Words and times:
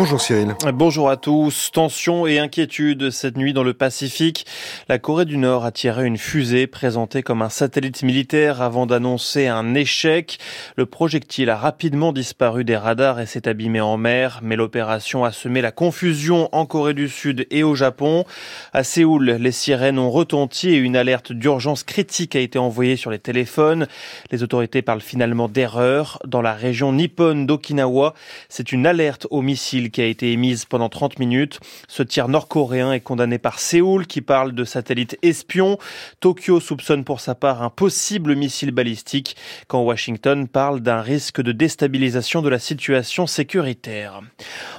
Bonjour 0.00 0.20
Cyril. 0.20 0.54
Bonjour 0.74 1.10
à 1.10 1.16
tous. 1.16 1.72
Tension 1.72 2.24
et 2.28 2.38
inquiétude 2.38 3.10
cette 3.10 3.36
nuit 3.36 3.52
dans 3.52 3.64
le 3.64 3.74
Pacifique. 3.74 4.46
La 4.88 5.00
Corée 5.00 5.24
du 5.24 5.38
Nord 5.38 5.64
a 5.64 5.72
tiré 5.72 6.06
une 6.06 6.18
fusée 6.18 6.68
présentée 6.68 7.24
comme 7.24 7.42
un 7.42 7.48
satellite 7.48 8.04
militaire 8.04 8.62
avant 8.62 8.86
d'annoncer 8.86 9.48
un 9.48 9.74
échec. 9.74 10.38
Le 10.76 10.86
projectile 10.86 11.50
a 11.50 11.56
rapidement 11.56 12.12
disparu 12.12 12.62
des 12.62 12.76
radars 12.76 13.18
et 13.18 13.26
s'est 13.26 13.48
abîmé 13.48 13.80
en 13.80 13.96
mer, 13.96 14.38
mais 14.40 14.54
l'opération 14.54 15.24
a 15.24 15.32
semé 15.32 15.60
la 15.60 15.72
confusion 15.72 16.48
en 16.52 16.64
Corée 16.64 16.94
du 16.94 17.08
Sud 17.08 17.48
et 17.50 17.64
au 17.64 17.74
Japon. 17.74 18.24
À 18.72 18.84
Séoul, 18.84 19.28
les 19.28 19.50
sirènes 19.50 19.98
ont 19.98 20.12
retenti 20.12 20.68
et 20.70 20.76
une 20.76 20.94
alerte 20.94 21.32
d'urgence 21.32 21.82
critique 21.82 22.36
a 22.36 22.40
été 22.40 22.60
envoyée 22.60 22.94
sur 22.94 23.10
les 23.10 23.18
téléphones. 23.18 23.88
Les 24.30 24.44
autorités 24.44 24.80
parlent 24.80 25.00
finalement 25.00 25.48
d'erreur. 25.48 26.20
Dans 26.24 26.40
la 26.40 26.54
région 26.54 26.92
nippone 26.92 27.46
d'Okinawa, 27.46 28.14
c'est 28.48 28.70
une 28.70 28.86
alerte 28.86 29.26
au 29.30 29.42
missile 29.42 29.87
qui 29.90 30.00
a 30.00 30.06
été 30.06 30.32
émise 30.32 30.64
pendant 30.64 30.88
30 30.88 31.18
minutes. 31.18 31.60
Ce 31.88 32.02
tir 32.02 32.28
nord-coréen 32.28 32.92
est 32.92 33.00
condamné 33.00 33.38
par 33.38 33.58
Séoul 33.58 34.06
qui 34.06 34.20
parle 34.20 34.52
de 34.52 34.64
satellite 34.64 35.18
espion. 35.22 35.78
Tokyo 36.20 36.60
soupçonne 36.60 37.04
pour 37.04 37.20
sa 37.20 37.34
part 37.34 37.62
un 37.62 37.70
possible 37.70 38.34
missile 38.34 38.70
balistique 38.70 39.36
quand 39.66 39.82
Washington 39.82 40.48
parle 40.48 40.80
d'un 40.80 41.00
risque 41.00 41.40
de 41.40 41.52
déstabilisation 41.52 42.42
de 42.42 42.48
la 42.48 42.58
situation 42.58 43.26
sécuritaire. 43.26 44.20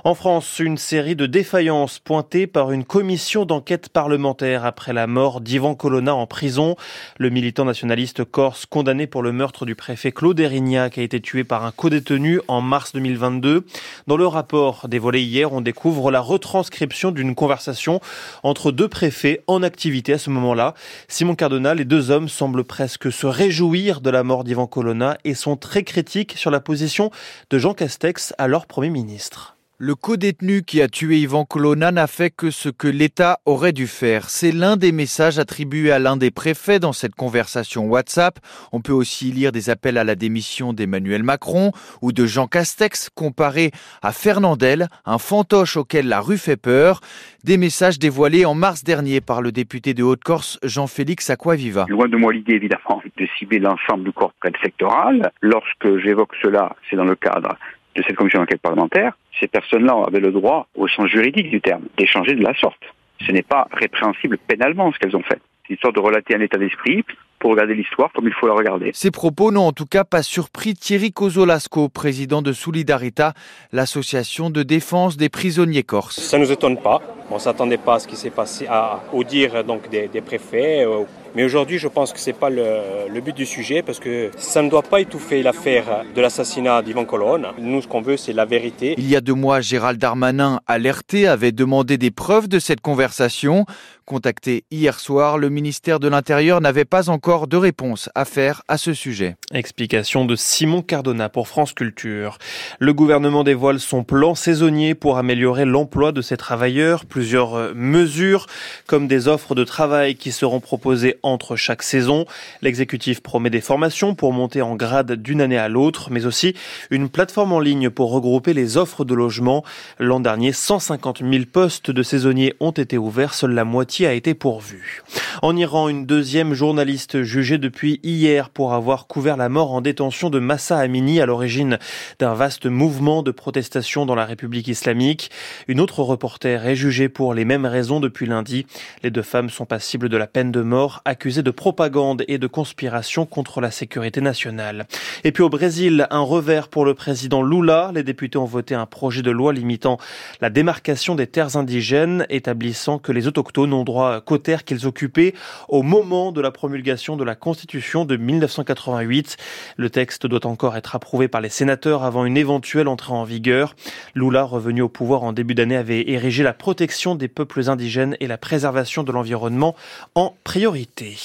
En 0.04 0.16
France, 0.16 0.59
une 0.59 0.77
série 0.77 1.16
de 1.16 1.26
défaillances 1.26 1.99
pointées 1.99 2.48
par 2.48 2.71
une 2.71 2.84
commission 2.84 3.46
d'enquête 3.46 3.90
parlementaire 3.90 4.66
après 4.66 4.94
la 4.94 5.07
mort 5.07 5.41
d'Ivan 5.41 5.76
Colonna 5.76 6.16
en 6.16 6.27
prison. 6.27 6.76
Le 7.18 7.30
militant 7.30 7.66
nationaliste 7.66 8.23
corse 8.23 8.66
condamné 8.66 9.07
pour 9.07 9.21
le 9.21 9.32
meurtre 9.32 9.66
du 9.66 9.76
préfet 9.76 10.12
Claude 10.12 10.40
Erignac 10.40 10.98
a 10.98 11.02
été 11.02 11.20
tué 11.21 11.44
par 11.44 11.66
un 11.66 11.71
co-détenu 11.71 12.40
en 12.48 12.62
mars 12.62 12.94
2022. 12.94 13.66
Dans 14.07 14.18
le 14.18 14.27
rapport 14.27 14.88
dévoilé 14.99 15.21
hier, 15.21 15.53
on 15.53 15.62
découvre 15.62 16.12
la 16.12 16.20
retranscription 16.20 17.12
d'une 17.12 17.34
conversation 17.34 18.01
entre 18.43 18.74
deux 18.74 18.90
préfets 18.90 19.41
en 19.48 19.63
activité 19.63 20.12
à 20.12 20.18
ce 20.18 20.29
moment-là. 20.29 20.74
Simon 21.07 21.35
Cardona, 21.35 21.74
les 21.74 21.85
deux 21.85 22.12
hommes 22.12 22.27
semblent 22.27 22.65
presque 22.65 23.09
se 23.09 23.26
réjouir 23.26 24.01
de 24.01 24.09
la 24.09 24.24
mort 24.24 24.43
d'Ivan 24.43 24.68
Colonna 24.68 25.18
et 25.24 25.35
sont 25.35 25.55
très 25.55 25.84
critiques 25.84 26.34
sur 26.35 26.51
la 26.51 26.59
position 26.59 27.12
de 27.49 27.57
Jean 27.57 27.74
Castex, 27.74 28.34
alors 28.37 28.65
Premier 28.65 28.90
ministre. 28.90 29.59
Le 29.82 29.96
co-détenu 29.96 30.63
qui 30.63 30.82
a 30.82 30.90
tué 30.90 31.20
Ivan 31.20 31.46
Colonna 31.46 31.94
n'a 31.94 32.08
fait 32.08 32.32
que 32.32 32.52
ce 32.52 32.68
que 32.68 32.90
l'État 32.90 33.40
aurait 33.46 33.72
dû 33.72 33.88
faire. 33.88 34.30
C'est 34.30 34.52
l'un 34.52 34.76
des 34.76 34.91
messages 34.91 35.40
attribués 35.40 35.94
à 35.94 35.99
l'un 35.99 36.18
des 36.18 36.32
préfets 36.32 36.80
dans 36.80 36.91
cette 36.91 37.16
conversation 37.16 37.88
WhatsApp. 37.88 38.40
On 38.74 38.82
peut 38.82 38.91
aussi 38.91 39.32
lire 39.32 39.54
des 39.54 39.70
appels 39.70 39.98
à 39.98 40.04
la 40.04 40.16
démission 40.16 40.74
d'Emmanuel 40.74 41.24
Macron 41.24 41.71
ou 42.02 42.12
de 42.12 42.26
Jean 42.26 42.46
Castex 42.48 43.10
comparé 43.10 43.71
à 44.02 44.12
Fernandel, 44.12 44.90
un 45.05 45.18
fantoche 45.18 45.77
auquel 45.77 46.10
la 46.10 46.20
rue 46.20 46.38
fait 46.38 46.58
peur. 46.58 46.99
Des 47.46 47.55
messages 47.55 47.99
dévoilés 47.99 48.43
en 48.43 48.55
mars 48.55 48.84
dernier 48.84 49.21
par 49.21 49.41
le 49.41 49.54
député 49.54 49.93
de 49.93 50.04
Haute-Corse, 50.04 50.60
Jean-Félix 50.62 51.30
Aquaviva. 51.30 51.86
Loin 51.88 52.10
de 52.10 52.18
moi 52.18 52.34
l'idée 52.34 52.55
évidemment 52.55 53.02
de 53.18 53.27
cibler 53.38 53.60
l'ensemble 53.60 54.04
du 54.04 54.12
corps 54.12 54.34
sectoral. 54.62 55.32
Lorsque 55.41 55.99
j'évoque 56.04 56.36
cela, 56.41 56.76
c'est 56.90 56.98
dans 56.98 57.05
le 57.05 57.16
cadre 57.16 57.58
de 58.00 58.04
cette 58.08 58.16
commission 58.16 58.40
d'enquête 58.40 58.62
parlementaire, 58.62 59.14
ces 59.40 59.48
personnes-là 59.48 60.04
avaient 60.08 60.22
le 60.22 60.32
droit, 60.32 60.68
au 60.76 60.88
sens 60.88 61.08
juridique 61.08 61.50
du 61.50 61.60
terme, 61.60 61.84
d'échanger 61.98 62.34
de 62.34 62.44
la 62.44 62.54
sorte. 62.55 62.82
Ce 63.26 63.32
n'est 63.32 63.44
pas 63.44 63.68
répréhensible 63.72 64.38
pénalement 64.38 64.92
ce 64.94 65.00
qu'elles 65.00 65.18
ont 65.18 65.24
fait. 65.24 65.40
C'est 65.68 65.74
une 65.74 65.80
sorte 65.80 65.96
de 65.96 66.00
relater 66.00 66.36
un 66.36 66.40
état 66.40 66.58
d'esprit 66.58 67.03
pour 67.40 67.51
regarder 67.51 67.75
l'histoire 67.75 68.12
comme 68.13 68.28
il 68.28 68.34
faut 68.34 68.47
la 68.47 68.53
regarder. 68.53 68.91
Ces 68.94 69.12
propos 69.12 69.51
n'ont 69.51 69.68
en 69.68 69.72
tout 69.72 69.85
cas 69.85 70.03
pas 70.03 70.23
surpris 70.23 70.73
Thierry 70.73 71.12
Cozolasco, 71.12 71.90
président 71.90 72.41
de 72.41 72.53
Solidarita, 72.53 73.34
l'association 73.72 74.50
de 74.50 74.63
défense 74.63 75.18
des 75.18 75.29
prisonniers 75.29 75.84
corses. 75.84 76.19
Ça 76.19 76.38
ne 76.38 76.44
nous 76.44 76.51
étonne 76.51 76.78
pas. 76.78 77.01
On 77.31 77.35
ne 77.35 77.40
s'attendait 77.40 77.78
pas 77.78 77.96
à 77.96 78.00
ce 78.00 78.07
qui 78.07 78.16
s'est 78.16 78.31
passé, 78.31 78.66
à, 78.68 79.01
au 79.13 79.23
dire 79.23 79.63
donc, 79.63 79.90
des, 79.90 80.07
des 80.07 80.22
préfets, 80.22 80.84
euh, 80.84 81.03
mais 81.36 81.44
aujourd'hui, 81.44 81.78
je 81.78 81.88
pense 81.88 82.12
que 82.12 82.19
ce 82.19 82.31
n'est 82.31 82.36
pas 82.36 82.50
le, 82.50 83.08
le, 83.08 83.22
but 83.22 83.36
du 83.36 83.46
sujet 83.46 83.84
parce 83.84 84.00
que 84.00 84.31
ça 84.38 84.64
ne 84.64 84.69
doit 84.69 84.81
pas 84.81 85.00
étouffer 85.00 85.44
l'affaire 85.44 86.03
de 86.16 86.22
l'assassinat 86.22 86.81
d'Ivan 86.81 87.06
Colonne. 87.06 87.47
Nous, 87.59 87.84
ce 87.84 87.88
qu'on 87.88 88.02
veut, 88.02 88.18
c'est 88.18 88.34
la 88.34 88.46
vérité. 88.46 88.96
Il 88.97 89.08
y 89.08 89.16
a 89.16 89.22
deux 89.22 89.35
mois, 89.35 89.62
Gérald 89.62 90.00
Darmanin, 90.00 90.59
alerté, 90.66 91.28
avait 91.28 91.52
demandé 91.52 91.97
des 91.97 92.09
preuves 92.09 92.47
de 92.47 92.58
cette 92.58 92.81
conversation. 92.81 93.66
Contacté 94.06 94.64
hier 94.72 95.00
soir, 95.00 95.38
le 95.38 95.50
ministère 95.50 96.00
de 96.00 96.08
l'Intérieur 96.08 96.62
n'avait 96.62 96.85
pas 96.85 97.12
encore 97.12 97.28
de 97.29 97.57
réponse 97.57 98.09
à 98.16 98.25
faire 98.25 98.63
à 98.67 98.79
ce 98.79 98.95
sujet. 98.95 99.35
Explication 99.53 100.25
de 100.25 100.35
Simon 100.35 100.81
Cardona 100.81 101.29
pour 101.29 101.47
France 101.47 101.73
Culture. 101.73 102.40
Le 102.79 102.91
gouvernement 102.91 103.44
dévoile 103.44 103.79
son 103.79 104.03
plan 104.03 104.34
saisonnier 104.34 104.95
pour 104.95 105.19
améliorer 105.19 105.66
l'emploi 105.66 106.12
de 106.12 106.23
ses 106.23 106.38
travailleurs. 106.38 107.06
Plusieurs 107.06 107.75
mesures, 107.75 108.47
comme 108.88 109.07
des 109.07 109.28
offres 109.28 109.53
de 109.53 109.63
travail 109.63 110.16
qui 110.16 110.31
seront 110.31 110.59
proposées 110.59 111.17
entre 111.22 111.56
chaque 111.56 111.84
saison. 111.84 112.25
L'exécutif 112.63 113.22
promet 113.22 113.51
des 113.51 113.61
formations 113.61 114.16
pour 114.16 114.34
monter 114.34 114.63
en 114.63 114.75
grade 114.75 115.11
d'une 115.11 115.41
année 115.41 115.57
à 115.59 115.69
l'autre, 115.69 116.09
mais 116.09 116.25
aussi 116.25 116.56
une 116.90 117.09
plateforme 117.09 117.53
en 117.53 117.59
ligne 117.59 117.91
pour 117.91 118.11
regrouper 118.11 118.53
les 118.53 118.75
offres 118.75 119.06
de 119.06 119.13
logement. 119.13 119.63
L'an 120.00 120.19
dernier, 120.19 120.51
150 120.51 121.19
000 121.19 121.44
postes 121.51 121.91
de 121.91 122.01
saisonniers 122.01 122.56
ont 122.59 122.72
été 122.72 122.97
ouverts, 122.97 123.35
seule 123.35 123.53
la 123.53 123.66
moitié 123.66 124.07
a 124.07 124.13
été 124.13 124.34
pourvue. 124.34 125.03
En 125.44 125.56
Iran, 125.56 125.90
une 125.90 126.07
deuxième 126.07 126.56
journaliste 126.56 127.19
jugée 127.24 127.57
depuis 127.57 128.00
hier 128.03 128.50
pour 128.50 128.74
avoir 128.74 129.07
couvert 129.07 129.38
la 129.38 129.50
mort 129.50 129.72
en 129.72 129.81
détention 129.81 130.30
de 130.30 130.40
Massa 130.40 130.78
Amini 130.78 131.22
à 131.22 131.25
l'origine 131.25 131.78
d'un 132.19 132.34
vaste 132.34 132.66
mouvement 132.66 133.24
de 133.24 133.31
protestation 133.31 134.06
dans 134.06 134.16
la 134.16 134.25
République 134.25 134.68
islamique. 134.68 135.31
Une 135.68 135.79
autre 135.79 136.02
reporter 136.02 136.66
est 136.66 136.75
jugée 136.75 137.09
pour 137.09 137.34
les 137.34 137.46
mêmes 137.46 137.66
raisons 137.66 138.00
depuis 138.00 138.25
lundi. 138.25 138.66
Les 139.03 139.12
deux 139.12 139.22
femmes 139.22 139.50
sont 139.50 139.66
passibles 139.66 140.09
de 140.09 140.18
la 140.18 140.28
peine 140.28 140.52
de 140.52 140.62
mort 140.62 141.02
accusé 141.06 141.44
de 141.44 141.52
propagande 141.52 142.24
et 142.28 142.38
de 142.38 142.47
conspiration 142.47 143.25
contre 143.25 143.62
la 143.62 143.72
sécurité 143.72 144.22
nationale. 144.22 144.88
Et 145.24 145.31
puis 145.31 145.44
au 145.44 145.50
Brésil, 145.50 146.08
un 146.09 146.22
revers 146.22 146.68
pour 146.68 146.85
le 146.85 146.94
président 146.94 147.41
Lula. 147.41 147.91
Les 147.94 148.03
députés 148.03 148.38
ont 148.38 148.46
voté 148.46 148.75
un 148.75 148.85
projet 148.85 149.22
de 149.22 149.31
loi 149.31 149.53
limitant 149.53 149.97
la 150.41 150.50
démarcation 150.50 151.16
des 151.16 151.28
terres 151.28 151.56
indigènes, 151.58 152.25
établissant 152.29 153.00
que 153.00 153.12
les 153.12 153.28
autochtones 153.28 153.74
ont 153.74 153.84
droit 153.84 154.22
qu'aux 154.22 154.38
terres 154.38 154.63
qu'ils 154.63 154.88
occupaient 154.88 155.34
au 155.68 155.84
moment 155.84 156.31
de 156.31 156.41
la 156.41 156.52
promulgation 156.52 157.09
de 157.16 157.24
la 157.24 157.36
Constitution 157.36 158.06
de 158.06 158.18
1988. 158.18 159.38
Le 159.78 159.90
texte 159.90 160.28
doit 160.28 160.46
encore 160.46 160.75
être 160.78 160.96
approuvé 160.96 161.28
par 161.28 161.42
les 161.42 161.50
sénateurs 161.50 162.03
avant 162.03 162.25
une 162.25 162.38
éventuelle 162.38 162.88
entrée 162.88 163.14
en 163.14 163.24
vigueur. 163.24 163.75
Lula, 164.16 164.44
revenu 164.44 164.81
au 164.81 164.90
pouvoir 164.90 165.24
en 165.24 165.34
début 165.34 165.56
d'année, 165.56 165.78
avait 165.78 166.09
érigé 166.09 166.44
la 166.44 166.53
protection 166.53 167.16
des 167.16 167.28
peuples 167.28 167.70
indigènes 167.70 168.16
et 168.20 168.28
la 168.28 168.38
préservation 168.38 169.03
de 169.03 169.12
l'environnement 169.12 169.75
en 170.16 170.36
priorité. 170.44 171.18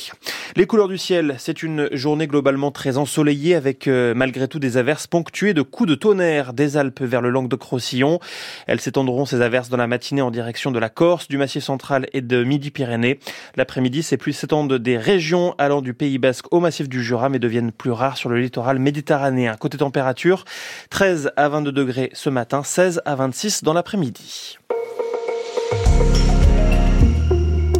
Les 0.56 0.66
couleurs 0.66 0.88
du 0.88 0.98
ciel, 0.98 1.34
c'est 1.38 1.62
une 1.62 1.88
journée 1.92 2.26
globalement 2.26 2.70
très 2.70 2.96
ensoleillée 2.96 3.54
avec 3.54 3.88
euh, 3.88 4.14
malgré 4.14 4.46
tout 4.46 4.58
des 4.58 4.76
averses 4.76 5.06
ponctuées 5.06 5.54
de 5.54 5.62
coups 5.62 5.88
de 5.88 5.94
tonnerre 5.94 6.52
des 6.52 6.76
Alpes 6.76 7.02
vers 7.02 7.20
le 7.20 7.30
Languedoc-Roussillon. 7.30 8.20
Elles 8.66 8.80
s'étendront 8.80 9.24
ces 9.24 9.40
averses 9.40 9.68
dans 9.68 9.76
la 9.76 9.86
matinée 9.86 10.22
en 10.22 10.30
direction 10.30 10.70
de 10.70 10.78
la 10.78 10.88
Corse, 10.88 11.28
du 11.28 11.38
Massif 11.38 11.64
central 11.64 12.06
et 12.12 12.20
de 12.20 12.44
Midi-Pyrénées. 12.44 13.18
L'après-midi, 13.56 14.02
ces 14.02 14.16
pluies 14.16 14.32
s'étendent 14.32 14.74
des 14.74 14.96
régions 14.96 15.54
allant 15.74 15.82
du 15.82 15.92
Pays 15.92 16.18
Basque 16.18 16.46
au 16.52 16.60
Massif 16.60 16.88
du 16.88 17.02
Jura 17.02 17.28
mais 17.28 17.40
deviennent 17.40 17.72
plus 17.72 17.90
rares 17.90 18.16
sur 18.16 18.28
le 18.28 18.38
littoral 18.40 18.78
méditerranéen. 18.78 19.56
Côté 19.56 19.76
température, 19.76 20.44
13 20.90 21.32
à 21.36 21.48
22 21.48 21.72
degrés 21.72 22.10
ce 22.12 22.30
matin, 22.30 22.62
16 22.62 23.02
à 23.04 23.16
26 23.16 23.64
dans 23.64 23.72
l'après-midi. 23.72 24.58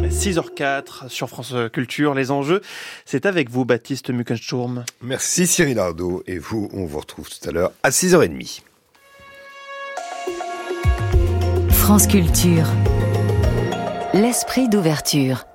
6h04 0.09 1.07
sur 1.07 1.29
France 1.29 1.53
Culture. 1.71 2.13
Les 2.15 2.31
enjeux, 2.31 2.61
c'est 3.05 3.25
avec 3.25 3.49
vous, 3.49 3.63
Baptiste 3.63 4.09
Muckensturm. 4.09 4.83
Merci 5.01 5.47
Cyril 5.47 5.79
Ardo. 5.79 6.21
Et 6.27 6.37
vous, 6.37 6.69
on 6.73 6.85
vous 6.85 6.99
retrouve 6.99 7.29
tout 7.29 7.47
à 7.47 7.53
l'heure 7.53 7.71
à 7.83 7.91
6h30. 7.91 8.61
France 11.69 12.07
Culture. 12.07 12.65
L'esprit 14.13 14.67
d'ouverture. 14.67 15.45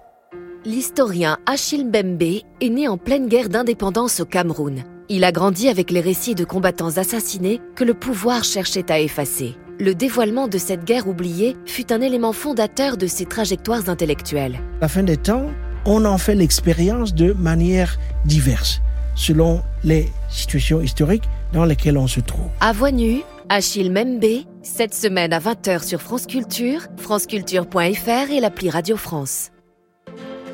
L'historien 0.65 1.39
Achille 1.47 1.85
Mbembe 1.87 2.43
est 2.61 2.69
né 2.69 2.87
en 2.87 2.99
pleine 2.99 3.29
guerre 3.29 3.49
d'indépendance 3.49 4.21
au 4.21 4.25
Cameroun. 4.25 4.85
Il 5.09 5.25
a 5.25 5.33
grandi 5.33 5.69
avec 5.69 5.91
les 5.91 6.01
récits 6.01 6.35
de 6.35 6.45
combattants 6.45 6.99
assassinés 6.99 7.61
que 7.75 7.85
le 7.85 7.95
pouvoir 7.95 8.45
cherchait 8.45 8.93
à 8.93 9.01
effacer 9.01 9.57
le 9.81 9.95
dévoilement 9.95 10.47
de 10.47 10.59
cette 10.59 10.85
guerre 10.85 11.09
oubliée 11.09 11.57
fut 11.65 11.93
un 11.93 12.01
élément 12.01 12.33
fondateur 12.33 12.97
de 12.97 13.07
ses 13.07 13.25
trajectoires 13.25 13.89
intellectuelles. 13.89 14.61
À 14.79 14.83
la 14.83 14.89
fin 14.89 15.03
des 15.03 15.17
temps, 15.17 15.47
on 15.87 16.05
en 16.05 16.19
fait 16.19 16.35
l'expérience 16.35 17.15
de 17.15 17.33
manière 17.33 17.99
diverse, 18.27 18.83
selon 19.17 19.63
les 19.83 20.09
situations 20.29 20.83
historiques 20.83 21.25
dans 21.53 21.65
lesquelles 21.65 21.97
on 21.97 22.07
se 22.07 22.21
trouve. 22.21 22.51
À 22.61 22.73
voix 22.73 22.93
nue, 22.93 23.23
Achille 23.49 23.91
Membe, 23.91 24.45
cette 24.63 24.95
semaine 24.95 25.33
à 25.33 25.41
20h 25.41 25.83
sur 25.83 26.03
France 26.03 26.27
Culture, 26.27 26.83
franceculture.fr 26.99 28.31
et 28.31 28.41
l'appli 28.41 28.69
Radio 28.69 28.97
France. 28.97 29.51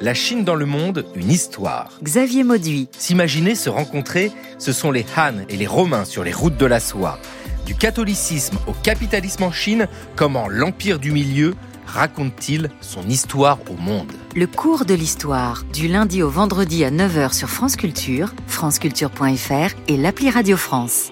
La 0.00 0.12
Chine 0.12 0.44
dans 0.44 0.54
le 0.54 0.66
monde, 0.66 1.06
une 1.14 1.30
histoire. 1.30 1.90
Xavier 2.02 2.44
Mauduit. 2.44 2.88
S'imaginer 2.98 3.54
se 3.54 3.70
rencontrer, 3.70 4.30
ce 4.58 4.72
sont 4.72 4.90
les 4.90 5.06
Han 5.16 5.46
et 5.48 5.56
les 5.56 5.66
Romains 5.66 6.04
sur 6.04 6.22
les 6.22 6.32
routes 6.32 6.58
de 6.58 6.66
la 6.66 6.80
soie 6.80 7.18
Du 7.64 7.74
catholicisme 7.74 8.58
au 8.66 8.72
capitalisme 8.72 9.44
en 9.44 9.52
Chine, 9.52 9.88
comment 10.14 10.48
l'Empire 10.48 10.98
du 10.98 11.12
Milieu 11.12 11.54
raconte-t-il 11.86 12.70
son 12.82 13.08
histoire 13.08 13.58
au 13.70 13.80
monde? 13.80 14.12
Le 14.34 14.46
cours 14.46 14.84
de 14.84 14.92
l'histoire, 14.92 15.64
du 15.72 15.88
lundi 15.88 16.22
au 16.22 16.28
vendredi 16.28 16.84
à 16.84 16.90
9h 16.90 17.32
sur 17.32 17.48
France 17.48 17.76
Culture, 17.76 18.34
franceculture.fr 18.48 19.74
et 19.88 19.96
l'appli 19.96 20.28
Radio 20.28 20.58
France. 20.58 21.10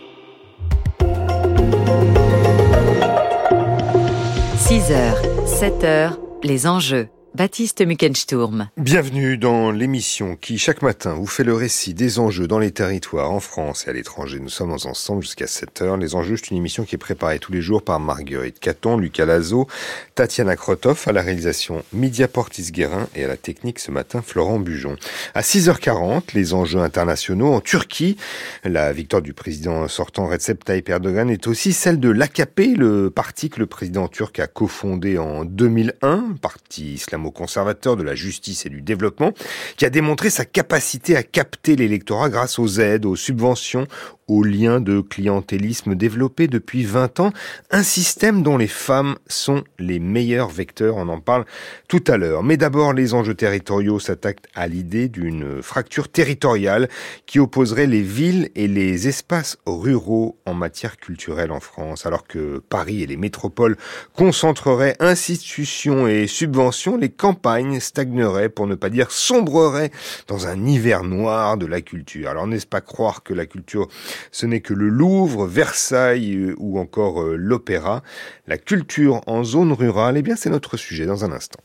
6h, 4.59 5.15
7h, 5.47 6.19
les 6.43 6.67
enjeux. 6.67 7.09
Baptiste 7.35 7.85
Muckensturm. 7.85 8.69
Bienvenue 8.77 9.37
dans 9.37 9.73
l'émission 9.73 10.37
qui, 10.37 10.57
chaque 10.57 10.83
matin, 10.83 11.15
vous 11.15 11.27
fait 11.27 11.43
le 11.43 11.53
récit 11.53 11.93
des 11.93 12.21
enjeux 12.21 12.47
dans 12.47 12.61
les 12.61 12.71
territoires, 12.71 13.33
en 13.33 13.41
France 13.41 13.89
et 13.89 13.91
à 13.91 13.93
l'étranger. 13.93 14.39
Nous 14.39 14.49
sommes 14.49 14.71
ensemble 14.71 15.23
jusqu'à 15.23 15.49
7 15.49 15.83
heures. 15.83 15.97
Les 15.97 16.15
enjeux, 16.15 16.37
c'est 16.37 16.53
une 16.53 16.59
émission 16.59 16.85
qui 16.85 16.95
est 16.95 16.99
préparée 16.99 17.41
tous 17.41 17.51
les 17.51 17.61
jours 17.61 17.83
par 17.83 17.99
Marguerite 17.99 18.61
Caton, 18.61 18.97
Lucas 18.99 19.25
Lazo, 19.27 19.67
Tatiana 20.15 20.55
Krotov 20.55 21.03
à 21.07 21.13
la 21.13 21.23
réalisation 21.23 21.83
Midia 21.93 22.29
Portis-Guérin 22.29 23.09
et 23.17 23.25
à 23.25 23.27
la 23.27 23.37
technique 23.37 23.81
ce 23.81 23.91
matin 23.91 24.23
Florent 24.23 24.61
Bujon. 24.61 24.95
À 25.35 25.41
6h40, 25.41 26.35
les 26.35 26.55
enjeux 26.55 26.83
internationaux 26.83 27.53
en 27.53 27.61
Turquie. 27.61 28.17
La 28.63 28.93
victoire 28.93 29.23
du 29.23 29.33
président 29.33 29.89
sortant 29.89 30.29
Recep 30.29 30.65
Tayyip 30.65 30.89
Erdogan 30.89 31.29
est 31.31 31.49
aussi 31.49 31.73
celle 31.73 31.99
de 31.99 32.11
l'AKP, 32.11 32.77
le 32.77 33.11
parti 33.11 33.51
que 33.51 33.59
le 33.59 33.67
président 33.67 34.07
turc 34.07 34.39
a 34.39 34.47
cofondé 34.47 35.19
en 35.19 35.45
2001, 35.45 36.37
parti 36.41 36.95
islamo 36.95 37.24
conservateur 37.31 37.97
de 37.97 38.03
la 38.03 38.15
justice 38.15 38.67
et 38.67 38.69
du 38.69 38.83
développement, 38.83 39.33
qui 39.77 39.85
a 39.85 39.91
démontré 39.91 40.31
sa 40.31 40.45
capacité 40.45 41.17
à 41.17 41.23
capter 41.23 41.77
l'électorat 41.77 42.29
grâce 42.29 42.59
aux 42.59 42.81
aides, 42.81 43.05
aux 43.05 43.17
subventions, 43.17 43.87
aux 44.29 44.43
liens 44.43 44.81
de 44.81 45.01
clientélisme 45.01 45.95
développés 45.95 46.49
depuis 46.49 46.85
20 46.85 47.21
ans, 47.21 47.33
un 47.71 47.83
système 47.83 48.43
dont 48.43 48.57
les 48.57 48.67
femmes 48.67 49.17
sont 49.27 49.65
les 49.79 49.99
meilleurs 49.99 50.49
vecteurs, 50.49 50.97
on 50.97 51.09
en 51.09 51.21
parle 51.21 51.45
tout 51.89 52.03
à 52.07 52.17
l'heure. 52.17 52.43
Mais 52.43 52.57
d'abord, 52.57 52.93
les 52.93 53.15
enjeux 53.15 53.35
territoriaux 53.35 53.99
s'attaquent 53.99 54.47
à 54.55 54.67
l'idée 54.67 55.09
d'une 55.09 55.63
fracture 55.63 56.09
territoriale 56.09 56.89
qui 57.27 57.39
opposerait 57.39 57.87
les 57.87 58.03
villes 58.03 58.51
et 58.55 58.69
les 58.69 59.09
espaces 59.09 59.59
ruraux 59.67 60.39
en 60.47 60.55
matière 60.55 60.97
culturelle 60.97 61.53
en 61.53 61.61
France. 61.61 62.07
Alors 62.07 62.27
que 62.27 62.59
Paris 62.59 63.03
et 63.03 63.07
les 63.07 63.17
métropoles 63.17 63.77
concentreraient 64.15 64.97
institutions 65.01 66.07
et 66.07 66.27
subventions, 66.27 66.97
les 66.97 67.11
campagnes 67.11 67.81
stagneraient, 67.81 68.49
pour 68.49 68.67
ne 68.67 68.75
pas 68.75 68.91
dire 68.91 69.11
sombreraient, 69.11 69.91
dans 70.29 70.47
un 70.47 70.65
hiver 70.65 71.03
noir 71.03 71.57
de 71.57 71.67
la 71.67 71.81
culture. 71.81 72.31
Alors 72.31 72.47
n'est-ce 72.47 72.67
pas 72.67 72.81
croire 72.81 73.23
que 73.23 73.35
la 73.35 73.47
culture 73.47 73.89
ce 74.31 74.47
n'est 74.47 74.61
que 74.61 74.75
le 74.75 74.89
Louvre, 74.89 75.47
Versailles 75.47 76.35
euh, 76.37 76.55
ou 76.59 76.79
encore 76.79 77.23
euh, 77.23 77.37
l'opéra. 77.37 78.03
La 78.47 78.59
culture 78.59 79.21
en 79.27 79.45
zone 79.45 79.73
rurale, 79.73 80.17
eh 80.17 80.23
bien 80.23 80.37
c'est 80.37 80.51
notre 80.51 80.77
sujet 80.77 81.07
dans 81.07 81.25
un 81.25 81.33
instant. 81.33 81.61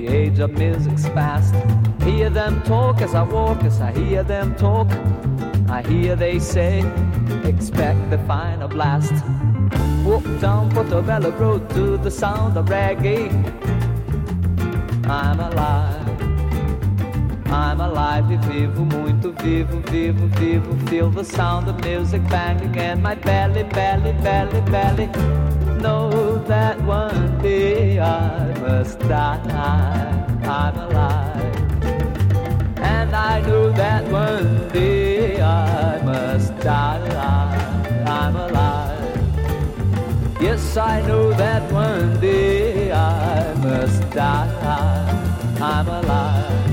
The 0.00 0.08
age 0.08 0.38
of 0.38 0.52
music's 0.52 1.08
past. 1.10 1.54
Hear 2.02 2.30
them 2.30 2.62
talk 2.62 3.02
as 3.02 3.14
I 3.14 3.22
walk, 3.22 3.64
as 3.64 3.80
I 3.80 3.92
hear 3.92 4.22
them 4.22 4.54
talk. 4.54 4.88
I 5.68 5.82
hear 5.82 6.16
they 6.16 6.38
say, 6.38 6.80
expect 7.44 8.10
the 8.10 8.18
final 8.26 8.68
blast. 8.68 9.12
Walk 10.04 10.24
down 10.40 10.70
Portobello 10.70 11.30
Road 11.32 11.68
to 11.70 11.98
the 11.98 12.10
sound 12.10 12.56
of 12.56 12.66
reggae. 12.66 13.28
I'm 15.06 15.40
alive. 15.40 16.08
I'm 17.46 17.80
alive 17.80 18.30
e 18.30 18.36
vivo, 18.36 18.84
muito 18.84 19.32
vivo, 19.32 19.80
vivo, 19.90 20.26
vivo. 20.38 20.86
Feel 20.86 21.10
the 21.10 21.24
sound 21.24 21.68
of 21.68 21.84
music 21.84 22.22
banging 22.28 22.74
in 22.76 23.02
my 23.02 23.16
belly, 23.16 23.64
belly, 23.64 24.12
belly, 24.22 24.60
belly. 24.70 25.06
Know 25.82 26.38
that 26.46 26.80
one 26.82 27.42
day 27.42 27.98
I 27.98 28.49
must 28.60 28.98
die. 29.00 30.26
I'm 30.42 30.76
alive. 30.78 31.56
And 32.78 33.14
I 33.16 33.40
know 33.40 33.70
that 33.72 34.04
one 34.10 34.68
day 34.68 35.40
I 35.40 36.02
must 36.02 36.56
die. 36.58 38.04
I'm 38.06 38.36
alive. 38.36 39.00
Yes, 40.40 40.76
I 40.76 41.00
know 41.06 41.32
that 41.32 41.72
one 41.72 42.20
day 42.20 42.92
I 42.92 43.54
must 43.54 44.10
die. 44.10 45.56
I'm 45.60 45.88
alive. 45.88 46.70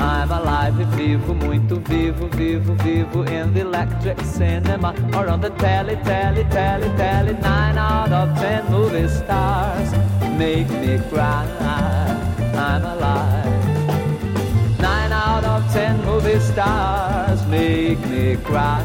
I'm 0.00 0.30
alive 0.30 0.80
e 0.80 0.84
vivo, 0.96 1.34
muito 1.34 1.80
vivo, 1.80 2.28
vivo, 2.28 2.74
vivo 2.74 3.22
in 3.24 3.52
the 3.52 3.60
electric 3.60 4.20
cinema 4.20 4.94
or 5.14 5.28
on 5.28 5.40
the 5.40 5.50
telly, 5.50 5.96
telly, 6.04 6.44
telly, 6.44 6.88
telly. 6.96 7.32
Nine 7.34 7.78
out 7.78 8.12
of 8.12 8.38
ten 8.38 8.70
movie 8.70 9.08
stars 9.08 10.07
make 10.38 10.70
me 10.70 10.98
cry. 11.10 11.44
I'm 12.54 12.84
alive. 12.84 13.44
Nine 14.78 15.12
out 15.12 15.44
of 15.44 15.72
ten 15.72 15.94
movie 16.04 16.38
stars 16.38 17.44
make 17.46 17.98
me 18.06 18.36
cry. 18.36 18.84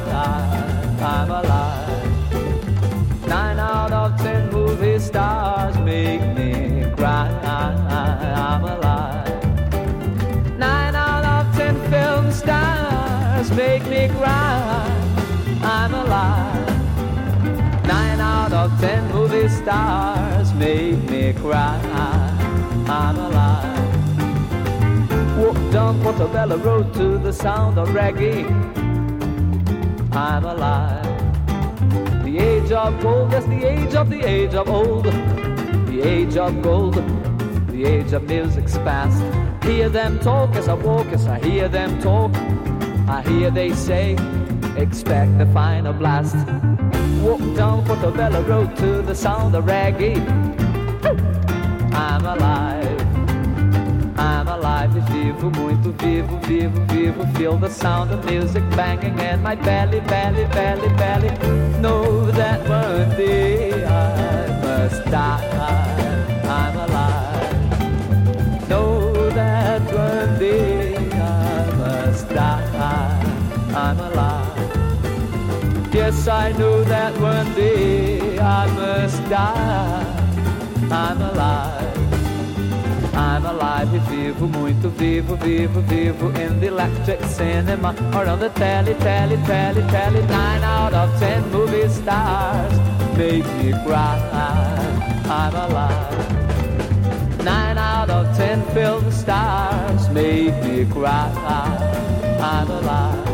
I'm 0.99 1.29
alive. 1.29 3.27
Nine 3.27 3.59
out 3.59 3.93
of 3.93 4.17
ten 4.17 4.49
movie 4.51 4.97
stars 4.97 5.77
make 5.77 6.25
me 6.35 6.85
cry. 6.97 7.29
I'm 7.45 8.63
alive. 8.63 9.43
Nine 10.57 10.95
out 10.95 11.25
of 11.35 11.55
ten 11.55 11.75
film 11.91 12.31
stars 12.31 13.51
make 13.51 13.85
me 13.85 14.09
cry. 14.17 14.89
I'm 15.61 15.93
alive. 15.93 16.67
Nine 17.85 18.19
out 18.19 18.53
of 18.53 18.71
ten 18.79 19.07
movie 19.13 19.49
stars 19.49 20.32
make 20.63 21.09
me 21.09 21.33
cry. 21.33 21.77
I'm 22.87 23.17
alive. 23.17 23.87
Walk 25.37 25.59
down 25.71 26.01
Portobello 26.01 26.57
Road 26.57 26.93
to 26.93 27.17
the 27.17 27.33
sound 27.33 27.77
of 27.77 27.89
reggae. 27.89 28.45
I'm 30.15 30.45
alive. 30.45 31.03
The 32.23 32.39
age 32.39 32.71
of 32.71 33.01
gold, 33.01 33.31
that's 33.31 33.45
the 33.47 33.65
age 33.65 33.93
of 33.95 34.09
the 34.09 34.21
age 34.23 34.53
of 34.53 34.69
old. 34.69 35.05
The 35.91 36.01
age 36.01 36.37
of 36.37 36.61
gold, 36.61 36.95
the 37.67 37.83
age 37.85 38.13
of 38.13 38.23
music's 38.23 38.77
past. 38.77 39.19
Hear 39.65 39.89
them 39.89 40.19
talk 40.19 40.55
as 40.55 40.67
I 40.69 40.75
walk, 40.75 41.07
as 41.07 41.27
I 41.27 41.39
hear 41.39 41.67
them 41.67 42.01
talk. 42.01 42.31
I 43.07 43.21
hear 43.27 43.51
they 43.51 43.73
say, 43.73 44.15
expect 44.83 45.37
the 45.37 45.45
final 45.47 45.93
blast. 45.93 46.35
Walk 47.23 47.39
down 47.55 47.85
Portobello 47.85 48.41
Road 48.43 48.75
to 48.77 49.01
the 49.01 49.15
sound 49.15 49.55
of 49.55 49.63
reggae. 49.63 50.17
I'm 51.93 52.25
alive. 52.25 52.99
I'm 54.19 54.47
alive 54.49 54.91
vivo, 55.11 55.49
muito 55.51 55.93
vivo, 56.03 56.37
vivo, 56.45 56.85
vivo. 56.87 57.25
Feel 57.37 57.57
the 57.57 57.69
sound 57.69 58.11
of 58.11 58.25
music 58.25 58.63
banging 58.71 59.17
in 59.19 59.41
my 59.41 59.55
belly, 59.55 60.01
belly, 60.01 60.45
belly, 60.47 60.89
belly. 60.97 61.31
Know 61.79 62.29
that 62.31 62.59
one 62.67 63.09
day 63.15 63.85
I 63.85 64.61
must 64.61 65.05
die. 65.05 66.12
I 76.27 76.53
know 76.53 76.83
that 76.85 77.19
one 77.19 77.53
day 77.53 78.39
I 78.39 78.65
must 78.71 79.21
die. 79.29 80.05
I'm 80.89 81.21
alive. 81.21 81.93
I'm 83.13 83.45
alive 83.45 83.93
e 83.93 83.99
vivo, 83.99 84.47
muito 84.47 84.89
vivo, 84.89 85.35
vivo, 85.35 85.81
vivo 85.81 86.29
in 86.29 86.61
the 86.61 86.67
electric 86.67 87.21
cinema 87.25 87.93
or 88.15 88.25
on 88.27 88.39
the 88.39 88.49
telly, 88.49 88.93
telly, 88.95 89.35
telly, 89.45 89.81
telly. 89.91 90.21
Nine 90.27 90.63
out 90.63 90.93
of 90.93 91.19
ten 91.19 91.43
movie 91.51 91.89
stars 91.89 92.73
make 93.17 93.45
me 93.57 93.73
cry. 93.85 94.17
I'm 95.25 95.53
alive. 95.53 97.43
Nine 97.43 97.77
out 97.77 98.09
of 98.09 98.35
ten 98.37 98.63
film 98.73 99.11
stars 99.11 100.09
make 100.09 100.55
me 100.63 100.85
cry. 100.85 101.31
I'm 102.39 102.71
alive. 102.71 103.32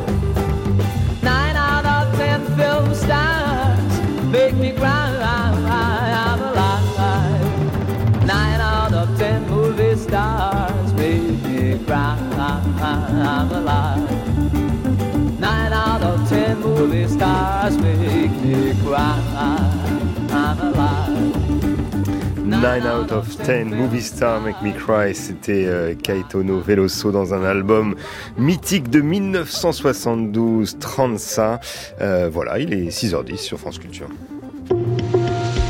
Stars. 17.10 17.74
stars 17.74 17.78
make 17.82 18.32
me 18.44 18.74
cry. 18.84 19.20
I'm 20.32 20.60
alive. 20.60 21.40
Nine 22.46 22.88
out 22.88 23.12
of 23.12 23.38
ten, 23.44 23.70
Movie 23.70 24.02
Star 24.02 24.42
Make 24.42 24.62
Me 24.64 24.72
Cry, 24.74 25.14
c'était 25.14 25.66
euh, 25.68 25.94
Kaitono 25.94 26.60
Veloso 26.60 27.12
dans 27.12 27.34
un 27.34 27.44
album 27.44 27.96
mythique 28.38 28.90
de 28.90 29.02
1972, 29.02 30.78
30 30.80 31.20
ça. 31.20 31.60
Euh, 32.02 32.30
voilà, 32.32 32.58
il 32.60 32.74
est 32.74 32.90
6h10 32.90 33.38
sur 33.38 33.60
France 33.60 33.78
Culture. 33.78 34.10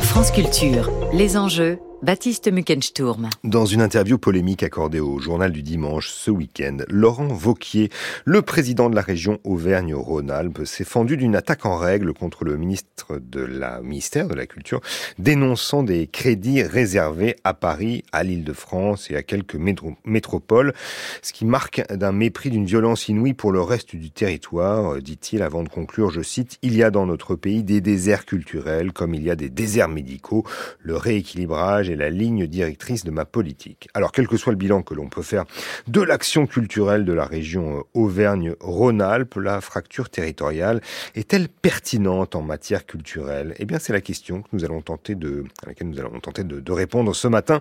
France 0.01 0.31
Culture, 0.31 0.89
les 1.13 1.37
enjeux 1.37 1.79
Baptiste 2.01 2.49
Muckensturm. 2.49 3.29
Dans 3.43 3.65
une 3.65 3.81
interview 3.81 4.17
polémique 4.17 4.63
accordée 4.63 5.01
au 5.01 5.19
journal 5.19 5.51
du 5.51 5.61
dimanche 5.61 6.09
ce 6.09 6.31
week-end, 6.31 6.77
Laurent 6.87 7.27
Vauquier, 7.27 7.89
le 8.23 8.41
président 8.41 8.89
de 8.89 8.95
la 8.95 9.01
région 9.01 9.39
Auvergne-Rhône-Alpes, 9.43 10.63
s'est 10.63 10.85
fendu 10.85 11.17
d'une 11.17 11.35
attaque 11.35 11.65
en 11.65 11.75
règle 11.75 12.13
contre 12.13 12.45
le 12.45 12.55
ministre 12.55 13.19
de 13.19 13.41
la 13.41 13.81
ministère 13.81 14.29
de 14.29 14.33
la 14.33 14.45
Culture, 14.45 14.79
dénonçant 15.17 15.83
des 15.83 16.07
crédits 16.07 16.63
réservés 16.63 17.35
à 17.43 17.53
Paris, 17.53 18.05
à 18.13 18.23
l'Île-de-France 18.23 19.11
et 19.11 19.17
à 19.17 19.23
quelques 19.23 19.57
métropoles, 20.05 20.73
ce 21.21 21.33
qui 21.33 21.43
marque 21.43 21.85
d'un 21.93 22.13
mépris 22.13 22.49
d'une 22.49 22.65
violence 22.65 23.09
inouïe 23.09 23.33
pour 23.33 23.51
le 23.51 23.61
reste 23.61 23.97
du 23.97 24.09
territoire, 24.09 25.01
dit-il 25.01 25.41
avant 25.41 25.63
de 25.63 25.69
conclure, 25.69 26.11
je 26.11 26.21
cite, 26.21 26.59
il 26.61 26.77
y 26.77 26.83
a 26.83 26.91
dans 26.91 27.05
notre 27.05 27.35
pays 27.35 27.63
des 27.63 27.81
déserts 27.81 28.25
culturels 28.25 28.93
comme 28.93 29.13
il 29.13 29.23
y 29.23 29.29
a 29.29 29.35
des 29.35 29.49
déserts 29.49 29.89
médicaux, 29.89 30.45
le 30.79 30.95
rééquilibrage 30.95 31.88
est 31.89 31.95
la 31.95 32.09
ligne 32.09 32.47
directrice 32.47 33.03
de 33.03 33.11
ma 33.11 33.25
politique. 33.25 33.89
Alors, 33.93 34.11
quel 34.11 34.27
que 34.27 34.37
soit 34.37 34.53
le 34.53 34.57
bilan 34.57 34.81
que 34.81 34.93
l'on 34.93 35.09
peut 35.09 35.21
faire 35.21 35.45
de 35.87 36.01
l'action 36.01 36.47
culturelle 36.47 37.05
de 37.05 37.13
la 37.13 37.25
région 37.25 37.79
euh, 37.79 37.81
Auvergne-Rhône-Alpes, 37.93 39.35
la 39.35 39.61
fracture 39.61 40.09
territoriale 40.09 40.81
est-elle 41.15 41.49
pertinente 41.49 42.35
en 42.35 42.41
matière 42.41 42.85
culturelle? 42.85 43.55
Eh 43.59 43.65
bien, 43.65 43.79
c'est 43.79 43.93
la 43.93 44.01
question 44.01 44.41
que 44.41 44.49
nous 44.53 44.65
allons 44.65 44.81
tenter 44.81 45.15
de, 45.15 45.43
à 45.63 45.67
laquelle 45.67 45.89
nous 45.89 45.99
allons 45.99 46.19
tenter 46.19 46.43
de, 46.43 46.59
de 46.59 46.71
répondre 46.71 47.15
ce 47.15 47.27
matin 47.27 47.59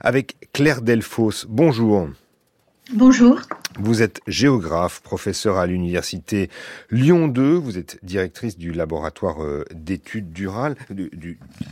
avec 0.00 0.36
Claire 0.52 0.82
Delfos. 0.82 1.46
Bonjour. 1.48 2.08
Bonjour. 2.94 3.40
Vous 3.78 4.00
êtes 4.00 4.22
géographe, 4.26 5.02
professeur 5.02 5.58
à 5.58 5.66
l'université 5.66 6.48
Lyon 6.90 7.28
2. 7.28 7.52
Vous 7.52 7.76
êtes 7.76 7.98
directrice 8.02 8.56
du 8.56 8.72
laboratoire 8.72 9.44
euh, 9.44 9.66
d'études 9.74 10.34
rurales, 10.34 10.74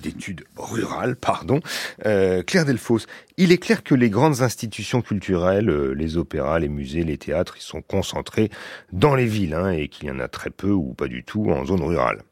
d'études 0.03 0.45
rurales, 0.59 1.17
pardon. 1.17 1.61
Euh, 2.05 2.43
Claire 2.43 2.67
Delfos, 2.67 3.07
il 3.39 3.51
est 3.51 3.57
clair 3.57 3.83
que 3.83 3.95
les 3.95 4.11
grandes 4.11 4.43
institutions 4.43 5.01
culturelles, 5.01 5.71
euh, 5.71 5.95
les 5.95 6.19
opéras, 6.19 6.59
les 6.59 6.69
musées, 6.69 7.03
les 7.03 7.17
théâtres, 7.17 7.55
ils 7.57 7.63
sont 7.63 7.81
concentrés 7.81 8.51
dans 8.93 9.15
les 9.15 9.27
villes, 9.27 9.55
hein, 9.55 9.71
et 9.71 9.89
qu'il 9.89 10.09
y 10.09 10.11
en 10.11 10.21
a 10.21 10.29
très 10.29 10.51
peu 10.51 10.71
ou 10.71 10.93
pas 10.93 11.09
du 11.09 11.25
tout 11.25 11.51
en 11.51 11.65
zone 11.65 11.83
rurale. 11.83 12.25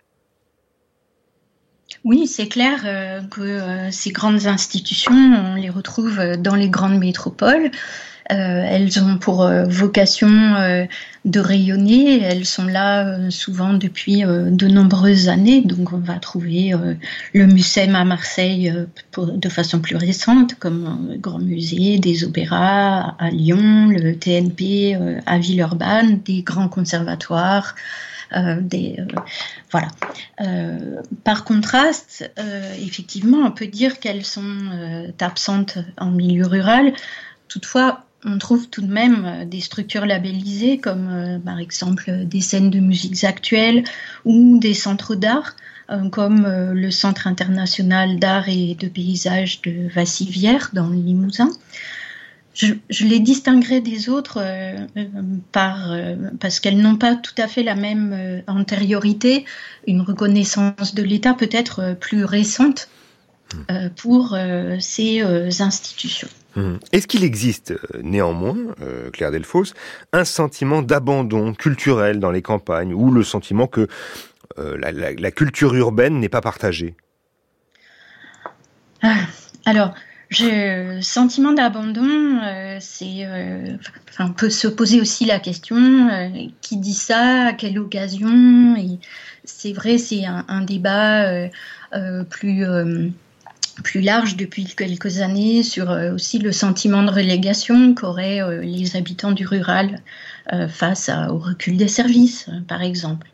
Oui, 2.05 2.27
c'est 2.27 2.49
clair 2.49 2.83
que 3.31 3.91
ces 3.91 4.11
grandes 4.11 4.47
institutions, 4.47 5.15
on 5.15 5.55
les 5.55 5.71
retrouve 5.71 6.37
dans 6.37 6.55
les 6.55 6.69
grandes 6.69 6.99
métropoles. 6.99 7.71
Euh, 8.33 8.65
elles 8.67 9.03
ont 9.03 9.19
pour 9.19 9.43
euh, 9.43 9.65
vocation 9.65 10.29
euh, 10.29 10.87
de 11.27 11.41
rayonner. 11.41 12.23
Elles 12.23 12.47
sont 12.47 12.65
là 12.65 13.31
souvent 13.31 13.75
depuis 13.75 14.23
de 14.23 14.67
nombreuses 14.67 15.29
années. 15.29 15.63
Donc 15.63 15.93
on 15.93 15.99
va 15.99 16.19
trouver 16.19 16.73
le 17.33 17.47
Mucem 17.47 17.95
à 17.95 18.05
Marseille 18.05 18.73
de 19.17 19.49
façon 19.49 19.81
plus 19.81 19.97
récente, 19.97 20.55
comme 20.57 20.87
un 20.87 21.17
grand 21.17 21.39
musée, 21.39 21.99
des 21.99 22.25
opéras 22.25 23.15
à 23.19 23.31
Lyon, 23.31 23.89
le 23.89 24.17
TNP 24.17 24.99
à 25.25 25.39
Villeurbanne, 25.39 26.21
des 26.21 26.43
grands 26.43 26.69
conservatoires. 26.69 27.75
des, 28.61 28.97
voilà. 29.71 29.89
par 31.25 31.45
contraste, 31.45 32.31
effectivement, 32.83 33.39
on 33.47 33.51
peut 33.51 33.69
dire 33.69 33.99
qu'elles 33.99 34.27
sont 34.27 34.59
absentes 35.21 35.79
en 35.97 36.11
milieu 36.11 36.47
rural. 36.47 36.93
Toutefois, 37.49 38.05
on 38.25 38.39
trouve 38.39 38.69
tout 38.69 38.83
de 38.83 38.93
même 38.93 39.25
euh, 39.25 39.45
des 39.45 39.61
structures 39.61 40.07
labellisées 40.07 40.79
comme 40.79 41.09
euh, 41.11 41.39
par 41.39 41.59
exemple 41.59 42.25
des 42.25 42.41
scènes 42.41 42.71
de 42.71 42.81
musiques 42.81 43.25
actuelles 43.25 43.85
ou 44.25 44.59
des 44.59 44.75
centres 44.75 45.15
d'art 45.15 45.55
euh, 45.91 46.09
comme 46.09 46.47
le 46.47 46.91
Centre 46.91 47.27
international 47.27 48.19
d'art 48.19 48.49
et 48.49 48.75
de 48.75 48.89
paysage 48.89 49.61
de 49.63 49.89
Vassivière 49.89 50.71
dans 50.73 50.89
le 50.89 50.97
Limousin. 50.97 51.51
Je, 52.55 52.75
les 53.05 53.19
distinguerai 53.19 53.81
des 53.81 54.09
autres 54.09 54.41
par, 55.51 55.93
parce 56.39 56.61
qu'elles 56.61 56.79
n'ont 56.79 56.95
pas 56.95 57.17
tout 57.17 57.35
à 57.37 57.49
fait 57.49 57.65
la 57.65 57.75
même 57.75 58.45
antériorité, 58.47 59.45
une 59.89 60.03
reconnaissance 60.03 60.95
de 60.95 61.03
l'État 61.03 61.35
peut-être 61.35 61.97
plus 61.99 62.25
récente 62.25 62.89
pour 63.97 64.39
ces 64.79 65.21
institutions. 65.61 66.29
Hum. 66.57 66.79
Est-ce 66.93 67.07
qu'il 67.07 67.25
existe 67.25 67.73
euh, 67.73 68.01
néanmoins, 68.03 68.57
euh, 68.81 69.11
Claire 69.11 69.33
Delfos, 69.33 69.75
un 70.13 70.25
sentiment 70.25 70.83
d'abandon 70.83 71.53
culturel 71.53 72.21
dans 72.21 72.31
les 72.31 72.43
campagnes 72.43 72.95
ou 72.95 73.11
le 73.11 73.25
sentiment 73.25 73.67
que 73.67 73.89
euh, 74.59 74.79
la, 74.79 75.31
culture 75.33 75.75
urbaine 75.75 76.21
n'est 76.21 76.29
pas 76.29 76.41
partagée? 76.41 76.95
Ah, 79.03 79.17
Alors, 79.65 79.95
le 80.39 81.01
sentiment 81.01 81.53
d'abandon, 81.53 82.39
on 84.19 84.33
peut 84.33 84.51
se 84.51 84.69
poser 84.69 85.01
aussi 85.01 85.25
la 85.25 85.41
question 85.41 86.09
qui 86.61 86.77
dit 86.77 86.95
ça, 86.95 87.47
à 87.49 87.53
quelle 87.53 87.79
occasion? 87.79 88.77
C'est 89.45 89.73
vrai, 89.73 89.99
c'est 89.99 90.25
un 90.25 90.61
débat 90.63 91.49
plus 92.31 92.65
plus 93.83 94.01
large 94.01 94.37
depuis 94.37 94.65
quelques 94.65 95.21
années 95.21 95.63
sur 95.63 95.91
euh, 95.91 96.15
aussi 96.15 96.39
le 96.39 96.53
sentiment 96.53 97.03
de 97.03 97.11
relégation 97.11 97.95
qu'auraient 97.95 98.43
euh, 98.43 98.61
les 98.61 98.97
habitants 98.97 99.33
du 99.33 99.47
rural 99.47 100.01
euh, 100.53 100.69
face 100.69 101.11
au 101.31 101.39
recul 101.39 101.77
des 101.77 101.89
services, 101.89 102.47
par 102.69 102.83
exemple. 102.83 103.29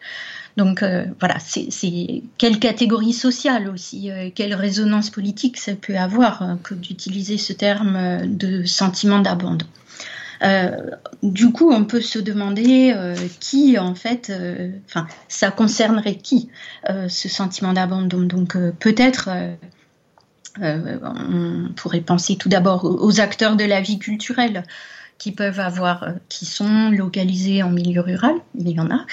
Donc 0.56 0.84
voilà, 1.20 1.36
c'est 1.38 2.22
quelle 2.36 2.58
catégorie 2.58 3.14
sociale 3.14 3.68
aussi, 3.68 4.10
quelle 4.34 4.52
résonance 4.52 5.08
politique 5.08 5.56
ça 5.56 5.74
peut 5.74 5.96
avoir 5.96 6.58
que 6.64 6.74
d'utiliser 6.74 7.38
ce 7.38 7.54
terme 7.54 8.26
de 8.26 8.64
sentiment 8.64 9.20
d'abandon. 9.20 9.64
du 11.22 11.52
coup, 11.52 11.70
on 11.72 11.84
peut 11.84 12.02
se 12.02 12.18
demander 12.18 12.94
qui, 13.38 13.78
en 13.78 13.94
fait, 13.94 14.30
enfin, 14.86 15.06
ça 15.28 15.50
concernerait 15.50 16.16
qui, 16.16 16.50
ce 16.84 17.28
sentiment 17.28 17.72
d'abandon? 17.72 18.22
Donc, 18.22 18.58
peut-être 18.80 19.30
euh, 20.60 20.98
on 21.02 21.72
pourrait 21.74 22.00
penser 22.00 22.36
tout 22.36 22.48
d'abord 22.48 22.84
aux 22.84 23.20
acteurs 23.20 23.56
de 23.56 23.64
la 23.64 23.80
vie 23.80 23.98
culturelle 23.98 24.64
qui 25.18 25.32
peuvent 25.32 25.60
avoir, 25.60 26.02
euh, 26.02 26.12
qui 26.28 26.46
sont 26.46 26.90
localisés 26.90 27.62
en 27.62 27.70
milieu 27.70 28.00
rural, 28.00 28.34
il 28.58 28.68
y 28.68 28.80
en 28.80 28.90
a, 28.90 29.06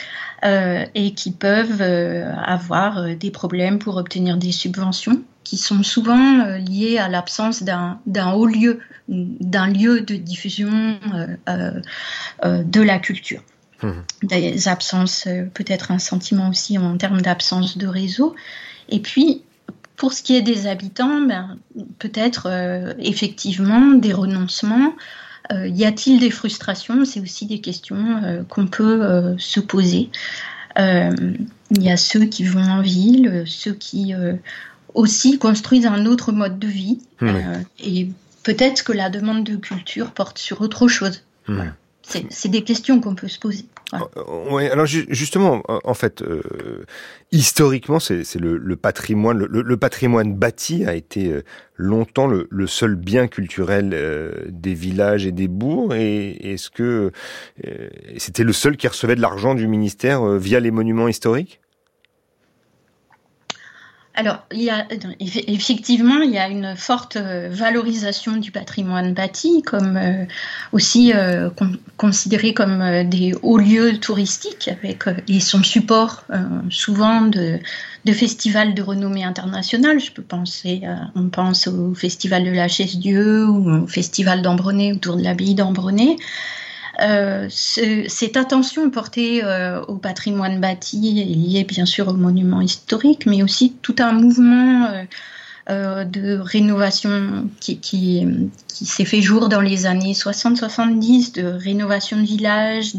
euh, 0.45 0.85
et 0.95 1.13
qui 1.13 1.31
peuvent 1.31 1.81
avoir 1.81 3.15
des 3.15 3.31
problèmes 3.31 3.77
pour 3.79 3.97
obtenir 3.97 4.37
des 4.37 4.51
subventions, 4.51 5.21
qui 5.43 5.57
sont 5.57 5.83
souvent 5.83 6.57
liés 6.57 6.97
à 6.97 7.07
l'absence 7.07 7.63
d'un 7.63 8.31
haut 8.33 8.47
lieu, 8.47 8.79
d'un 9.07 9.67
lieu 9.67 10.01
de 10.01 10.15
diffusion 10.15 10.99
de 11.47 12.81
la 12.81 12.99
culture. 12.99 13.41
Mmh. 13.81 13.91
Des 14.23 14.67
absences, 14.67 15.27
peut-être 15.53 15.91
un 15.91 15.99
sentiment 15.99 16.49
aussi 16.49 16.77
en 16.77 16.97
termes 16.97 17.21
d'absence 17.21 17.77
de 17.77 17.87
réseau. 17.87 18.35
Et 18.89 18.99
puis, 18.99 19.43
pour 19.97 20.13
ce 20.13 20.21
qui 20.21 20.35
est 20.35 20.41
des 20.41 20.67
habitants, 20.67 21.21
ben, 21.21 21.57
peut-être 21.99 22.47
euh, 22.49 22.93
effectivement 22.99 23.95
des 23.95 24.13
renoncements. 24.13 24.95
Euh, 25.51 25.67
y 25.67 25.85
a-t-il 25.85 26.19
des 26.19 26.29
frustrations? 26.29 27.03
C'est 27.03 27.19
aussi 27.19 27.47
des 27.47 27.59
questions 27.59 28.21
euh, 28.23 28.43
qu'on 28.43 28.67
peut 28.67 29.35
se 29.37 29.59
poser. 29.59 30.09
Il 30.77 31.83
y 31.83 31.89
a 31.89 31.97
ceux 31.97 32.25
qui 32.25 32.43
vont 32.43 32.61
en 32.61 32.81
ville, 32.81 33.43
ceux 33.47 33.73
qui 33.73 34.13
aussi 34.93 35.39
construisent 35.39 35.87
un 35.87 36.05
autre 36.05 36.31
mode 36.31 36.59
de 36.59 36.67
vie. 36.67 36.99
et 37.79 38.09
peut-être 38.43 38.83
que 38.83 38.93
la 38.93 39.09
demande 39.09 39.43
de 39.43 39.55
culture 39.55 40.11
porte 40.11 40.37
sur 40.37 40.61
autre 40.61 40.87
chose. 40.87 41.23
C'est 42.03 42.49
des 42.49 42.63
questions 42.63 43.01
qu'on 43.01 43.15
peut 43.15 43.27
se 43.27 43.39
poser. 43.39 43.65
Euh, 43.93 44.69
alors 44.71 44.85
justement, 44.85 45.63
en 45.67 45.93
fait, 45.93 46.21
euh, 46.21 46.41
historiquement, 47.31 47.99
c'est 47.99 48.23
le, 48.35 48.75
patrimoine, 48.75 49.37
le, 49.37 49.77
patrimoine 49.77 50.33
bâti 50.33 50.85
a 50.85 50.93
été 50.93 51.31
euh, 51.31 51.43
longtemps 51.75 52.27
le, 52.27 52.67
seul 52.67 52.95
bien 52.95 53.27
culturel 53.27 53.95
des 54.49 54.73
villages 54.73 55.25
et 55.25 55.31
des 55.31 55.47
bourgs. 55.47 55.93
Et 55.93 56.53
est-ce 56.53 56.69
que 56.69 57.11
c'était 58.17 58.43
le 58.43 58.53
seul 58.53 58.77
qui 58.77 58.87
recevait 58.87 59.15
de 59.15 59.21
l'argent 59.21 59.55
du 59.55 59.67
ministère 59.67 60.25
via 60.37 60.59
les 60.59 60.71
monuments 60.71 61.07
historiques? 61.07 61.61
Alors, 64.17 64.39
effectivement, 65.19 66.17
il 66.23 66.31
y 66.31 66.39
a 66.39 66.49
une 66.49 66.75
forte 66.75 67.17
euh, 67.17 67.49
valorisation 67.51 68.37
du 68.37 68.49
patrimoine 68.49 69.13
bâti, 69.13 69.61
comme 69.61 69.95
euh, 69.95 70.25
aussi 70.71 71.13
euh, 71.13 71.51
considéré 71.97 72.55
comme 72.55 73.07
des 73.07 73.35
hauts 73.43 73.59
lieux 73.59 73.99
touristiques, 73.99 74.69
avec 74.69 75.03
et 75.27 75.39
son 75.39 75.61
support 75.61 76.23
souvent 76.71 77.21
de, 77.21 77.59
de, 78.05 78.11
festivals 78.11 78.73
de 78.73 78.81
renommée 78.81 79.23
internationale. 79.23 79.99
Je 79.99 80.11
peux 80.11 80.23
penser, 80.23 80.81
on 81.13 81.29
pense 81.29 81.67
au 81.67 81.93
festival 81.93 82.43
de 82.43 82.51
la 82.51 82.67
Chaise-Dieu 82.67 83.45
ou 83.45 83.83
au 83.83 83.87
festival 83.87 84.41
d'Ambronay 84.41 84.93
autour 84.93 85.17
de 85.17 85.21
l'abbaye 85.21 85.53
d'Ambronay. 85.53 86.15
Euh, 86.99 87.47
cette 87.49 88.37
attention 88.37 88.89
portée 88.89 89.43
euh, 89.43 89.83
au 89.83 89.95
patrimoine 89.97 90.59
bâti 90.59 91.21
est 91.21 91.25
liée 91.25 91.63
bien 91.63 91.85
sûr 91.85 92.07
aux 92.07 92.13
monuments 92.13 92.61
historiques, 92.61 93.25
mais 93.27 93.43
aussi 93.43 93.75
tout 93.83 93.95
un 93.99 94.13
mouvement 94.13 94.89
euh, 95.69 96.03
de 96.05 96.39
rénovation 96.39 97.49
qui, 97.59 98.25
s'est 98.67 99.05
fait 99.05 99.21
jour 99.21 99.47
dans 99.47 99.61
les 99.61 99.85
années 99.85 100.13
60-70, 100.13 101.35
de 101.35 101.43
rénovation 101.43 102.17
de 102.17 102.25
villages, 102.25 102.93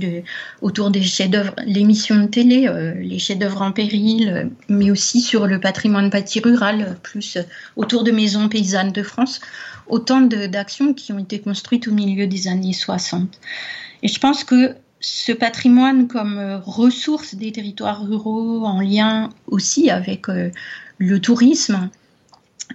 autour 0.61 0.91
des 0.91 1.03
chefs-d'œuvre, 1.03 1.55
l'émission 1.65 2.17
de 2.17 2.27
télé, 2.27 2.71
les 3.01 3.19
chefs-d'œuvre 3.19 3.63
en 3.63 3.73
péril, 3.73 4.51
mais 4.69 4.91
aussi 4.91 5.21
sur 5.21 5.47
le 5.47 5.61
patrimoine 5.61 6.11
bâti 6.11 6.41
rural, 6.41 6.97
plus 7.03 7.39
autour 7.77 8.05
de 8.05 8.13
maisons 8.13 8.49
paysannes 8.49 8.93
de 8.93 9.03
France. 9.03 9.41
Autant 9.89 10.21
d'actions 10.21 10.93
qui 10.95 11.13
ont 11.13 11.19
été 11.19 11.41
construites 11.41 11.89
au 11.89 11.93
milieu 11.93 12.27
des 12.27 12.49
années 12.49 12.75
60. 12.75 13.39
Et 14.03 14.09
je 14.09 14.19
pense 14.19 14.45
que 14.45 14.75
ce 15.01 15.33
patrimoine 15.33 16.09
comme 16.09 16.39
euh, 16.39 16.59
ressource 16.59 17.35
des 17.35 17.53
territoires 17.53 18.05
ruraux 18.05 18.65
en 18.65 18.81
lien 18.81 19.31
aussi 19.47 19.91
avec 19.91 20.29
euh, 20.29 20.51
le 20.99 21.21
tourisme 21.21 21.89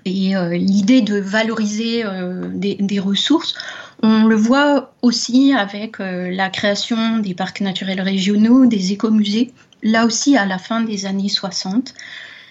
et 0.05 0.35
euh, 0.35 0.55
l'idée 0.55 1.01
de 1.01 1.17
valoriser 1.19 2.03
des, 2.53 2.99
ressources, 2.99 3.53
on 4.01 4.25
le 4.25 4.35
voit 4.35 4.93
aussi 5.01 5.53
avec 5.53 5.97
la 5.99 6.49
création 6.49 7.19
des 7.19 7.35
parcs 7.35 7.61
naturels 7.61 8.01
régionaux, 8.01 8.65
des 8.65 8.91
écomusées, 8.91 9.51
là 9.83 10.05
aussi 10.05 10.35
à 10.35 10.45
la 10.45 10.57
fin 10.57 10.81
des 10.81 11.05
années 11.05 11.29
60, 11.29 11.93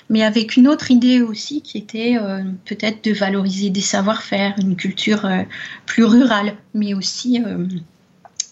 mais 0.08 0.22
avec 0.22 0.56
une 0.56 0.68
autre 0.68 0.92
idée 0.92 1.20
aussi 1.20 1.62
qui 1.62 1.78
était 1.78 2.16
peut-être 2.64 3.04
de 3.04 3.12
valoriser 3.12 3.70
des 3.70 3.80
savoir-faire, 3.80 4.54
une 4.58 4.76
culture 4.76 5.28
plus 5.84 6.04
rurale, 6.04 6.54
mais 6.74 6.94
aussi 6.94 7.42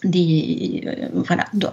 des 0.03 0.83
euh, 0.85 1.09
voilà 1.13 1.45
dans, 1.53 1.71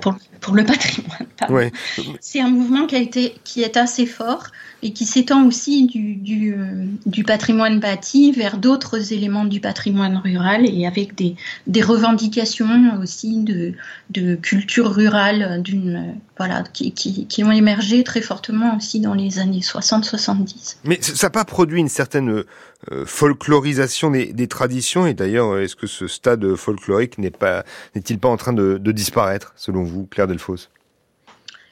pour, 0.00 0.14
le 0.54 0.64
patrimoine. 0.64 1.26
C'est 2.20 2.40
un 2.40 2.50
mouvement 2.50 2.86
qui 2.86 2.96
a 2.96 2.98
été 2.98 3.34
qui 3.44 3.62
est 3.62 3.76
assez 3.76 4.06
fort 4.06 4.44
et 4.82 4.92
qui 4.92 5.04
s'étend 5.04 5.46
aussi 5.46 5.86
du, 5.86 6.14
du, 6.14 6.54
euh, 6.54 6.86
du, 7.04 7.22
patrimoine 7.22 7.80
bâti 7.80 8.32
vers 8.32 8.56
d'autres 8.56 9.12
éléments 9.12 9.44
du 9.44 9.60
patrimoine 9.60 10.16
rural 10.16 10.66
et 10.66 10.86
avec 10.86 11.14
des, 11.14 11.36
des 11.66 11.82
revendications 11.82 12.98
aussi 13.00 13.42
de, 13.42 13.74
de 14.10 14.36
culture 14.36 14.90
rurale 14.90 15.62
d'une 15.62 16.14
voilà 16.38 16.64
qui, 16.72 16.92
qui, 16.92 17.26
qui, 17.26 17.44
ont 17.44 17.52
émergé 17.52 18.02
très 18.02 18.22
fortement 18.22 18.76
aussi 18.76 19.00
dans 19.00 19.12
les 19.12 19.38
années 19.38 19.60
60-70. 19.60 20.76
Mais 20.84 20.98
ça 21.02 21.26
n'a 21.26 21.30
pas 21.30 21.44
produit 21.44 21.80
une 21.80 21.90
certaine 21.90 22.44
euh, 22.90 23.04
folklorisation 23.04 24.10
des, 24.10 24.32
des, 24.32 24.48
traditions 24.48 25.06
et 25.06 25.12
d'ailleurs 25.12 25.58
est-ce 25.58 25.76
que 25.76 25.86
ce 25.86 26.06
stade 26.06 26.54
folklorique 26.54 27.18
n'est 27.18 27.30
pas 27.30 27.64
n'est-il 27.94 28.18
pas 28.18 28.28
en 28.28 28.38
train 28.38 28.54
de, 28.54 28.78
de 28.78 28.92
disparaître 28.92 29.52
selon 29.56 29.82
vous 29.82 30.06
Claire 30.06 30.26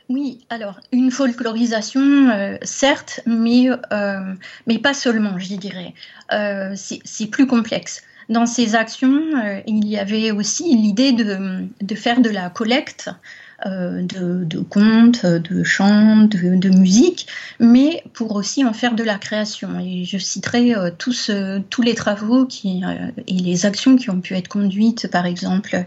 Oui, 0.09 0.47
alors 0.49 0.81
une 0.91 1.11
folklorisation, 1.11 2.31
euh, 2.31 2.57
certes, 2.63 3.21
mais, 3.27 3.69
euh, 3.93 4.35
mais 4.67 4.79
pas 4.79 4.95
seulement, 4.95 5.39
je 5.39 5.55
dirais. 5.55 5.93
Euh, 6.33 6.75
c'est 6.77 7.27
plus 7.27 7.47
complexe. 7.47 8.03
Dans 8.31 8.47
ces 8.47 8.75
actions, 8.75 9.23
il 9.67 9.87
y 9.87 9.99
avait 9.99 10.33
aussi 10.33 10.75
l'idée 10.77 11.13
de, 11.13 11.67
de, 11.81 11.95
faire 11.95 12.21
de 12.21 12.29
la 12.29 12.51
collecte 12.51 13.11
euh, 13.67 14.03
de, 14.03 14.61
contes, 14.61 15.27
de 15.27 15.65
chants, 15.65 16.19
de, 16.19 16.69
musique, 16.69 17.27
mais 17.59 18.05
pour 18.13 18.37
aussi 18.37 18.65
en 18.65 18.73
faire 18.73 18.95
de 18.95 19.03
la 19.03 19.19
création. 19.19 19.81
Et 19.81 20.05
je 20.05 20.17
citerai 20.17 20.77
euh, 20.77 20.91
tous, 20.97 21.31
euh, 21.31 21.59
tous 21.69 21.83
les 21.83 21.97
travaux 21.97 22.47
qui, 22.47 22.83
et 23.27 23.33
les 23.33 23.67
actions 23.67 23.97
qui 23.97 24.11
ont 24.11 24.21
pu 24.21 24.35
être 24.35 24.47
conduites, 24.47 25.09
par 25.09 25.27
exemple, 25.27 25.87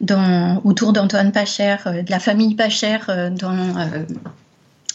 dans, 0.00 0.60
autour 0.64 0.92
d'Antoine 0.92 1.30
Pacher, 1.30 1.76
de 1.86 2.10
la 2.10 2.18
famille 2.18 2.56
Pacher 2.56 2.98
dans 3.08 3.88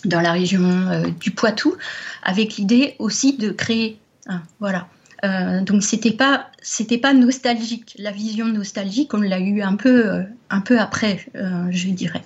dans 0.05 0.21
la 0.21 0.31
région 0.31 1.03
du 1.19 1.31
Poitou, 1.31 1.75
avec 2.23 2.55
l'idée 2.57 2.95
aussi 2.99 3.37
de 3.37 3.51
créer. 3.51 3.97
Voilà. 4.59 4.87
Euh, 5.25 5.61
donc 5.61 5.83
c'était 5.83 6.11
pas 6.11 6.47
c'était 6.61 6.97
pas 6.97 7.13
nostalgique. 7.13 7.95
La 7.99 8.11
vision 8.11 8.45
nostalgique, 8.45 9.13
on 9.13 9.21
l'a 9.21 9.39
eu 9.39 9.61
un 9.61 9.75
peu 9.75 10.07
euh, 10.07 10.23
un 10.49 10.61
peu 10.61 10.79
après, 10.79 11.25
euh, 11.35 11.67
je 11.71 11.89
dirais. 11.89 12.23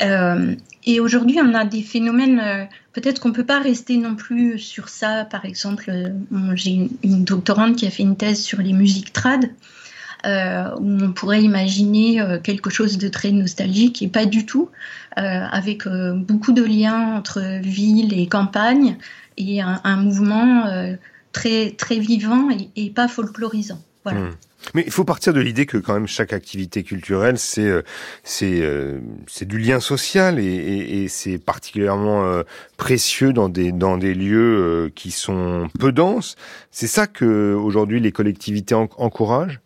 Mmh. 0.00 0.54
et 0.84 1.00
aujourd'hui, 1.00 1.38
on 1.42 1.54
a 1.54 1.64
des 1.64 1.82
phénomènes. 1.82 2.68
Peut-être 2.92 3.20
qu'on 3.20 3.32
peut 3.32 3.46
pas 3.46 3.60
rester 3.60 3.96
non 3.96 4.14
plus 4.14 4.58
sur 4.58 4.88
ça. 4.88 5.24
Par 5.24 5.44
exemple, 5.44 5.90
j'ai 6.54 6.90
une, 7.02 7.24
doctorante 7.24 7.76
qui 7.76 7.86
a 7.86 7.90
fait 7.90 8.02
une 8.02 8.16
thèse 8.16 8.42
sur 8.42 8.60
les 8.60 8.74
musiques 8.74 9.12
trad. 9.12 9.46
où 10.24 11.04
on 11.04 11.12
pourrait 11.12 11.42
imaginer 11.42 12.22
quelque 12.44 12.70
chose 12.70 12.98
de 12.98 13.08
très 13.08 13.32
nostalgique 13.32 14.02
et 14.02 14.08
pas 14.08 14.26
du 14.26 14.44
tout, 14.44 14.68
avec 15.16 15.88
beaucoup 15.88 16.52
de 16.52 16.62
liens 16.62 17.16
entre 17.16 17.40
ville 17.60 18.12
et 18.12 18.26
campagne 18.26 18.98
et 19.38 19.62
un, 19.62 19.80
un 19.84 19.96
mouvement 19.96 20.66
très, 21.32 21.72
très 21.72 21.98
vivant 21.98 22.48
et, 22.76 22.90
pas 22.90 23.08
folklorisant. 23.08 23.82
Hmm. 24.04 24.30
Mais 24.74 24.82
il 24.84 24.90
faut 24.90 25.04
partir 25.04 25.32
de 25.32 25.40
l'idée 25.40 25.66
que 25.66 25.76
quand 25.76 25.94
même 25.94 26.06
chaque 26.08 26.32
activité 26.32 26.82
culturelle, 26.82 27.38
c'est 27.38 27.66
euh, 27.66 27.82
euh, 28.42 29.00
du 29.42 29.58
lien 29.58 29.80
social 29.80 30.38
et 30.38 31.06
c'est 31.08 31.38
particulièrement 31.38 32.24
euh, 32.24 32.42
précieux 32.76 33.32
dans 33.32 33.48
des 33.48 33.72
dans 33.72 33.98
des 33.98 34.14
lieux 34.14 34.90
qui 34.94 35.10
sont 35.10 35.68
peu 35.78 35.92
denses. 35.92 36.36
C'est 36.70 36.86
ça 36.86 37.06
que 37.06 37.54
aujourd'hui 37.54 38.00
les 38.00 38.12
collectivités 38.12 38.74
encouragent? 38.74 39.60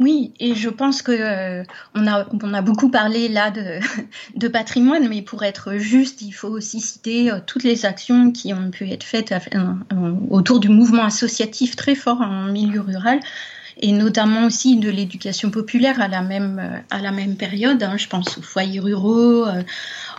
Oui, 0.00 0.32
et 0.40 0.54
je 0.54 0.70
pense 0.70 1.02
que 1.02 1.12
euh, 1.12 1.62
on, 1.94 2.06
a, 2.06 2.26
on 2.42 2.54
a 2.54 2.62
beaucoup 2.62 2.90
parlé 2.90 3.28
là 3.28 3.50
de, 4.34 4.48
patrimoine, 4.48 5.06
mais 5.08 5.20
pour 5.20 5.42
être 5.42 5.76
juste, 5.76 6.22
il 6.22 6.32
faut 6.32 6.48
aussi 6.48 6.80
citer 6.80 7.30
euh, 7.30 7.38
toutes 7.46 7.64
les 7.64 7.84
actions 7.84 8.32
qui 8.32 8.54
ont 8.54 8.70
pu 8.70 8.88
être 8.88 9.04
faites 9.04 9.34
autour 10.30 10.58
du 10.58 10.70
mouvement 10.70 11.04
associatif 11.04 11.76
très 11.76 11.94
fort 11.94 12.22
en 12.22 12.44
milieu 12.44 12.80
rural 12.80 13.20
et 13.80 13.92
notamment 13.92 14.46
aussi 14.46 14.76
de 14.76 14.90
l'éducation 14.90 15.50
populaire 15.50 16.00
à 16.00 16.08
la 16.08 16.22
même, 16.22 16.82
à 16.90 17.00
la 17.00 17.12
même 17.12 17.36
période. 17.36 17.82
Hein. 17.82 17.96
je 17.96 18.06
pense 18.06 18.38
aux 18.38 18.42
foyers 18.42 18.78
ruraux, 18.78 19.46
euh, 19.46 19.62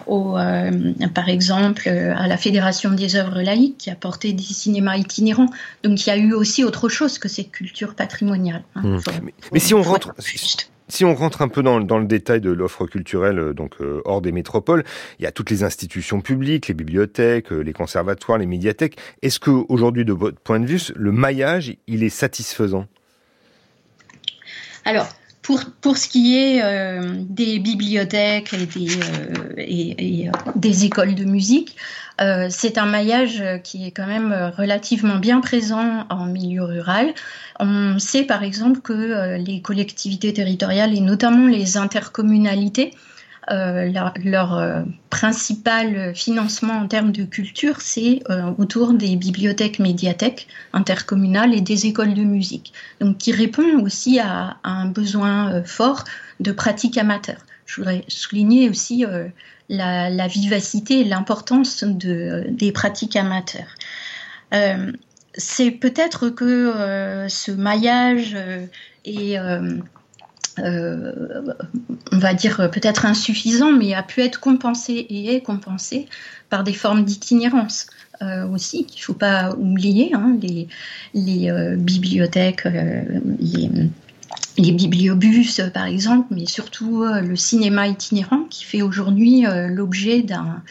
euh, 0.10 1.08
par 1.14 1.30
exemple 1.30 1.88
à 1.88 2.28
la 2.28 2.38
Fédération 2.38 2.92
des 2.92 3.16
œuvres 3.16 3.42
laïques 3.42 3.78
qui 3.78 3.90
a 3.90 3.96
porté 3.96 4.34
des 4.34 4.44
cinémas 4.44 4.98
itinérants. 4.98 5.50
Donc 5.84 6.06
il 6.06 6.10
y 6.10 6.12
a 6.12 6.18
eu 6.18 6.34
aussi 6.34 6.64
autre 6.64 6.90
chose 6.90 7.20
que 7.20 7.28
cette 7.28 7.52
culture 7.52 7.94
patrimoniale. 7.94 8.64
Hein. 8.76 8.82
Mmh. 8.84 9.00
mais, 9.52 9.60
si 9.60 9.74
on 9.74 9.84
rentre... 9.84 10.14
Si 10.88 11.06
on 11.06 11.16
rentre 11.16 11.42
un 11.42 11.48
peu 11.48 11.64
dans, 11.64 11.80
dans 11.80 12.00
le 12.00 12.06
détail 12.06 12.42
de 12.42 12.52
l'offre 12.52 12.86
culturelle, 12.86 13.40
euh, 13.40 13.54
donc 13.54 13.76
hors 14.04 14.22
des 14.22 14.34
métropoles, 14.34 14.84
il 15.20 15.24
y 15.24 15.26
a 15.26 15.32
toutes 15.32 15.50
les 15.50 15.64
institutions 15.64 16.20
publiques, 16.20 16.68
les 16.68 16.74
bibliothèques, 16.74 17.52
les 17.52 17.72
conservatoires, 17.72 18.38
les 18.38 18.46
médiathèques. 18.46 18.98
Est-ce 19.22 19.40
que 19.40 19.52
aujourd'hui, 19.70 20.04
de 20.04 20.12
votre 20.12 20.40
point 20.40 20.60
de 20.60 20.66
vue, 20.66 20.82
le 20.94 21.14
maillage, 21.14 21.78
il 21.88 22.04
est 22.04 22.10
satisfaisant? 22.10 22.88
Alors, 24.86 25.08
pour, 25.42 25.62
pour 25.82 25.98
ce 25.98 26.08
qui 26.08 26.38
est 26.38 26.62
euh, 26.64 27.16
des 27.18 27.60
bibliothèques 27.60 28.54
et 28.54 28.66
des, 28.66 28.96
euh, 28.96 29.54
et, 29.58 30.30
euh, 30.30 30.32
des 30.56 30.86
écoles 30.86 31.16
de 31.16 31.26
musique, 31.26 31.76
c'est 32.50 32.78
un 32.78 32.86
maillage 32.86 33.44
qui 33.64 33.88
est 33.88 33.90
quand 33.90 34.06
même 34.06 34.52
relativement 34.56 35.16
bien 35.16 35.42
présent 35.42 36.06
en 36.12 36.28
milieu 36.28 36.62
rural. 36.62 37.16
On 37.60 37.98
sait 37.98 38.22
par 38.22 38.44
exemple 38.44 38.82
que 38.82 39.38
les 39.38 39.60
collectivités 39.64 40.32
territoriales 40.32 40.96
et 40.96 41.00
notamment 41.00 41.48
les 41.48 41.78
intercommunalités 41.78 42.94
euh, 43.52 43.92
leur, 44.24 44.58
euh, 44.58 44.82
principal 45.10 46.16
financement 46.16 46.74
en 46.74 46.88
termes 46.88 47.12
de 47.12 47.26
culture, 47.26 47.82
c'est 47.82 48.22
euh, 48.30 48.52
autour 48.58 48.94
des 48.94 49.18
bibliothèques 49.18 49.80
médiathèques 49.80 50.48
intercommunales 50.72 51.54
et 51.54 51.60
des 51.60 51.86
écoles 51.86 52.14
de 52.14 52.24
musique, 52.24 52.72
donc 53.02 53.18
qui 53.18 53.34
répond 53.34 53.84
aussi 53.84 54.20
à, 54.20 54.58
un 54.64 54.86
besoin 54.86 55.64
fort 55.64 56.06
de 56.40 56.54
pratiques 56.54 56.98
amateurs. 56.98 57.46
Je 57.66 57.78
voudrais 57.78 58.06
souligner 58.08 58.70
aussi 58.70 59.06
la, 59.68 60.28
vivacité 60.28 61.02
et 61.02 61.04
l'importance 61.04 61.84
de, 61.84 62.46
des 62.50 62.72
pratiques 62.72 63.18
amateurs. 63.18 63.76
c'est 65.34 65.72
peut-être 65.72 66.30
que 66.30 67.26
ce 67.28 67.52
maillage 67.52 68.38
et 69.06 69.38
on 70.58 72.18
va 72.18 72.34
dire 72.34 72.70
peut-être 72.72 73.06
insuffisant, 73.06 73.72
mais 73.72 73.94
a 73.94 74.04
pu 74.04 74.22
être 74.22 74.40
compensé 74.40 74.94
et 74.94 75.36
est 75.36 75.42
compensé 75.42 76.08
par 76.50 76.64
des 76.64 76.74
formes 76.74 77.06
d'itinérance. 77.06 77.88
aussi, 78.52 78.86
qu'il 78.86 79.00
ne 79.00 79.06
faut 79.06 79.14
pas 79.14 79.56
oublier, 79.58 80.14
hein, 80.14 80.38
les, 80.42 80.68
les 81.14 81.76
bibliothèques, 81.78 82.66
les, 82.66 83.70
les 84.58 84.72
bibliobus 84.72 85.62
par 85.74 85.86
exemple, 85.86 86.28
mais 86.32 86.46
surtout 86.46 87.04
le 87.04 87.36
cinéma 87.36 87.88
itinérant 87.88 88.44
qui 88.50 88.66
fait 88.66 88.82
aujourd'hui 88.82 89.46
l'objet 89.70 90.22
d'un 90.22 90.62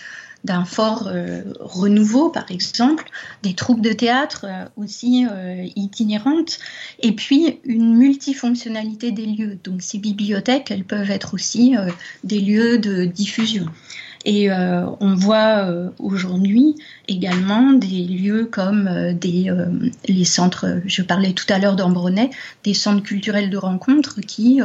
d'un 0.44 0.64
fort 0.64 1.09
euh, 1.09 1.42
renouveau, 1.61 2.31
par 2.31 2.50
exemple, 2.50 3.05
des 3.42 3.55
troupes 3.55 3.83
de 3.83 3.92
théâtre 3.92 4.46
euh, 4.48 4.64
aussi 4.76 5.26
euh, 5.31 5.66
itinérantes, 5.76 6.59
et 7.00 7.12
puis 7.12 7.61
une 7.64 7.94
multifonctionnalité 7.94 9.12
des 9.12 9.26
lieux. 9.26 9.59
Donc 9.64 9.83
ces 9.83 9.98
bibliothèques, 9.98 10.70
elles 10.70 10.85
peuvent 10.85 11.11
être 11.11 11.35
aussi 11.35 11.74
des 12.24 12.40
lieux 12.40 12.79
de 12.79 13.05
diffusion. 13.05 13.66
Et 14.26 14.50
on 14.50 15.14
voit 15.14 15.66
aujourd'hui 15.98 16.76
également 17.09 17.72
des 17.72 18.05
lieux 18.05 18.44
comme 18.44 18.88
les 19.22 20.24
centres, 20.24 20.83
je 20.85 21.00
parlais 21.00 21.33
tout 21.33 21.46
à 21.48 21.59
l'heure 21.59 21.74
d'Ambronay, 21.74 22.29
des 22.62 22.74
centres 22.74 23.03
culturels 23.03 23.48
de 23.48 23.57
rencontre 23.57 24.20
qui 24.20 24.61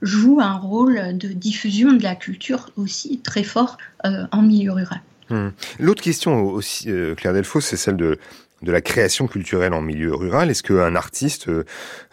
jouent 0.00 0.40
un 0.40 0.56
rôle 0.56 1.18
de 1.18 1.28
diffusion 1.28 1.92
de 1.92 2.02
la 2.02 2.14
culture 2.14 2.70
aussi 2.76 3.18
très 3.18 3.44
fort 3.44 3.76
en 4.02 4.40
milieu 4.40 4.72
rural. 4.72 5.00
Hmm. 5.30 5.48
L'autre 5.78 6.02
question 6.02 6.44
aussi, 6.44 6.90
euh, 6.90 7.14
Claire 7.14 7.32
Delfos, 7.32 7.60
c'est 7.60 7.76
celle 7.76 7.96
de, 7.96 8.18
de 8.62 8.72
la 8.72 8.80
création 8.80 9.26
culturelle 9.26 9.72
en 9.72 9.80
milieu 9.80 10.14
rural. 10.14 10.50
Est-ce 10.50 10.62
qu'un 10.62 10.94
artiste 10.96 11.48
euh, 11.48 11.64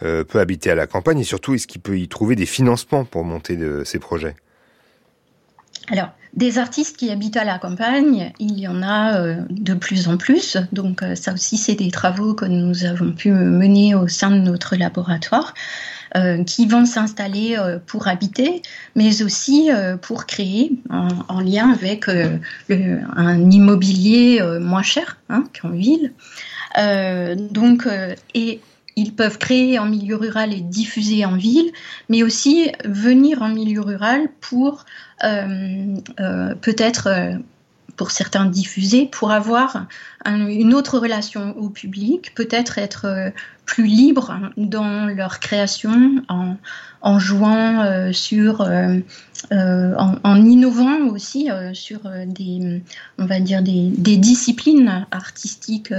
euh, 0.02 0.24
peut 0.24 0.40
habiter 0.40 0.70
à 0.70 0.74
la 0.74 0.86
campagne 0.86 1.20
et 1.20 1.24
surtout 1.24 1.54
est-ce 1.54 1.66
qu'il 1.66 1.80
peut 1.80 1.98
y 1.98 2.08
trouver 2.08 2.36
des 2.36 2.46
financements 2.46 3.04
pour 3.04 3.24
monter 3.24 3.56
de, 3.56 3.84
ses 3.84 3.98
projets? 3.98 4.34
Alors, 5.90 6.10
des 6.32 6.58
artistes 6.58 6.96
qui 6.96 7.10
habitent 7.10 7.36
à 7.36 7.44
la 7.44 7.58
campagne, 7.58 8.32
il 8.38 8.58
y 8.58 8.66
en 8.66 8.82
a 8.82 9.34
de 9.50 9.74
plus 9.74 10.08
en 10.08 10.16
plus. 10.16 10.56
Donc 10.70 11.02
ça 11.14 11.34
aussi, 11.34 11.58
c'est 11.58 11.74
des 11.74 11.90
travaux 11.90 12.34
que 12.34 12.46
nous 12.46 12.84
avons 12.84 13.12
pu 13.12 13.32
mener 13.32 13.94
au 13.94 14.08
sein 14.08 14.30
de 14.30 14.38
notre 14.38 14.76
laboratoire. 14.76 15.52
Euh, 16.14 16.44
qui 16.44 16.66
vont 16.66 16.84
s'installer 16.84 17.56
euh, 17.56 17.78
pour 17.86 18.06
habiter, 18.06 18.60
mais 18.94 19.22
aussi 19.22 19.70
euh, 19.70 19.96
pour 19.96 20.26
créer 20.26 20.72
en, 20.90 21.40
lien 21.40 21.72
avec 21.72 22.06
un 22.68 23.50
immobilier 23.50 24.42
moins 24.60 24.82
cher 24.82 25.16
hein, 25.30 25.44
qu'en 25.58 25.70
ville. 25.70 26.12
donc, 26.76 27.88
et 28.34 28.60
ils 28.96 29.14
peuvent 29.14 29.38
créer 29.38 29.78
en 29.78 29.86
milieu 29.86 30.16
rural 30.16 30.52
et 30.52 30.60
diffuser 30.60 31.24
en 31.24 31.36
ville, 31.36 31.72
mais 32.10 32.22
aussi 32.22 32.70
venir 32.84 33.40
en 33.40 33.48
milieu 33.48 33.80
rural 33.80 34.28
pour 34.40 34.84
peut-être 35.20 37.08
pour 37.96 38.10
certains 38.10 38.46
diffuser, 38.46 39.06
pour 39.06 39.32
avoir 39.32 39.86
une 40.26 40.74
autre 40.74 40.98
relation 40.98 41.56
au 41.56 41.70
public, 41.70 42.34
peut-être 42.34 42.78
être 42.78 43.32
plus 43.64 43.86
libre 43.86 44.38
dans 44.56 45.06
leur 45.06 45.40
création 45.40 46.22
en, 46.28 46.56
en 47.00 47.18
jouant 47.18 47.80
euh, 47.82 48.12
sur, 48.12 48.60
euh, 48.60 48.98
en, 49.50 50.16
en, 50.22 50.44
innovant 50.44 51.06
aussi 51.08 51.48
sur 51.72 52.00
des, 52.26 52.82
on 53.18 53.26
va 53.26 53.40
dire 53.40 53.62
des, 53.62 53.88
des 53.90 54.16
disciplines 54.16 55.06
artistiques 55.10 55.92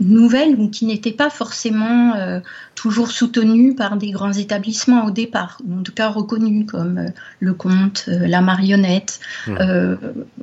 nouvelles 0.00 0.54
ou 0.56 0.68
qui 0.68 0.86
n'étaient 0.86 1.12
pas 1.12 1.30
forcément 1.30 2.40
toujours 2.74 3.10
soutenues 3.10 3.74
par 3.74 3.96
des 3.96 4.10
grands 4.10 4.32
établissements 4.32 5.04
au 5.04 5.10
départ, 5.10 5.60
en 5.70 5.82
tout 5.82 5.92
cas 5.92 6.08
reconnus 6.08 6.66
comme 6.66 7.06
le 7.40 7.54
conte, 7.54 8.04
la 8.06 8.40
marionnette, 8.40 9.20
mmh. 9.46 9.54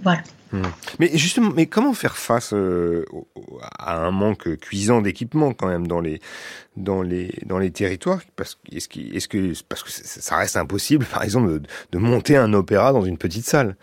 voilà. 0.02 0.22
Hmm. 0.52 0.62
Mais 1.00 1.12
justement, 1.14 1.52
mais 1.54 1.66
comment 1.66 1.94
faire 1.94 2.16
face 2.16 2.54
euh, 2.54 3.06
à 3.78 3.98
un 3.98 4.12
manque 4.12 4.58
cuisant 4.58 5.02
d'équipement 5.02 5.54
quand 5.54 5.68
même 5.68 5.88
dans 5.88 6.00
les 6.00 6.22
dans 6.76 7.02
les 7.02 7.34
dans 7.46 7.60
les 7.60 7.72
territoires 7.72 8.22
Parce 8.36 8.58
est-ce 8.72 8.88
que 8.88 9.00
est-ce 9.00 9.28
que 9.28 9.54
parce 9.68 9.84
que 9.84 9.92
ça 9.92 10.38
reste 10.38 10.58
impossible, 10.58 11.06
par 11.06 11.24
exemple, 11.24 11.62
de, 11.92 11.98
monter 11.98 12.38
un 12.38 12.54
opéra 12.54 12.94
dans 12.94 13.04
une 13.04 13.18
petite 13.18 13.46
salle 13.46 13.76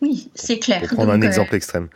Oui, 0.00 0.30
c'est 0.34 0.58
clair. 0.58 0.80
Pour 0.80 0.88
prendre 0.88 1.12
un 1.12 1.22
euh, 1.22 1.26
exemple 1.26 1.54
extrême. 1.54 1.88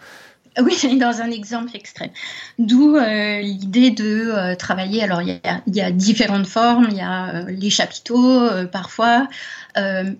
Oui, 0.61 0.77
dans 0.99 1.21
un 1.21 1.31
exemple 1.31 1.71
extrême. 1.75 2.11
D'où 2.59 2.97
euh, 2.97 3.40
l'idée 3.40 3.90
de 3.90 4.31
euh, 4.31 4.55
travailler. 4.55 5.03
Alors, 5.03 5.23
il 5.23 5.40
y, 5.66 5.81
a, 5.81 5.90
différentes 5.90 6.47
formes. 6.47 6.88
Il 6.90 6.97
y 6.97 7.01
a 7.01 7.35
euh, 7.35 7.44
les 7.49 7.71
chapiteaux 7.71 8.49
parfois, 8.73 9.29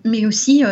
mais 0.05 0.25
aussi 0.25 0.63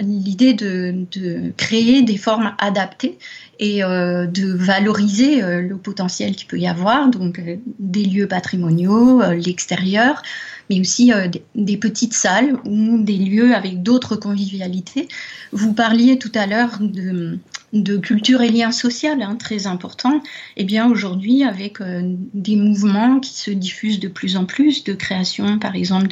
l'idée 0.00 0.54
de, 0.54 1.52
créer 1.56 2.02
des 2.02 2.16
formes 2.16 2.54
adaptées 2.58 3.18
et 3.58 3.80
de 3.80 4.52
valoriser 4.52 5.40
le 5.40 5.76
potentiel 5.76 6.36
qu'il 6.36 6.46
peut 6.46 6.58
y 6.58 6.68
avoir. 6.68 7.08
Donc, 7.08 7.40
des 7.80 8.04
lieux 8.04 8.28
patrimoniaux, 8.28 9.20
l'extérieur, 9.32 10.22
mais 10.70 10.78
aussi 10.78 11.10
des, 11.56 11.76
petites 11.76 12.14
salles 12.14 12.56
ou 12.64 13.02
des 13.02 13.16
lieux 13.16 13.52
avec 13.54 13.82
d'autres 13.82 14.14
convivialités. 14.14 15.08
Vous 15.50 15.72
parliez 15.72 16.16
tout 16.18 16.32
à 16.36 16.46
l'heure 16.46 16.78
de 16.80 17.40
de 17.82 17.96
culture 17.96 18.42
et 18.42 18.48
lien 18.48 18.72
social 18.72 19.22
hein, 19.22 19.36
très 19.36 19.66
important, 19.66 20.22
eh 20.56 20.64
bien 20.64 20.88
aujourd'hui 20.88 21.44
avec 21.44 21.80
euh, 21.80 22.00
des 22.34 22.56
mouvements 22.56 23.20
qui 23.20 23.32
se 23.34 23.50
diffusent 23.50 24.00
de 24.00 24.08
plus 24.08 24.36
en 24.36 24.44
plus, 24.44 24.84
de 24.84 24.92
création 24.92 25.58
par 25.58 25.74
exemple 25.74 26.08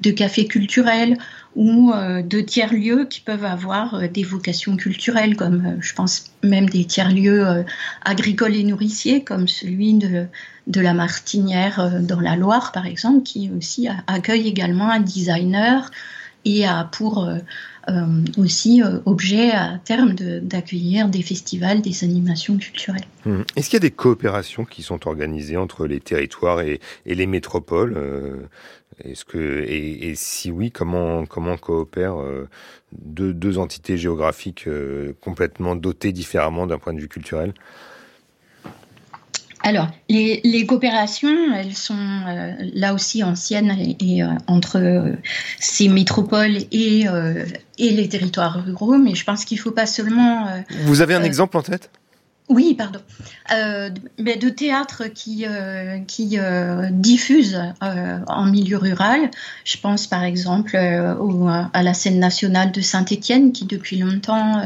de, 0.00 0.10
cafés 0.10 0.46
culturels 0.46 1.18
ou 1.56 1.92
euh, 1.92 2.22
de 2.22 2.40
tiers-lieux 2.40 3.06
qui 3.06 3.20
peuvent 3.20 3.44
avoir 3.44 3.94
euh, 3.94 4.08
des 4.08 4.22
vocations 4.22 4.76
culturelles, 4.76 5.36
comme 5.36 5.78
je 5.80 5.94
pense 5.94 6.30
même 6.42 6.68
des 6.68 6.84
tiers-lieux 6.84 7.64
agricoles 8.02 8.56
et 8.56 8.64
nourriciers, 8.64 9.24
comme 9.24 9.48
celui 9.48 9.94
de, 9.94 10.26
de 10.66 10.80
la 10.80 10.94
Martinière 10.94 12.00
dans 12.00 12.20
la 12.20 12.36
Loire 12.36 12.72
par 12.72 12.86
exemple, 12.86 13.22
qui 13.22 13.50
aussi 13.56 13.88
accueille 14.06 14.46
également 14.46 14.90
un 14.90 15.00
designer 15.00 15.90
et 16.44 16.66
a 16.66 16.84
pour 16.84 17.28
euh, 17.88 18.24
aussi 18.36 18.82
euh, 18.82 18.98
objet 19.06 19.50
à 19.50 19.78
terme 19.82 20.14
d'accueillir 20.14 21.08
des 21.08 21.22
festivals, 21.22 21.80
des 21.80 22.04
animations 22.04 22.58
culturelles. 22.58 23.04
Mmh. 23.24 23.42
Est-ce 23.56 23.70
qu'il 23.70 23.76
y 23.76 23.82
a 23.84 23.88
des 23.88 23.90
coopérations 23.90 24.64
qui 24.64 24.82
sont 24.82 25.08
organisées 25.08 25.56
entre 25.56 25.86
les 25.86 26.00
territoires 26.00 26.60
et, 26.60 26.80
les 27.06 27.26
métropoles 27.26 27.94
euh, 27.96 28.42
Est-ce 29.02 29.24
que 29.24 29.64
et, 29.66 30.12
si 30.16 30.50
oui, 30.50 30.70
comment 30.70 31.24
comment 31.24 31.56
coopèrent 31.56 32.18
deux, 32.92 33.58
entités 33.58 33.96
géographiques 33.96 34.68
complètement 35.20 35.74
dotées 35.74 36.12
différemment 36.12 36.66
d'un 36.66 36.78
point 36.78 36.92
de 36.92 37.00
vue 37.00 37.08
culturel? 37.08 37.54
Alors, 39.62 39.88
les, 40.08 40.66
coopérations, 40.66 41.52
elles 41.54 41.74
sont 41.74 41.94
euh, 41.94 42.52
là 42.74 42.94
aussi 42.94 43.24
anciennes 43.24 43.76
et, 44.00 44.22
euh, 44.22 44.28
entre 44.46 44.78
euh, 44.78 45.16
ces 45.58 45.88
métropoles 45.88 46.58
et, 46.70 47.06
et, 47.78 47.90
les 47.90 48.08
territoires 48.08 48.64
ruraux, 48.64 48.98
mais 48.98 49.14
je 49.14 49.24
pense 49.24 49.44
qu'il 49.44 49.58
ne 49.58 49.62
faut 49.62 49.72
pas 49.72 49.86
seulement... 49.86 50.46
Vous 50.84 51.00
avez 51.00 51.14
un 51.14 51.22
exemple 51.22 51.56
en 51.56 51.62
tête? 51.62 51.90
Oui, 52.48 52.74
pardon. 52.74 53.00
mais 53.50 54.36
de 54.36 54.48
théâtre 54.48 55.04
qui, 55.06 55.44
qui 56.06 56.38
diffuse 56.90 57.60
en 57.80 58.46
milieu 58.46 58.78
rural. 58.78 59.30
Je 59.64 59.76
pense 59.78 60.06
par 60.06 60.24
exemple 60.24 60.76
à 60.76 61.82
la 61.82 61.94
scène 61.94 62.18
nationale 62.18 62.72
de 62.72 62.80
Saint-Étienne 62.80 63.52
qui 63.52 63.66
depuis 63.66 63.98
longtemps 63.98 64.62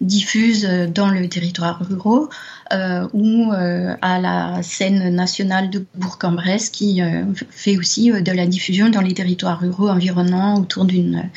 diffuse 0.00 0.68
dans 0.94 1.08
le 1.08 1.28
territoire 1.28 1.78
rural. 1.80 2.28
Euh, 2.72 3.06
ou 3.12 3.52
euh, 3.52 3.94
à 4.00 4.18
la 4.18 4.62
scène 4.62 5.14
nationale 5.14 5.68
de 5.68 5.84
Bourg-en-Bresse 5.94 6.70
qui 6.70 7.02
euh, 7.02 7.24
fait 7.50 7.76
aussi 7.76 8.10
de 8.10 8.32
la 8.32 8.46
diffusion 8.46 8.88
dans 8.88 9.02
les 9.02 9.12
territoires 9.12 9.60
ruraux 9.60 9.90
environnants 9.90 10.58
autour 10.58 10.86
d'une 10.86 11.28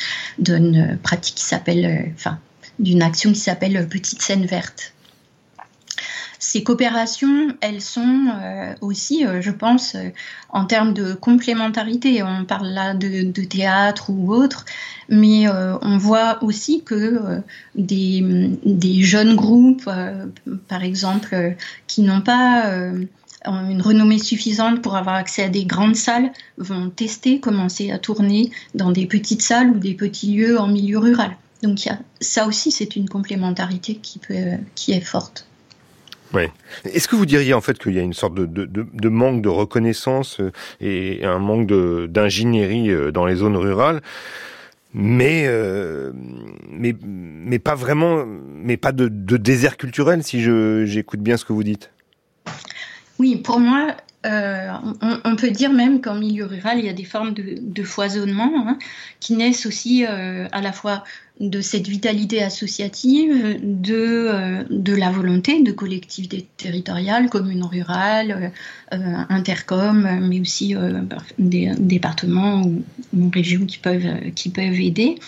pratique 1.03 1.35
qui 1.35 1.43
s'appelle, 1.43 2.13
enfin, 2.15 2.39
d'une 2.79 3.01
action 3.01 3.33
qui 3.33 3.39
s'appelle 3.39 3.85
Petite 3.89 4.21
scène 4.21 4.45
verte 4.45 4.94
ces 6.47 6.63
coopérations, 6.63 7.47
elles 7.61 7.81
sont 7.81 8.27
aussi, 8.81 9.25
je 9.41 9.51
pense, 9.51 9.95
en 10.49 10.65
termes 10.65 10.93
de 10.93 11.13
complémentarité. 11.13 12.23
On 12.23 12.45
parle 12.45 12.67
là 12.67 12.93
de, 12.93 13.43
théâtre 13.43 14.09
ou 14.09 14.33
autre, 14.33 14.65
mais 15.09 15.47
euh, 15.47 15.77
on 15.81 15.97
voit 15.97 16.41
aussi 16.43 16.83
que 16.83 16.95
euh, 16.95 17.41
des, 17.75 19.01
jeunes 19.01 19.35
groupes, 19.35 19.87
euh, 19.87 20.27
par 20.67 20.83
exemple, 20.83 21.55
qui 21.87 22.03
n'ont 22.03 22.21
pas 22.21 22.71
une 23.45 23.81
renommée 23.81 24.19
suffisante 24.19 24.81
pour 24.81 24.95
avoir 24.95 25.15
accès 25.15 25.43
à 25.43 25.49
des 25.49 25.65
grandes 25.65 25.95
salles, 25.95 26.31
vont 26.57 26.89
tester, 26.89 27.39
commencer 27.39 27.91
à 27.91 27.99
tourner 27.99 28.51
dans 28.73 28.91
des 28.91 29.07
petites 29.07 29.41
salles 29.41 29.71
ou 29.71 29.79
des 29.79 29.93
petits 29.93 30.35
lieux 30.35 30.59
en 30.59 30.67
milieu 30.67 30.99
rural. 30.99 31.35
Donc 31.63 31.87
ça 32.21 32.47
aussi, 32.47 32.71
c'est 32.71 32.95
une 32.95 33.09
complémentarité 33.09 33.99
qui 34.01 34.91
est 34.91 35.01
forte. 35.01 35.45
Oui. 36.35 36.43
Est-ce 36.83 37.07
que 37.07 37.15
vous 37.15 37.25
diriez 37.25 37.53
en 37.53 37.61
fait 37.61 37.79
qu'il 37.79 37.93
y 37.93 37.99
a 37.99 38.01
une 38.01 38.13
sorte 38.13 38.35
de, 38.35 38.45
de, 38.45 38.65
de, 38.65 39.09
manque 39.09 39.41
de 39.41 39.49
reconnaissance 39.49 40.41
euh, 40.41 40.51
et 40.81 41.23
un 41.23 41.39
manque 41.39 41.67
d'ingénierie 41.67 42.91
euh, 42.91 43.11
dans 43.11 43.25
les 43.25 43.35
zones 43.35 43.55
rurales 43.55 44.01
mais, 44.97 45.43
euh, 45.47 46.13
mais, 46.69 46.95
mais 47.03 47.59
pas 47.59 47.75
vraiment, 47.75 48.25
mais 48.25 48.77
pas 48.77 48.93
de, 48.93 49.09
de 49.09 49.35
désert 49.35 49.75
culturel, 49.75 50.23
si 50.23 50.41
j'écoute 50.41 51.19
bien 51.19 51.35
ce 51.35 51.43
que 51.43 51.51
vous 51.51 51.65
dites? 51.65 51.91
Oui, 53.19 53.35
pour 53.35 53.59
moi, 53.59 53.97
euh, 54.25 54.71
on, 55.23 55.35
peut 55.35 55.51
dire 55.51 55.71
même 55.71 56.01
qu'en 56.01 56.15
milieu 56.15 56.45
rural, 56.45 56.79
il 56.79 56.85
y 56.85 56.89
a 56.89 56.93
des 56.93 57.03
formes 57.03 57.33
de, 57.33 57.83
foisonnement 57.83 58.51
hein, 58.67 58.77
qui 59.19 59.33
naissent 59.33 59.67
aussi 59.67 60.03
euh, 60.05 60.47
à 60.51 60.61
la 60.61 60.71
fois 60.71 61.03
de 61.39 61.61
cette 61.61 61.87
vitalité 61.87 62.41
associative, 62.41 63.59
de, 63.61 63.93
euh, 63.93 64.97
la 64.97 65.11
volonté 65.11 65.61
de 65.61 65.71
collectivités 65.71 66.47
territoriales, 66.57 67.29
communes 67.29 67.65
rurales, 67.65 68.51
intercom, 68.91 70.07
mais 70.21 70.39
aussi 70.39 70.75
des 71.37 71.71
départements 71.77 72.63
ou, 73.13 73.29
régions 73.31 73.65
qui 73.65 73.77
peuvent, 73.77 74.31
qui 74.33 74.49
peuvent 74.49 74.79
aider. 74.79 75.19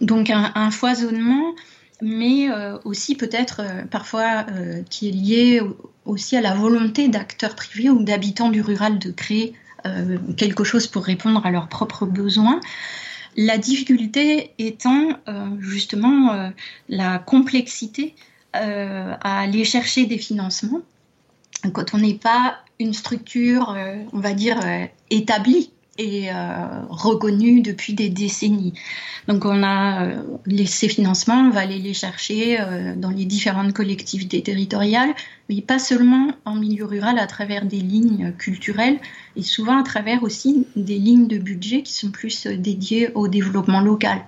donc 0.00 0.30
un, 0.30 0.70
foisonnement 0.70 1.54
mais 2.02 2.48
aussi 2.84 3.16
peut-être 3.16 3.62
parfois 3.90 4.46
qui 4.90 5.08
est 5.08 5.12
lié 5.12 5.62
aussi 6.06 6.36
à 6.36 6.40
la 6.40 6.54
volonté 6.54 7.08
d'acteurs 7.08 7.54
privés 7.54 7.90
ou 7.90 8.02
d'habitants 8.02 8.50
du 8.50 8.62
rural 8.62 8.98
de 8.98 9.10
créer 9.10 9.54
euh, 9.84 10.18
quelque 10.36 10.64
chose 10.64 10.86
pour 10.86 11.04
répondre 11.04 11.44
à 11.44 11.50
leurs 11.50 11.68
propres 11.68 12.06
besoins. 12.06 12.60
La 13.36 13.58
difficulté 13.58 14.52
étant 14.58 15.08
euh, 15.28 15.46
justement 15.60 16.32
euh, 16.32 16.48
la 16.88 17.18
complexité 17.18 18.14
à 18.58 19.40
aller 19.40 19.66
chercher 19.66 20.06
des 20.06 20.16
financements 20.16 20.80
quand 21.74 21.92
on 21.92 21.98
n'est 21.98 22.14
pas 22.14 22.56
une 22.80 22.94
structure, 22.94 23.76
on 24.14 24.18
va 24.18 24.32
dire, 24.32 24.58
établie 25.10 25.72
et 25.98 26.28
reconnue 26.88 27.60
depuis 27.60 27.94
des 27.94 28.08
décennies. 28.08 28.74
Donc 29.28 29.44
on 29.44 29.62
a 29.62 30.10
ces 30.66 30.88
financements, 30.88 31.48
on 31.48 31.50
va 31.50 31.60
aller 31.60 31.78
les 31.78 31.94
chercher 31.94 32.58
dans 32.96 33.10
les 33.10 33.24
différentes 33.24 33.72
collectivités 33.72 34.42
territoriales, 34.42 35.14
mais 35.48 35.60
pas 35.60 35.78
seulement 35.78 36.28
en 36.44 36.54
milieu 36.54 36.84
rural 36.84 37.18
à 37.18 37.26
travers 37.26 37.64
des 37.64 37.80
lignes 37.80 38.32
culturelles, 38.38 38.98
et 39.36 39.42
souvent 39.42 39.78
à 39.78 39.82
travers 39.82 40.22
aussi 40.22 40.66
des 40.76 40.98
lignes 40.98 41.28
de 41.28 41.38
budget 41.38 41.82
qui 41.82 41.92
sont 41.92 42.10
plus 42.10 42.46
euh, 42.46 42.56
dédiées 42.56 43.10
au 43.14 43.28
développement 43.28 43.80
local. 43.80 44.18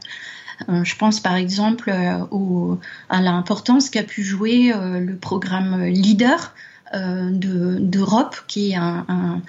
Euh, 0.69 0.85
je 0.85 0.97
pense 0.97 1.21
par 1.21 1.37
exemple 1.37 1.91
euh, 1.91 2.75
à 3.09 3.21
l'importance 3.21 3.91
qu'a 3.91 4.03
pu 4.03 4.23
jouer 4.23 4.73
le 4.75 5.17
programme 5.17 5.85
Leader 5.85 6.55
d'Europe, 6.93 8.37
qui 8.49 8.71
est 8.71 8.77
un, 8.77 9.43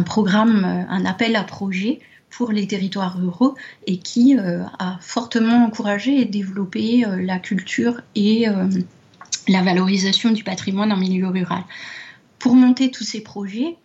programme, 0.00 0.64
un 0.88 1.04
appel 1.04 1.36
à 1.36 1.44
projet 1.44 2.00
pour 2.30 2.50
les 2.50 2.66
territoires 2.66 3.18
ruraux 3.18 3.54
et 3.86 3.98
qui 3.98 4.34
a 4.38 4.98
fortement 5.02 5.66
encouragé 5.66 6.18
et 6.18 6.24
développé 6.24 7.04
la 7.06 7.38
culture 7.38 8.00
et 8.14 8.46
la 9.48 9.62
valorisation 9.62 10.30
du 10.30 10.42
patrimoine 10.44 10.92
en 10.92 10.96
milieu 10.96 11.28
rural. 11.28 11.62
Pour 12.38 12.54
monter 12.54 12.90
tous 12.90 13.04
ces 13.04 13.20
projets, 13.20 13.76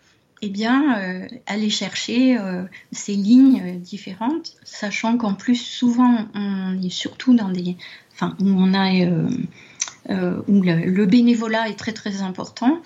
eh 0.42 0.50
bien, 0.50 1.00
euh, 1.00 1.28
aller 1.48 1.70
chercher 1.70 2.38
euh, 2.38 2.64
ces 2.92 3.14
lignes 3.14 3.80
différentes, 3.80 4.56
sachant 4.64 5.18
qu'en 5.18 5.34
plus, 5.34 5.56
souvent, 5.56 6.28
on 6.36 6.82
est 6.82 6.90
surtout 6.90 7.36
dans 7.36 7.50
des. 7.50 7.76
Enfin, 8.14 8.36
où 8.40 8.48
on 8.48 8.74
a. 8.74 8.94
Euh, 10.10 10.42
où 10.48 10.62
le, 10.62 11.06
bénévolat 11.06 11.68
est 11.68 11.78
très 11.78 11.92
très 11.92 12.22
important 12.22 12.82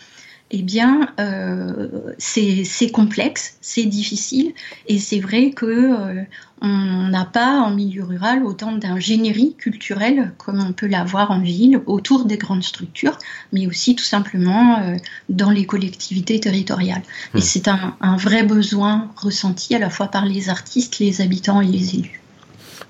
eh 0.54 0.62
bien, 0.62 1.08
euh, 1.20 1.88
c'est 2.18 2.92
complexe, 2.92 3.56
c'est 3.62 3.86
difficile, 3.86 4.54
et 4.88 5.00
c'est 5.00 5.20
vrai 5.20 5.52
que 5.52 5.66
euh, 5.66 6.24
on 6.62 7.08
n'a 7.08 7.24
pas 7.24 7.62
en 7.62 7.72
milieu 7.72 8.04
rural 8.04 8.44
autant 8.44 8.74
d'ingénierie 8.74 9.56
culturelle 9.58 10.34
comme 10.38 10.60
on 10.60 10.74
peut 10.74 10.88
l'avoir 10.88 11.32
en 11.32 11.40
ville 11.40 11.82
autour 11.86 12.26
des 12.26 12.38
grandes 12.38 12.64
structures, 12.64 13.18
mais 13.54 13.66
aussi 13.66 13.96
tout 13.96 14.04
simplement 14.04 14.80
euh, 14.80 14.98
dans 15.30 15.52
les 15.52 15.66
collectivités 15.66 16.40
territoriales. 16.40 17.04
Et 17.34 17.38
hmm. 17.38 17.42
c'est 17.42 17.68
un, 17.70 17.96
un 18.02 18.18
vrai 18.18 18.44
besoin 18.44 19.10
ressenti 19.16 19.74
à 19.74 19.80
la 19.80 19.90
fois 19.90 20.08
par 20.08 20.26
les 20.26 20.50
artistes, 20.50 21.00
les 21.00 21.22
habitants 21.22 21.62
et 21.62 21.68
les 21.68 21.96
élus. 21.96 22.21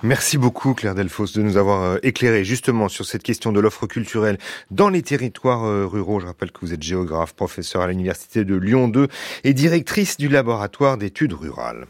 Merci 0.03 0.39
beaucoup 0.39 0.73
Claire 0.73 0.95
Delfos 0.95 1.27
de 1.35 1.43
nous 1.43 1.57
avoir 1.57 1.83
euh, 1.83 1.97
éclairé 2.01 2.43
justement 2.43 2.89
sur 2.89 3.05
cette 3.05 3.21
question 3.21 3.51
de 3.51 3.59
l'offre 3.59 3.85
culturelle 3.85 4.39
dans 4.71 4.89
les 4.89 5.03
territoires 5.03 5.63
euh, 5.63 5.85
ruraux. 5.85 6.19
Je 6.19 6.25
rappelle 6.25 6.51
que 6.51 6.59
vous 6.61 6.73
êtes 6.73 6.81
géographe, 6.81 7.33
professeur 7.33 7.83
à 7.83 7.87
l'Université 7.87 8.43
de 8.43 8.55
Lyon 8.55 8.87
2 8.87 9.07
et 9.43 9.53
directrice 9.53 10.17
du 10.17 10.27
laboratoire 10.27 10.97
d'études 10.97 11.33
rurales. 11.33 11.85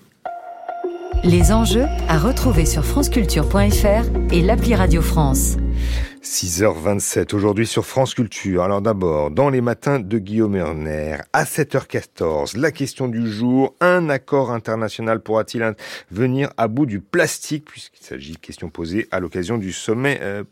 Les 1.23 1.53
enjeux 1.53 1.85
à 2.09 2.17
retrouver 2.17 2.65
sur 2.65 2.83
franceculture.fr 2.83 4.33
et 4.33 4.41
l'appli 4.41 4.75
Radio 4.75 5.01
France. 5.01 5.55
6h27 6.23 7.33
aujourd'hui 7.33 7.65
sur 7.65 7.83
France 7.83 8.13
Culture. 8.13 8.61
Alors 8.61 8.81
d'abord, 8.81 9.31
dans 9.31 9.49
les 9.49 9.59
matins 9.59 9.99
de 9.99 10.19
Guillaume 10.19 10.55
Erner, 10.55 11.17
à 11.33 11.45
7h14, 11.45 12.59
la 12.59 12.71
question 12.71 13.07
du 13.07 13.27
jour, 13.27 13.73
un 13.81 14.07
accord 14.07 14.51
international 14.51 15.21
pourra-t-il 15.21 15.75
venir 16.11 16.51
à 16.57 16.67
bout 16.67 16.85
du 16.85 16.99
plastique 16.99 17.65
puisqu'il 17.65 18.05
s'agit 18.05 18.33
de 18.33 18.37
questions 18.37 18.69
posées 18.69 19.07
à 19.09 19.19
l'occasion 19.19 19.57
du 19.57 19.73
sommet 19.73 20.19
euh, 20.21 20.43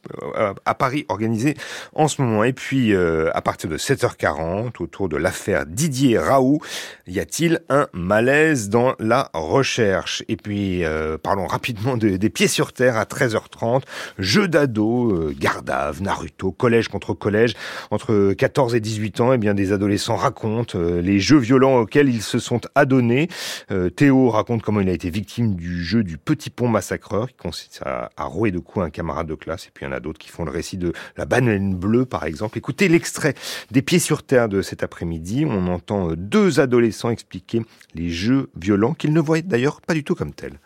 à 0.65 0.73
Paris 0.73 1.05
organisé 1.08 1.55
en 1.93 2.08
ce 2.08 2.23
moment. 2.23 2.43
Et 2.43 2.53
puis 2.53 2.95
euh, 2.95 3.29
à 3.36 3.41
partir 3.43 3.69
de 3.69 3.77
7h40, 3.77 4.82
autour 4.82 5.08
de 5.08 5.17
l'affaire 5.17 5.67
Didier 5.67 6.17
Raoult, 6.17 6.62
y 7.05 7.19
a-t-il 7.19 7.62
un 7.69 7.88
malaise 7.93 8.69
dans 8.69 8.95
la 8.97 9.29
recherche? 9.36 10.23
Et 10.29 10.36
puis 10.36 10.84
euh, 10.84 11.19
parlons 11.19 11.45
rapidement 11.45 11.95
des 11.95 12.29
pieds 12.32 12.47
sur 12.47 12.73
terre 12.73 12.97
à 12.97 13.03
13h30, 13.03 13.84
jeu 14.17 14.47
d'ado, 14.47 15.32
garde 15.38 15.59
Naruto, 16.02 16.52
collège 16.52 16.88
contre 16.88 17.13
collège. 17.13 17.56
Entre 17.91 18.34
14 18.34 18.76
et 18.76 18.80
18 18.80 19.19
ans, 19.22 19.34
eh 19.34 19.38
bien, 19.38 19.54
des 19.54 19.72
adolescents 19.72 20.15
racontent 20.15 20.78
euh, 20.78 21.02
les 21.02 21.19
jeux 21.19 21.38
violents 21.38 21.78
auxquels 21.80 22.10
ils 22.10 22.22
se 22.22 22.39
sont 22.39 22.62
adonnés. 22.76 23.28
Euh, 23.72 23.89
Théo 23.89 24.30
raconte 24.30 24.62
comment 24.62 24.82
il 24.82 24.89
a 24.89 24.93
été 24.93 25.10
victime 25.10 25.56
du 25.56 25.84
jeu 25.84 26.04
du 26.04 26.17
petit 26.17 26.50
pont 26.50 26.67
massacreur, 26.67 27.28
qui 27.30 27.36
consiste 27.36 27.82
à, 27.86 28.10
rouer 28.17 28.52
de 28.52 28.60
coups 28.60 28.86
un 28.86 28.89
camarade 28.89 29.28
de 29.28 29.36
classe. 29.36 29.67
Et 29.67 29.72
puis 29.74 29.86
il 29.86 29.89
y 29.89 29.91
en 29.91 29.95
a 29.95 30.00
d'autres 30.00 30.19
qui 30.19 30.30
font 30.30 30.45
le 30.45 30.52
récit 30.52 30.78
de 30.78 30.93
la 31.17 31.26
banane 31.26 31.76
bleue, 31.76 32.06
par 32.06 32.26
exemple. 32.26 32.58
Écoutez 32.58 32.88
l'extrait 32.88 33.34
des 33.72 33.82
pieds 33.82 34.00
sur 34.00 34.24
terre 34.24 34.50
de 34.50 34.62
cet 34.62 34.84
après-midi. 34.84 35.45
On 35.48 35.67
entend 35.67 36.12
euh, 36.12 36.15
deux 36.15 36.60
adolescents 36.60 37.10
expliquer 37.10 37.62
les 37.95 38.10
jeux 38.10 38.50
violents 38.56 38.93
qu'ils 38.93 39.13
ne 39.13 39.19
voient 39.19 39.41
d'ailleurs 39.41 39.82
pas 39.82 39.93
du 39.93 40.04
tout 40.04 40.15
comme 40.15 40.34
tels. 40.34 40.60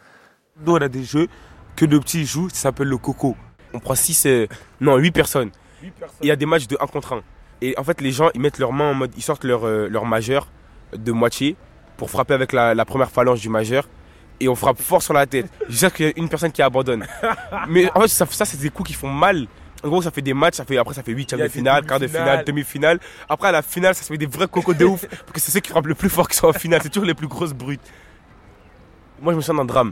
Nous, 0.65 0.73
on 0.73 0.77
a 0.77 0.89
des 0.89 1.03
jeux 1.03 1.27
que 1.75 1.85
le 1.85 1.99
petit 1.99 2.25
joue, 2.25 2.49
ça 2.49 2.55
s'appelle 2.55 2.87
le 2.87 2.97
coco 2.97 3.35
on 3.73 3.79
prend 3.79 3.95
6, 3.95 4.25
euh, 4.25 4.47
non, 4.79 4.97
8 4.97 5.11
personnes. 5.11 5.51
Il 6.21 6.27
y 6.27 6.31
a 6.31 6.35
des 6.35 6.45
matchs 6.45 6.67
de 6.67 6.77
1 6.79 6.87
contre 6.87 7.13
1. 7.13 7.21
Et 7.61 7.77
en 7.77 7.83
fait, 7.83 8.01
les 8.01 8.11
gens, 8.11 8.29
ils 8.33 8.41
mettent 8.41 8.59
leurs 8.59 8.73
mains 8.73 8.91
en 8.91 8.93
mode, 8.93 9.11
ils 9.15 9.23
sortent 9.23 9.43
leur, 9.43 9.65
euh, 9.65 9.87
leur 9.89 10.05
majeur 10.05 10.47
de 10.95 11.11
moitié 11.11 11.55
pour 11.97 12.09
frapper 12.09 12.33
avec 12.33 12.51
la, 12.51 12.85
première 12.85 13.09
phalange 13.09 13.41
du 13.41 13.49
majeur. 13.49 13.87
Et 14.39 14.49
on 14.49 14.55
frappe 14.55 14.81
fort 14.81 15.01
sur 15.01 15.13
la 15.13 15.25
tête. 15.25 15.47
J'espère 15.69 15.93
qu'il 15.93 16.05
y 16.07 16.09
a 16.09 16.13
une 16.17 16.27
personne 16.27 16.51
qui 16.51 16.61
abandonne. 16.61 17.05
Mais 17.69 17.89
en 17.95 18.01
fait, 18.01 18.07
ça, 18.07 18.25
ça 18.25 18.45
c'est 18.45 18.59
des 18.59 18.69
coups 18.69 18.89
qui 18.89 18.95
font 18.95 19.09
mal. 19.09 19.47
En 19.83 19.89
gros, 19.89 20.01
ça 20.01 20.11
fait 20.11 20.21
des 20.21 20.33
matchs, 20.33 20.55
ça 20.55 20.65
fait, 20.65 20.77
après 20.77 20.93
ça 20.93 21.03
fait 21.03 21.11
8 21.11 21.35
de 21.35 21.47
finale, 21.49 21.85
quart 21.85 21.99
de 21.99 22.07
finale, 22.07 22.43
demi-finale. 22.45 22.99
Après, 23.27 23.49
à 23.49 23.51
la 23.51 23.61
finale, 23.61 23.93
ça 23.95 24.03
se 24.03 24.07
fait 24.07 24.17
des 24.17 24.25
vrais 24.25 24.47
cocos 24.47 24.73
de 24.73 24.85
ouf. 24.85 25.05
Parce 25.07 25.31
que 25.33 25.39
c'est 25.39 25.51
ceux 25.51 25.59
qui 25.59 25.71
frappent 25.71 25.87
le 25.87 25.95
plus 25.95 26.09
fort 26.09 26.27
qui 26.27 26.37
sont 26.37 26.47
en 26.47 26.53
finale. 26.53 26.79
C'est 26.83 26.89
toujours 26.89 27.05
les 27.07 27.13
plus 27.13 27.27
grosses 27.27 27.53
brutes. 27.53 27.81
Moi, 29.21 29.33
je 29.33 29.37
me 29.37 29.41
sens 29.41 29.55
dans 29.55 29.61
un 29.61 29.65
drame. 29.65 29.91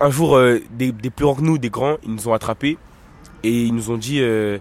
Un, 0.00 0.10
jour, 0.10 0.36
euh, 0.36 0.60
des, 0.70 0.90
des 0.90 1.10
plus 1.10 1.24
grands 1.24 1.36
que 1.36 1.42
nous, 1.42 1.58
des 1.58 1.70
grands, 1.70 1.96
ils 2.02 2.12
nous 2.12 2.28
ont 2.28 2.32
attrapés. 2.32 2.76
Et 3.42 3.64
ils 3.64 3.74
nous 3.74 3.90
ont 3.90 3.96
dit, 3.96 4.20
euh, 4.20 4.58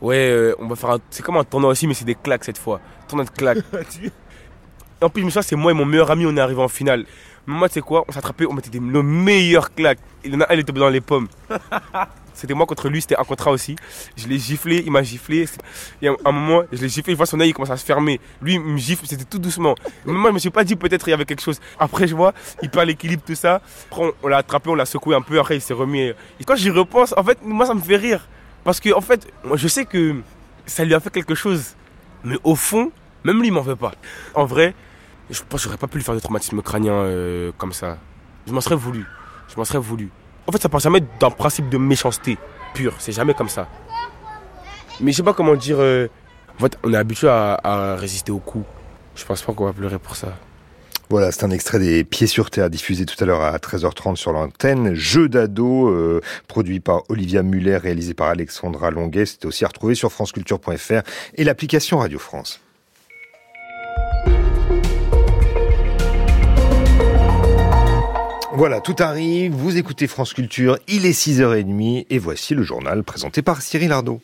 ouais, 0.00 0.30
euh, 0.30 0.54
on 0.58 0.66
va 0.66 0.76
faire 0.76 0.90
un. 0.90 0.98
C'est 1.10 1.22
comme 1.22 1.36
un 1.36 1.44
tournoi 1.44 1.70
aussi, 1.70 1.86
mais 1.86 1.94
c'est 1.94 2.04
des 2.04 2.14
claques 2.14 2.44
cette 2.44 2.58
fois. 2.58 2.80
Tournoi 3.08 3.24
de 3.24 3.30
claques. 3.30 3.58
en 5.02 5.08
plus, 5.10 5.20
je 5.20 5.26
me 5.26 5.30
souviens, 5.30 5.42
c'est 5.42 5.56
moi 5.56 5.72
et 5.72 5.74
mon 5.74 5.84
meilleur 5.84 6.10
ami, 6.10 6.26
on 6.26 6.36
est 6.36 6.40
arrivé 6.40 6.60
en 6.60 6.68
finale. 6.68 7.04
Mais 7.46 7.54
moi, 7.54 7.68
tu 7.68 7.74
sais 7.74 7.80
quoi, 7.80 8.04
on 8.08 8.16
attrapé, 8.16 8.46
on 8.46 8.54
mettait 8.54 8.78
nos 8.78 9.02
meilleures 9.02 9.74
claques. 9.74 9.98
Il 10.24 10.32
y 10.32 10.36
en 10.36 10.40
a 10.40 10.50
un, 10.50 10.54
il 10.54 10.60
était 10.60 10.72
dans 10.72 10.88
les 10.88 11.00
pommes. 11.00 11.28
C'était 12.34 12.54
moi 12.54 12.66
contre 12.66 12.88
lui, 12.88 13.00
c'était 13.00 13.16
un 13.16 13.22
contrat 13.22 13.52
aussi. 13.52 13.76
Je 14.16 14.26
l'ai 14.26 14.38
giflé, 14.38 14.82
il 14.84 14.90
m'a 14.90 15.04
giflé. 15.04 15.46
Il 16.02 16.06
y 16.06 16.08
a 16.08 16.14
un 16.24 16.32
moment, 16.32 16.62
je 16.72 16.82
l'ai 16.82 16.88
giflé, 16.88 17.12
je 17.12 17.16
vois 17.16 17.26
son 17.26 17.38
œil, 17.38 17.50
il 17.50 17.52
commence 17.52 17.70
à 17.70 17.76
se 17.76 17.84
fermer. 17.84 18.20
Lui, 18.42 18.54
il 18.54 18.60
me 18.60 18.76
gifle, 18.76 19.06
c'était 19.06 19.24
tout 19.24 19.38
doucement. 19.38 19.76
Mais 20.04 20.12
moi, 20.12 20.30
je 20.30 20.34
me 20.34 20.38
suis 20.40 20.50
pas 20.50 20.64
dit 20.64 20.74
peut-être 20.74 21.06
il 21.06 21.12
y 21.12 21.14
avait 21.14 21.24
quelque 21.24 21.42
chose. 21.42 21.60
Après, 21.78 22.08
je 22.08 22.14
vois, 22.14 22.34
il 22.60 22.70
perd 22.70 22.88
l'équilibre, 22.88 23.22
tout 23.24 23.36
ça. 23.36 23.62
Après, 23.90 24.12
on, 24.22 24.26
l'a 24.26 24.38
attrapé, 24.38 24.68
on 24.68 24.74
l'a 24.74 24.84
secoué 24.84 25.14
un 25.14 25.22
peu, 25.22 25.38
après, 25.38 25.56
il 25.56 25.60
s'est 25.60 25.74
remis. 25.74 26.00
Et 26.00 26.44
quand 26.44 26.56
j'y 26.56 26.70
repense, 26.70 27.14
en 27.16 27.22
fait, 27.22 27.38
moi, 27.44 27.66
ça 27.66 27.74
me 27.74 27.80
fait 27.80 27.96
rire. 27.96 28.26
Parce 28.64 28.80
que, 28.80 28.92
en 28.92 29.00
fait, 29.00 29.28
moi, 29.44 29.56
je 29.56 29.68
sais 29.68 29.84
que 29.84 30.16
ça 30.66 30.84
lui 30.84 30.94
a 30.94 31.00
fait 31.00 31.10
quelque 31.10 31.36
chose. 31.36 31.76
Mais 32.24 32.36
au 32.42 32.56
fond, 32.56 32.90
même 33.22 33.38
lui, 33.38 33.48
il 33.48 33.52
m'en 33.52 33.62
veut 33.62 33.76
pas. 33.76 33.92
En 34.34 34.44
vrai, 34.44 34.74
je 35.30 35.40
pense 35.48 35.60
que 35.60 35.64
j'aurais 35.64 35.78
pas 35.78 35.86
pu 35.86 35.98
lui 35.98 36.04
faire 36.04 36.14
de 36.14 36.20
traumatisme 36.20 36.60
crânien 36.62 36.92
euh, 36.92 37.52
comme 37.56 37.72
ça. 37.72 37.98
Je 38.46 38.52
m'en 38.52 38.60
serais 38.60 38.76
voulu. 38.76 39.04
Je 39.48 39.56
m'en 39.56 39.64
serais 39.64 39.78
voulu. 39.78 40.10
En 40.46 40.52
fait, 40.52 40.60
ça 40.60 40.68
part 40.68 40.80
jamais 40.80 41.02
d'un 41.18 41.30
principe 41.30 41.68
de 41.68 41.78
méchanceté 41.78 42.38
pure. 42.74 42.94
C'est 42.98 43.12
jamais 43.12 43.34
comme 43.34 43.48
ça. 43.48 43.68
Mais 45.00 45.12
je 45.12 45.18
sais 45.18 45.22
pas 45.22 45.32
comment 45.32 45.54
dire. 45.54 45.76
Euh, 45.80 46.08
En 46.58 46.62
fait, 46.62 46.78
on 46.84 46.92
est 46.92 46.96
habitué 46.96 47.28
à, 47.28 47.96
résister 47.98 48.30
au 48.30 48.38
coup. 48.38 48.64
Je 49.16 49.24
pense 49.24 49.42
pas 49.42 49.52
qu'on 49.52 49.64
va 49.64 49.72
pleurer 49.72 49.98
pour 49.98 50.16
ça. 50.16 50.36
Voilà, 51.10 51.32
c'est 51.32 51.44
un 51.44 51.50
extrait 51.50 51.78
des 51.78 52.02
Pieds 52.02 52.26
sur 52.26 52.50
Terre 52.50 52.70
diffusé 52.70 53.04
tout 53.04 53.22
à 53.22 53.26
l'heure 53.26 53.42
à 53.42 53.56
13h30 53.56 54.16
sur 54.16 54.32
l'antenne. 54.32 54.94
Jeu 54.94 55.28
d'ado, 55.28 55.88
euh, 55.88 56.20
produit 56.48 56.80
par 56.80 57.02
Olivia 57.08 57.42
Muller, 57.42 57.76
réalisé 57.76 58.14
par 58.14 58.28
Alexandra 58.28 58.90
Longuet. 58.90 59.26
C'était 59.26 59.46
aussi 59.46 59.64
à 59.64 59.68
retrouver 59.68 59.94
sur 59.94 60.10
franceculture.fr 60.10 61.02
et 61.34 61.44
l'application 61.44 61.98
Radio 61.98 62.18
France. 62.18 62.60
Voilà, 68.56 68.80
tout 68.80 68.94
arrive, 69.00 69.52
vous 69.52 69.78
écoutez 69.78 70.06
France 70.06 70.32
Culture, 70.32 70.78
il 70.86 71.06
est 71.06 71.10
6h30 71.10 72.06
et 72.08 72.18
voici 72.20 72.54
le 72.54 72.62
journal 72.62 73.02
présenté 73.02 73.42
par 73.42 73.60
Cyril 73.60 73.90
Ardo. 73.90 74.20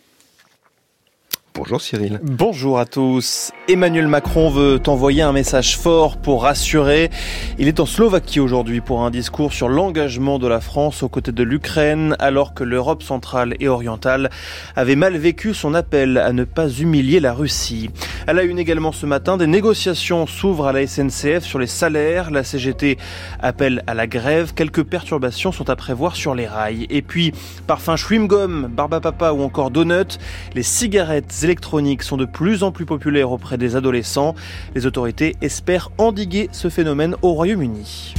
Bonjour 1.53 1.81
Cyril. 1.81 2.21
Bonjour 2.23 2.79
à 2.79 2.87
tous. 2.87 3.51
Emmanuel 3.69 4.07
Macron 4.07 4.51
veut 4.51 4.81
envoyer 4.87 5.23
un 5.23 5.33
message 5.33 5.77
fort 5.77 6.17
pour 6.17 6.45
rassurer. 6.45 7.11
Il 7.59 7.67
est 7.67 7.81
en 7.81 7.87
Slovaquie 7.87 8.39
aujourd'hui 8.39 8.81
pour 8.81 9.05
un 9.05 9.11
discours 9.11 9.53
sur 9.53 9.69
l'engagement 9.69 10.39
de 10.39 10.47
la 10.47 10.61
France 10.61 11.03
aux 11.03 11.09
côtés 11.09 11.33
de 11.33 11.43
l'Ukraine 11.43 12.15
alors 12.21 12.55
que 12.55 12.63
l'Europe 12.63 13.03
centrale 13.03 13.57
et 13.59 13.67
orientale 13.67 14.31
avait 14.77 14.95
mal 14.95 15.17
vécu 15.17 15.53
son 15.53 15.75
appel 15.75 16.19
à 16.19 16.33
ne 16.33 16.45
pas 16.45 16.69
humilier 16.69 17.19
la 17.19 17.35
Russie. 17.35 17.91
Elle 18.31 18.39
a 18.39 18.45
une 18.45 18.61
également 18.61 18.93
ce 18.93 19.07
matin, 19.07 19.37
des 19.37 19.49
négociations 19.49 20.25
s'ouvrent 20.25 20.69
à 20.69 20.73
la 20.73 20.87
SNCF 20.87 21.41
sur 21.41 21.59
les 21.59 21.67
salaires. 21.67 22.31
La 22.31 22.45
CGT 22.45 22.97
appelle 23.41 23.83
à 23.89 23.95
la 23.95 24.07
grève. 24.07 24.55
Quelques 24.55 24.85
perturbations 24.85 25.51
sont 25.51 25.69
à 25.69 25.75
prévoir 25.75 26.15
sur 26.15 26.37
les 26.37 26.47
rails. 26.47 26.87
Et 26.91 27.03
puis, 27.03 27.33
parfum 27.67 27.97
chewing-gum, 27.97 28.69
barbapapa 28.69 29.33
ou 29.33 29.43
encore 29.43 29.73
donut, 29.73 30.21
les 30.55 30.63
cigarettes 30.63 31.41
électroniques 31.43 32.05
sont 32.05 32.17
de 32.17 32.25
plus 32.25 32.63
en 32.63 32.71
plus 32.71 32.87
populaires 32.87 33.33
auprès 33.33 33.59
des 33.59 33.75
adolescents. 33.75 34.37
Les 34.77 34.87
autorités 34.87 35.35
espèrent 35.41 35.91
endiguer 35.99 36.49
ce 36.53 36.69
phénomène 36.69 37.17
au 37.23 37.33
Royaume-Uni. 37.33 38.15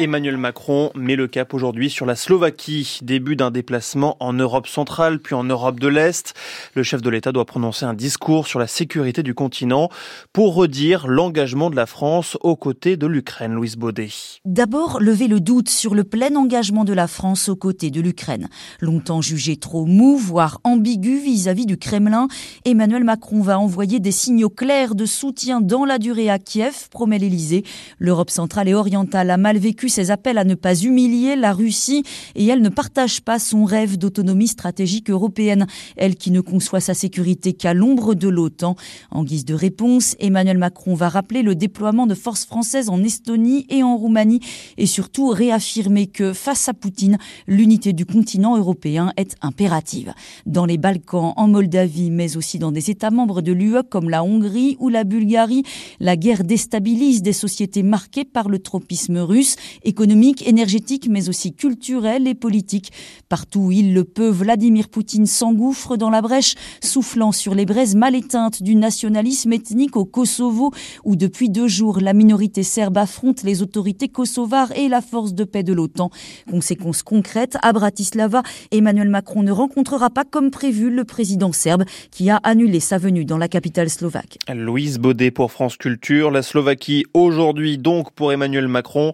Emmanuel 0.00 0.36
Macron 0.36 0.90
met 0.96 1.14
le 1.14 1.28
cap 1.28 1.54
aujourd'hui 1.54 1.88
sur 1.88 2.04
la 2.04 2.16
Slovaquie. 2.16 2.98
Début 3.02 3.36
d'un 3.36 3.52
déplacement 3.52 4.16
en 4.18 4.32
Europe 4.32 4.66
centrale 4.66 5.20
puis 5.20 5.36
en 5.36 5.44
Europe 5.44 5.78
de 5.78 5.86
l'Est. 5.86 6.34
Le 6.74 6.82
chef 6.82 7.00
de 7.00 7.08
l'État 7.08 7.30
doit 7.30 7.44
prononcer 7.44 7.84
un 7.84 7.94
discours 7.94 8.48
sur 8.48 8.58
la 8.58 8.66
sécurité 8.66 9.22
du 9.22 9.34
continent 9.34 9.90
pour 10.32 10.56
redire 10.56 11.06
l'engagement 11.06 11.70
de 11.70 11.76
la 11.76 11.86
France 11.86 12.36
aux 12.40 12.56
côtés 12.56 12.96
de 12.96 13.06
l'Ukraine. 13.06 13.52
Louise 13.52 13.76
Baudet. 13.76 14.08
D'abord, 14.44 14.98
lever 14.98 15.28
le 15.28 15.38
doute 15.38 15.68
sur 15.68 15.94
le 15.94 16.02
plein 16.02 16.34
engagement 16.34 16.84
de 16.84 16.92
la 16.92 17.06
France 17.06 17.48
aux 17.48 17.56
côtés 17.56 17.92
de 17.92 18.00
l'Ukraine. 18.00 18.48
Longtemps 18.80 19.22
jugé 19.22 19.56
trop 19.56 19.86
mou, 19.86 20.16
voire 20.16 20.60
ambigu 20.64 21.18
vis-à-vis 21.18 21.66
du 21.66 21.76
Kremlin, 21.76 22.26
Emmanuel 22.64 23.04
Macron 23.04 23.42
va 23.42 23.60
envoyer 23.60 24.00
des 24.00 24.12
signaux 24.12 24.50
clairs 24.50 24.96
de 24.96 25.06
soutien 25.06 25.60
dans 25.60 25.84
la 25.84 25.98
durée 25.98 26.30
à 26.30 26.40
Kiev, 26.40 26.88
promet 26.90 27.18
l'Élysée. 27.18 27.62
L'Europe 28.00 28.30
centrale 28.30 28.68
et 28.68 28.74
orientale 28.74 29.30
a 29.30 29.36
mal 29.36 29.56
vécu 29.56 29.83
ses 29.88 30.10
appels 30.10 30.38
à 30.38 30.44
ne 30.44 30.54
pas 30.54 30.74
humilier 30.74 31.36
la 31.36 31.52
Russie 31.52 32.02
et 32.34 32.46
elle 32.46 32.62
ne 32.62 32.68
partage 32.68 33.20
pas 33.20 33.38
son 33.38 33.64
rêve 33.64 33.98
d'autonomie 33.98 34.48
stratégique 34.48 35.10
européenne, 35.10 35.66
elle 35.96 36.16
qui 36.16 36.30
ne 36.30 36.40
conçoit 36.40 36.80
sa 36.80 36.94
sécurité 36.94 37.52
qu'à 37.52 37.74
l'ombre 37.74 38.14
de 38.14 38.28
l'OTAN. 38.28 38.76
En 39.10 39.24
guise 39.24 39.44
de 39.44 39.54
réponse, 39.54 40.16
Emmanuel 40.18 40.58
Macron 40.58 40.94
va 40.94 41.08
rappeler 41.08 41.42
le 41.42 41.54
déploiement 41.54 42.06
de 42.06 42.14
forces 42.14 42.44
françaises 42.44 42.88
en 42.88 43.02
Estonie 43.02 43.66
et 43.68 43.82
en 43.82 43.96
Roumanie 43.96 44.40
et 44.76 44.86
surtout 44.86 45.28
réaffirmer 45.28 46.06
que 46.06 46.32
face 46.32 46.68
à 46.68 46.74
Poutine, 46.74 47.18
l'unité 47.46 47.92
du 47.92 48.06
continent 48.06 48.56
européen 48.56 49.12
est 49.16 49.36
impérative. 49.42 50.12
Dans 50.46 50.66
les 50.66 50.78
Balkans, 50.78 51.32
en 51.36 51.48
Moldavie, 51.48 52.10
mais 52.10 52.36
aussi 52.36 52.58
dans 52.58 52.72
des 52.72 52.90
États 52.90 53.10
membres 53.10 53.42
de 53.42 53.52
l'UE 53.52 53.82
comme 53.88 54.10
la 54.10 54.22
Hongrie 54.22 54.76
ou 54.80 54.88
la 54.88 55.04
Bulgarie, 55.04 55.64
la 56.00 56.16
guerre 56.16 56.44
déstabilise 56.44 57.22
des 57.22 57.32
sociétés 57.32 57.82
marquées 57.82 58.24
par 58.24 58.48
le 58.48 58.58
tropisme 58.58 59.18
russe 59.18 59.56
économique, 59.82 60.46
énergétique, 60.46 61.08
mais 61.10 61.28
aussi 61.28 61.52
culturelle 61.52 62.26
et 62.28 62.34
politique. 62.34 62.92
Partout 63.28 63.60
où 63.60 63.72
il 63.72 63.94
le 63.94 64.04
peut, 64.04 64.28
Vladimir 64.28 64.88
Poutine 64.88 65.26
s'engouffre 65.26 65.96
dans 65.96 66.10
la 66.10 66.22
brèche, 66.22 66.54
soufflant 66.82 67.32
sur 67.32 67.54
les 67.54 67.66
braises 67.66 67.94
mal 67.94 68.14
éteintes 68.14 68.62
du 68.62 68.76
nationalisme 68.76 69.52
ethnique 69.52 69.96
au 69.96 70.04
Kosovo, 70.04 70.72
où 71.04 71.16
depuis 71.16 71.50
deux 71.50 71.68
jours, 71.68 72.00
la 72.00 72.12
minorité 72.12 72.62
serbe 72.62 72.98
affronte 72.98 73.42
les 73.42 73.62
autorités 73.62 74.08
kosovares 74.08 74.76
et 74.76 74.88
la 74.88 75.00
force 75.00 75.34
de 75.34 75.44
paix 75.44 75.62
de 75.62 75.72
l'OTAN. 75.72 76.10
Conséquence 76.50 77.02
concrète, 77.02 77.56
à 77.62 77.72
Bratislava, 77.72 78.42
Emmanuel 78.70 79.08
Macron 79.08 79.42
ne 79.42 79.52
rencontrera 79.52 80.10
pas 80.10 80.24
comme 80.24 80.50
prévu 80.50 80.90
le 80.90 81.04
président 81.04 81.52
serbe 81.52 81.84
qui 82.10 82.30
a 82.30 82.36
annulé 82.36 82.80
sa 82.80 82.98
venue 82.98 83.24
dans 83.24 83.38
la 83.38 83.48
capitale 83.48 83.90
slovaque. 83.90 84.38
Louise 84.52 84.98
Baudet 84.98 85.30
pour 85.30 85.52
France 85.52 85.76
Culture. 85.76 86.30
La 86.30 86.42
Slovaquie 86.42 87.04
aujourd'hui 87.14 87.78
donc 87.78 88.12
pour 88.12 88.32
Emmanuel 88.32 88.68
Macron 88.68 89.12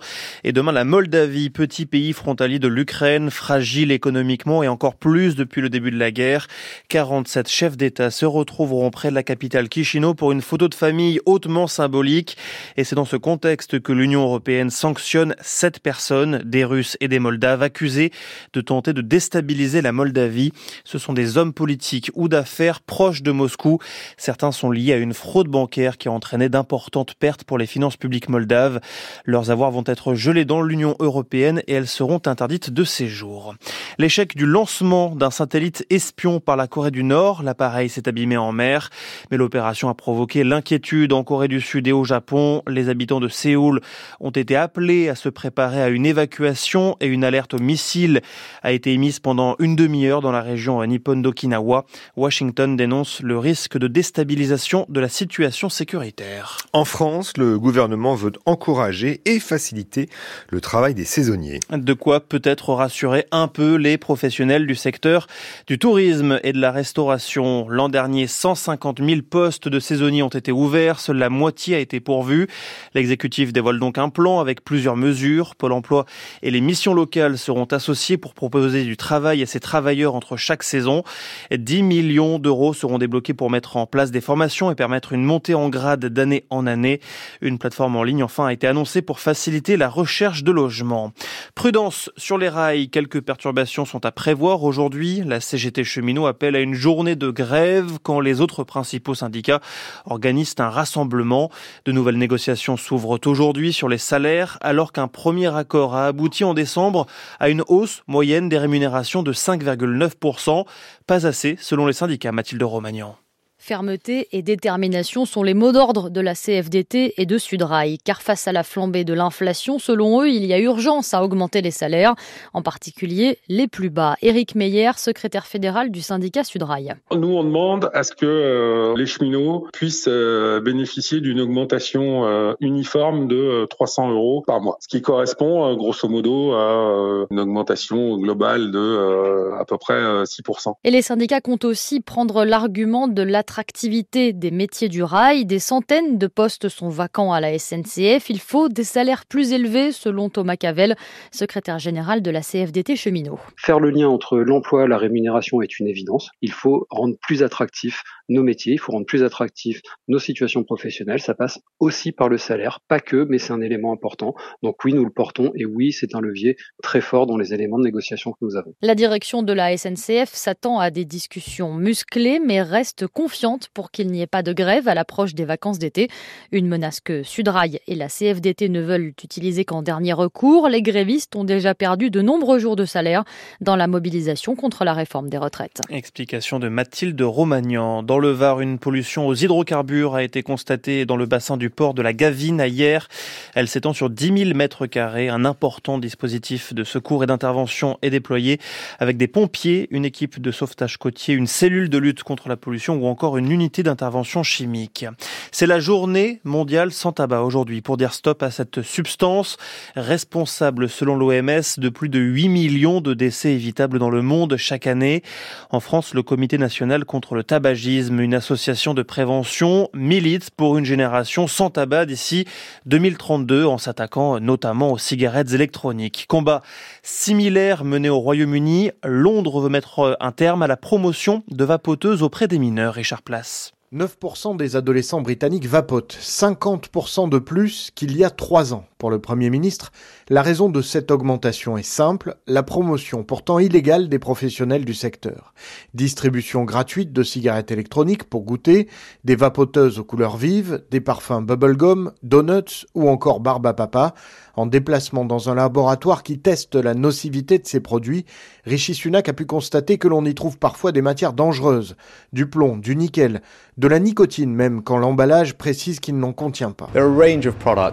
de 0.52 0.56
demain 0.60 0.72
la 0.72 0.84
Moldavie, 0.84 1.48
petit 1.48 1.86
pays 1.86 2.12
frontalier 2.12 2.58
de 2.58 2.66
l'Ukraine, 2.66 3.30
fragile 3.30 3.92
économiquement 3.92 4.62
et 4.62 4.68
encore 4.68 4.96
plus 4.96 5.36
depuis 5.36 5.60
le 5.60 5.68
début 5.70 5.92
de 5.92 5.98
la 5.98 6.10
guerre. 6.10 6.48
47 6.88 7.48
chefs 7.48 7.76
d'État 7.76 8.10
se 8.10 8.26
retrouveront 8.26 8.90
près 8.90 9.10
de 9.10 9.14
la 9.14 9.22
capitale 9.22 9.68
Chisinau 9.72 10.14
pour 10.14 10.32
une 10.32 10.42
photo 10.42 10.68
de 10.68 10.74
famille 10.74 11.20
hautement 11.24 11.68
symbolique. 11.68 12.36
Et 12.76 12.82
c'est 12.82 12.96
dans 12.96 13.04
ce 13.04 13.16
contexte 13.16 13.80
que 13.80 13.92
l'Union 13.92 14.22
européenne 14.22 14.70
sanctionne 14.70 15.36
sept 15.40 15.78
personnes, 15.78 16.42
des 16.44 16.64
Russes 16.64 16.96
et 17.00 17.06
des 17.06 17.20
Moldaves, 17.20 17.62
accusés 17.62 18.10
de 18.52 18.60
tenter 18.60 18.92
de 18.92 19.02
déstabiliser 19.02 19.82
la 19.82 19.92
Moldavie. 19.92 20.52
Ce 20.84 20.98
sont 20.98 21.12
des 21.12 21.38
hommes 21.38 21.52
politiques 21.52 22.10
ou 22.14 22.28
d'affaires 22.28 22.80
proches 22.80 23.22
de 23.22 23.30
Moscou. 23.30 23.78
Certains 24.16 24.52
sont 24.52 24.70
liés 24.70 24.94
à 24.94 24.98
une 24.98 25.14
fraude 25.14 25.48
bancaire 25.48 25.96
qui 25.96 26.08
a 26.08 26.12
entraîné 26.12 26.48
d'importantes 26.48 27.14
pertes 27.14 27.44
pour 27.44 27.56
les 27.56 27.66
finances 27.66 27.96
publiques 27.96 28.28
moldaves. 28.28 28.80
Leurs 29.24 29.50
avoirs 29.50 29.70
vont 29.70 29.84
être 29.86 30.14
gelés 30.14 30.39
dans 30.44 30.62
l'Union 30.62 30.96
européenne 30.98 31.62
et 31.66 31.74
elles 31.74 31.87
seront 31.87 32.20
interdites 32.26 32.70
de 32.70 32.85
séjour. 32.85 33.55
L'échec 33.98 34.37
du 34.37 34.46
lancement 34.46 35.14
d'un 35.14 35.31
satellite 35.31 35.87
espion 35.90 36.40
par 36.40 36.57
la 36.57 36.66
Corée 36.66 36.90
du 36.90 37.05
Nord, 37.05 37.42
l'appareil 37.42 37.88
s'est 37.88 38.09
abîmé 38.09 38.37
en 38.37 38.53
mer, 38.53 38.90
mais 39.31 39.37
l'opération 39.37 39.88
a 39.88 39.94
provoqué 39.94 40.44
l'inquiétude 40.44 41.12
en 41.12 41.24
Corée 41.24 41.48
du 41.48 41.61
Sud 41.61 41.87
et 41.87 41.92
au 41.92 42.05
Japon. 42.05 42.62
Les 42.68 42.88
habitants 42.88 43.20
de 43.20 43.29
Séoul 43.29 43.81
ont 44.20 44.31
été 44.31 44.57
appelés 44.57 45.09
à 45.09 45.14
se 45.14 45.29
préparer 45.29 45.83
à 45.83 45.88
une 45.88 46.07
évacuation 46.07 46.96
et 47.00 47.07
une 47.07 47.24
alerte 47.24 47.55
au 47.55 47.59
missile 47.59 48.20
a 48.62 48.72
été 48.72 48.92
émise 48.92 49.20
pendant 49.20 49.57
une 49.59 49.76
demi-heure 49.76 50.20
dans 50.20 50.33
la 50.33 50.42
région 50.42 50.85
Nippon 50.85 51.16
d'Okinawa. 51.16 51.87
Washington 52.16 52.76
dénonce 52.76 53.20
le 53.22 53.38
risque 53.38 53.79
de 53.79 53.87
déstabilisation 53.87 54.87
de 54.88 55.00
la 55.00 55.09
situation 55.09 55.68
sécuritaire. 55.68 56.59
En 56.72 56.85
France, 56.85 57.37
le 57.37 57.59
gouvernement 57.59 58.14
veut 58.14 58.33
encourager 58.46 59.20
et 59.24 59.40
faciliter 59.40 60.09
le 60.49 60.61
travail 60.61 60.95
des 60.95 61.05
saisonniers. 61.05 61.61
De 61.71 61.93
quoi 61.93 62.21
peut-être 62.21 62.75
rassurer 62.75 63.27
un 63.31 63.49
peu 63.49 63.77
les 63.77 63.99
professionnels 63.99 64.66
du 64.66 64.75
secteur 64.75 65.27
du 65.66 65.79
tourisme 65.79 66.40
et 66.43 66.53
de 66.53 66.61
la 66.61 66.71
restauration. 66.71 67.69
L'an 67.69 67.88
dernier, 67.88 68.27
150 68.27 69.01
000 69.05 69.21
postes 69.29 69.69
de 69.69 69.81
saisonniers 69.81 70.23
ont 70.23 70.29
été 70.29 70.53
ouverts, 70.53 71.01
seule 71.01 71.19
la 71.19 71.31
moitié 71.31 71.77
a 71.77 71.79
été 71.79 72.01
pourvue. 72.01 72.49
L'exécutif 72.95 73.53
dévoile 73.53 73.79
donc 73.79 73.99
un 73.99 74.09
plan 74.09 74.40
avec 74.40 74.64
plusieurs 74.64 74.97
mesures. 74.97 75.55
Pôle 75.57 75.73
emploi 75.73 76.07
et 76.43 76.51
les 76.51 76.61
missions 76.61 76.95
locales 76.95 77.38
seront 77.38 77.64
associés 77.64 78.16
pour 78.16 78.35
proposer 78.35 78.85
du 78.85 78.97
travail 78.97 79.43
à 79.43 79.47
ces 79.47 79.61
travailleurs 79.61 80.14
entre 80.14 80.37
chaque 80.37 80.62
saison. 80.62 81.03
10 81.51 81.83
millions 81.83 82.38
d'euros 82.38 82.75
seront 82.75 82.99
débloqués 82.99 83.35
pour 83.35 83.51
mettre 83.51 83.77
en 83.77 83.87
place 83.87 84.11
des 84.11 84.21
formations 84.21 84.71
et 84.71 84.75
permettre 84.75 85.12
une 85.12 85.25
montée 85.25 85.55
en 85.55 85.69
grade 85.69 86.07
d'année 86.07 86.45
en 86.51 86.66
année. 86.66 87.01
Une 87.40 87.59
plateforme 87.59 87.97
en 87.97 88.03
ligne 88.03 88.23
enfin 88.23 88.47
a 88.47 88.53
été 88.53 88.66
annoncée 88.66 89.03
pour 89.03 89.21
faciliter 89.21 89.77
la 89.77 89.88
recherche 89.88 90.19
de 90.20 90.52
logement. 90.52 91.12
Prudence 91.54 92.11
sur 92.18 92.37
les 92.37 92.50
rails, 92.50 92.90
quelques 92.90 93.22
perturbations 93.22 93.87
sont 93.87 94.04
à 94.04 94.12
prévoir 94.12 94.62
aujourd'hui. 94.64 95.22
La 95.24 95.40
CGT 95.40 95.83
cheminot 95.83 96.26
appelle 96.26 96.56
à 96.56 96.61
une 96.61 96.74
journée 96.74 97.16
de 97.16 97.30
grève 97.30 97.98
quand 98.02 98.20
les 98.20 98.42
autres 98.42 98.62
principaux 98.62 99.14
syndicats 99.14 99.61
organisent 100.04 100.56
un 100.59 100.68
rassemblement. 100.68 101.50
De 101.87 101.92
nouvelles 101.92 102.18
négociations 102.18 102.76
s'ouvrent 102.76 103.18
aujourd'hui 103.24 103.72
sur 103.72 103.88
les 103.88 103.98
salaires 103.98 104.59
alors 104.61 104.92
qu'un 104.92 105.09
premier 105.09 105.54
accord 105.56 105.94
a 105.96 106.06
abouti 106.06 106.44
en 106.44 106.52
décembre 106.52 107.06
à 107.38 107.48
une 107.48 107.64
hausse 107.68 108.02
moyenne 108.06 108.50
des 108.50 108.59
rémunérations 108.59 109.22
de 109.22 109.33
5,9%. 109.33 110.66
Pas 111.06 111.26
assez 111.26 111.56
selon 111.59 111.87
les 111.87 111.94
syndicats, 111.94 112.33
Mathilde 112.33 112.62
Romagnan. 112.62 113.16
Fermeté 113.62 114.27
et 114.33 114.40
détermination 114.40 115.27
sont 115.27 115.42
les 115.42 115.53
mots 115.53 115.70
d'ordre 115.70 116.09
de 116.09 116.23
la 116.23 116.35
CFDT 116.35 117.12
et 117.18 117.27
de 117.27 117.37
Sudrail, 117.37 117.99
car 117.99 118.23
face 118.23 118.49
à 118.49 118.53
la 118.53 118.62
flambée 118.62 119.05
de 119.05 119.12
l'inflation, 119.12 119.78
selon 119.78 120.22
eux, 120.22 120.30
il 120.30 120.47
y 120.47 120.55
a 120.55 120.59
urgence 120.59 121.12
à 121.12 121.22
augmenter 121.22 121.61
les 121.61 121.70
salaires, 121.70 122.14
en 122.55 122.62
particulier 122.62 123.39
les 123.51 123.68
plus 123.68 123.91
bas. 123.91 124.16
Éric 124.22 124.55
Meyer, 124.55 124.93
secrétaire 124.97 125.47
fédéral 125.47 125.91
du 125.91 126.01
syndicat 126.01 126.43
Sudrail. 126.43 126.95
Nous, 127.14 127.28
on 127.28 127.45
demande 127.45 127.91
à 127.93 128.03
ce 128.03 128.12
que 128.12 128.24
euh, 128.24 128.95
les 128.97 129.05
cheminots 129.05 129.66
puissent 129.74 130.09
euh, 130.09 130.61
bénéficier 130.61 131.20
d'une 131.20 131.43
augmentation 131.43 132.24
euh, 132.24 132.55
uniforme 132.61 133.28
de 133.28 133.66
300 133.68 134.11
euros 134.11 134.43
par 134.47 134.62
mois, 134.62 134.78
ce 134.80 134.89
qui 134.89 135.03
correspond 135.03 135.76
grosso 135.76 136.09
modo 136.09 136.55
à 136.55 137.26
une 137.30 137.39
augmentation 137.39 138.16
globale 138.16 138.70
de 138.70 139.51
à 139.61 139.66
peu 139.66 139.76
près 139.76 140.01
6%. 140.22 140.72
Et 140.84 140.91
les 140.91 141.03
syndicats 141.03 141.43
comptent 141.43 141.66
aussi 141.66 142.01
prendre 142.01 142.47
l'argument 142.47 143.07
de 143.07 143.22
la 143.22 143.43
l'attractivité 143.51 144.32
des 144.32 144.53
métiers 144.53 144.88
du 144.88 145.03
rail. 145.03 145.44
Des 145.44 145.59
centaines 145.59 146.18
de 146.18 146.28
postes 146.28 146.68
sont 146.68 146.88
vacants 146.88 147.32
à 147.32 147.40
la 147.40 147.59
SNCF. 147.59 148.30
Il 148.30 148.38
faut 148.38 148.68
des 148.68 148.84
salaires 148.84 149.26
plus 149.26 149.53
élevés, 149.53 149.90
selon 149.90 150.28
Thomas 150.28 150.55
Cavel, 150.55 150.94
secrétaire 151.32 151.80
général 151.80 152.22
de 152.22 152.30
la 152.30 152.42
CFDT 152.42 152.94
Cheminot. 152.94 153.40
Faire 153.57 153.80
le 153.80 153.90
lien 153.90 154.09
entre 154.09 154.38
l'emploi 154.38 154.84
et 154.84 154.86
la 154.86 154.98
rémunération 154.98 155.62
est 155.62 155.80
une 155.80 155.88
évidence. 155.88 156.30
Il 156.42 156.53
faut 156.53 156.86
rendre 156.90 157.16
plus 157.20 157.42
attractif 157.42 158.05
nos 158.31 158.43
métiers, 158.43 158.72
il 158.72 158.78
faut 158.78 158.93
rendre 158.93 159.07
plus 159.07 159.22
attractif 159.22 159.83
nos 160.09 160.18
situations 160.18 160.64
professionnelles. 160.64 161.20
Ça 161.20 161.35
passe 161.35 161.59
aussi 161.81 162.12
par 162.12 162.28
le 162.28 162.39
salaire, 162.39 162.81
pas 162.89 163.01
que, 163.01 163.26
mais 163.28 163.39
c'est 163.39 163.53
un 163.53 163.61
élément 163.61 163.93
important. 163.93 164.35
Donc 164.62 164.83
oui, 164.85 164.95
nous 164.95 165.05
le 165.05 165.11
portons 165.11 165.53
et 165.55 165.66
oui, 165.66 165.93
c'est 165.93 166.14
un 166.14 166.20
levier 166.20 166.57
très 166.83 167.01
fort 167.01 167.26
dans 167.26 167.37
les 167.37 167.53
éléments 167.53 167.78
de 167.78 167.85
négociation 167.85 168.31
que 168.33 168.39
nous 168.41 168.57
avons. 168.57 168.72
La 168.81 168.95
direction 168.95 169.43
de 169.43 169.53
la 169.53 169.76
SNCF 169.76 170.31
s'attend 170.33 170.78
à 170.78 170.91
des 170.91 171.05
discussions 171.05 171.74
musclées, 171.74 172.41
mais 172.45 172.62
reste 172.62 173.07
confiante 173.07 173.68
pour 173.74 173.91
qu'il 173.91 174.09
n'y 174.09 174.22
ait 174.22 174.28
pas 174.28 174.43
de 174.43 174.53
grève 174.53 174.89
à 174.89 174.95
l'approche 174.95 175.35
des 175.35 175.45
vacances 175.45 175.78
d'été. 175.78 176.09
Une 176.53 176.68
menace 176.68 177.01
que 177.01 177.22
Sudrail 177.24 177.81
et 177.89 177.97
la 177.97 178.09
CFDT 178.09 178.68
ne 178.68 178.81
veulent 178.81 179.12
utiliser 179.22 179.64
qu'en 179.64 179.83
dernier 179.83 180.12
recours. 180.12 180.68
Les 180.68 180.83
grévistes 180.83 181.35
ont 181.35 181.45
déjà 181.45 181.74
perdu 181.74 182.11
de 182.11 182.22
nombreux 182.22 182.61
jours 182.61 182.76
de 182.76 182.85
salaire 182.85 183.24
dans 183.61 183.76
la 183.76 183.89
mobilisation 183.89 184.55
contre 184.55 184.85
la 184.85 184.93
réforme 184.93 185.28
des 185.28 185.39
retraites. 185.39 185.81
Explication 185.91 186.61
de 186.61 186.68
Mathilde 186.68 187.20
Romagnan. 187.20 188.03
Dans 188.05 188.20
le 188.21 188.31
Var, 188.31 188.61
une 188.61 188.79
pollution 188.79 189.27
aux 189.27 189.35
hydrocarbures 189.35 190.14
a 190.14 190.23
été 190.23 190.43
constatée 190.43 191.07
dans 191.07 191.16
le 191.16 191.27
bassin 191.27 191.57
du 191.57 191.71
port 191.71 191.95
de 191.95 192.03
la 192.03 192.12
Gavine 192.12 192.62
hier. 192.66 193.09
Elle 193.55 193.68
s'étend 193.68 193.93
sur 193.93 194.11
10 194.11 194.45
000 194.45 194.57
mètres 194.57 194.87
carrés. 194.87 195.29
Un 195.29 195.45
important 195.45 195.99
dispositif 195.99 196.75
de 196.75 196.85
secours 196.85 197.25
et 197.25 197.27
d'intervention 197.27 197.99
est 198.03 198.11
déployé 198.11 198.61
avec 198.99 199.16
des 199.16 199.29
pompiers, 199.29 199.89
une 199.91 200.05
équipe 200.05 200.41
de 200.41 200.51
sauvetage 200.51 200.97
côtier, 200.97 201.35
une 201.35 201.47
cellule 201.47 201.89
de 201.89 201.99
lutte 201.99 202.23
contre 202.23 202.49
la 202.49 202.57
pollution 202.57 202.97
ou 202.97 203.07
encore 203.07 203.39
une 203.39 203.51
unité 203.51 203.83
d'intervention 203.83 204.43
chimique. 204.43 205.07
C'est 205.53 205.66
la 205.66 205.81
journée 205.81 206.41
mondiale 206.45 206.93
sans 206.93 207.12
tabac 207.12 207.43
aujourd'hui 207.43 207.81
pour 207.81 207.97
dire 207.97 208.12
stop 208.12 208.43
à 208.43 208.51
cette 208.51 208.83
substance 208.83 209.57
responsable 209.97 210.89
selon 210.89 211.16
l'OMS 211.16 211.79
de 211.79 211.89
plus 211.89 212.09
de 212.09 212.18
8 212.18 212.49
millions 212.49 213.01
de 213.01 213.14
décès 213.14 213.53
évitables 213.53 213.99
dans 213.99 214.11
le 214.11 214.23
monde 214.23 214.57
chaque 214.57 214.87
année. 214.87 215.23
En 215.71 215.81
France, 215.81 216.12
le 216.14 216.23
Comité 216.23 216.59
national 216.59 217.05
contre 217.05 217.35
le 217.35 217.45
tabagisme, 217.45 218.09
une 218.18 218.34
association 218.34 218.94
de 218.94 219.02
prévention, 219.02 219.88
milite 219.94 220.50
pour 220.50 220.76
une 220.78 220.84
génération 220.84 221.46
sans 221.46 221.70
tabac 221.70 222.06
d'ici 222.06 222.46
2032 222.86 223.64
en 223.64 223.78
s'attaquant 223.78 224.40
notamment 224.40 224.92
aux 224.92 224.98
cigarettes 224.98 225.52
électroniques. 225.52 226.26
Combat 226.28 226.62
similaire 227.02 227.84
mené 227.84 228.08
au 228.08 228.18
Royaume-Uni, 228.18 228.90
Londres 229.04 229.61
veut 229.61 229.68
mettre 229.68 230.16
un 230.18 230.32
terme 230.32 230.62
à 230.62 230.66
la 230.66 230.76
promotion 230.76 231.44
de 231.50 231.64
vapoteuses 231.64 232.22
auprès 232.22 232.48
des 232.48 232.58
mineurs. 232.58 232.94
Richard 232.94 233.22
Place. 233.22 233.72
9% 233.93 234.57
des 234.57 234.76
adolescents 234.76 235.20
britanniques 235.20 235.66
vapotent, 235.66 236.16
50% 236.16 237.28
de 237.28 237.41
plus 237.41 237.91
qu'il 237.97 238.16
y 238.16 238.22
a 238.22 238.30
trois 238.30 238.72
ans. 238.72 238.84
Pour 238.99 239.11
le 239.11 239.18
Premier 239.18 239.51
ministre, 239.51 239.91
la 240.28 240.43
raison 240.43 240.68
de 240.68 240.80
cette 240.80 241.11
augmentation 241.11 241.76
est 241.76 241.82
simple, 241.82 242.36
la 242.47 242.62
promotion 242.62 243.24
pourtant 243.24 243.59
illégale 243.59 244.09
des 244.09 244.20
professionnels 244.20 244.84
du 244.84 244.95
secteur. 244.95 245.55
Distribution 245.93 246.62
gratuite 246.62 247.12
de 247.12 247.24
cigarettes 247.24 247.72
électroniques 247.72 248.22
pour 248.22 248.45
goûter, 248.45 248.88
des 249.24 249.34
vapoteuses 249.34 249.99
aux 249.99 250.05
couleurs 250.05 250.36
vives, 250.36 250.84
des 250.93 251.01
parfums 251.01 251.43
bubblegum, 251.43 252.12
donuts 252.22 252.86
ou 252.95 253.09
encore 253.09 253.41
barbe 253.41 253.66
à 253.66 253.74
papa. 253.74 254.14
En 254.57 254.66
déplacement 254.66 255.24
dans 255.24 255.48
un 255.48 255.55
laboratoire 255.55 256.22
qui 256.22 256.38
teste 256.38 256.74
la 256.74 256.94
nocivité 256.94 257.59
de 257.59 257.66
ces 257.66 257.80
produits, 257.80 258.24
Rishi 258.66 258.94
Sunak 258.94 259.28
a 259.28 259.32
pu 259.32 259.46
constater 259.46 259.98
que 259.98 260.09
l'on 260.09 260.24
y 260.24 260.34
trouve 260.34 260.59
parfois 260.59 260.92
des 260.92 261.03
matières 261.03 261.32
dangereuses, 261.32 261.96
du 262.32 262.46
plomb, 262.46 262.76
du 262.76 262.96
nickel, 262.96 263.42
de 263.78 263.88
la 263.88 263.98
nicotine 263.98 264.55
même 264.55 264.82
quand 264.82 264.98
l'emballage 264.98 265.55
précise 265.57 266.01
qu'il 266.01 266.18
n'en 266.18 266.32
contient 266.32 266.72
pas. 266.72 266.90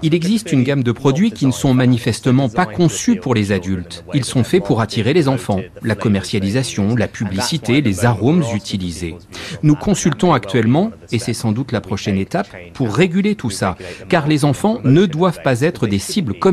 Il 0.03 0.13
existe 0.13 0.51
une 0.51 0.63
gamme 0.63 0.83
de 0.83 0.91
produits 0.91 1.31
qui 1.31 1.45
ne 1.45 1.51
sont 1.51 1.73
manifestement 1.73 2.49
pas 2.49 2.65
conçus 2.65 3.15
pour 3.15 3.33
les 3.33 3.51
adultes. 3.51 4.03
Ils 4.13 4.25
sont 4.25 4.43
faits 4.43 4.63
pour 4.63 4.81
attirer 4.81 5.13
les 5.13 5.27
enfants. 5.27 5.61
La 5.83 5.95
commercialisation, 5.95 6.95
la 6.95 7.07
publicité, 7.07 7.81
les 7.81 8.05
arômes 8.05 8.43
utilisés. 8.53 9.15
Nous 9.63 9.75
consultons 9.75 10.33
actuellement, 10.33 10.91
et 11.11 11.19
c'est 11.19 11.33
sans 11.33 11.51
doute 11.51 11.71
la 11.71 11.81
prochaine 11.81 12.17
étape, 12.17 12.49
pour 12.73 12.93
réguler 12.93 13.35
tout 13.35 13.49
ça, 13.49 13.77
car 14.09 14.27
les 14.27 14.43
enfants 14.43 14.79
ne 14.83 15.05
doivent 15.05 15.41
pas 15.41 15.61
être 15.61 15.87
des 15.87 15.99
cibles 15.99 16.33
commerciales, 16.33 16.46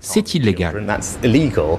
c'est 0.00 0.34
illégal. 0.34 1.00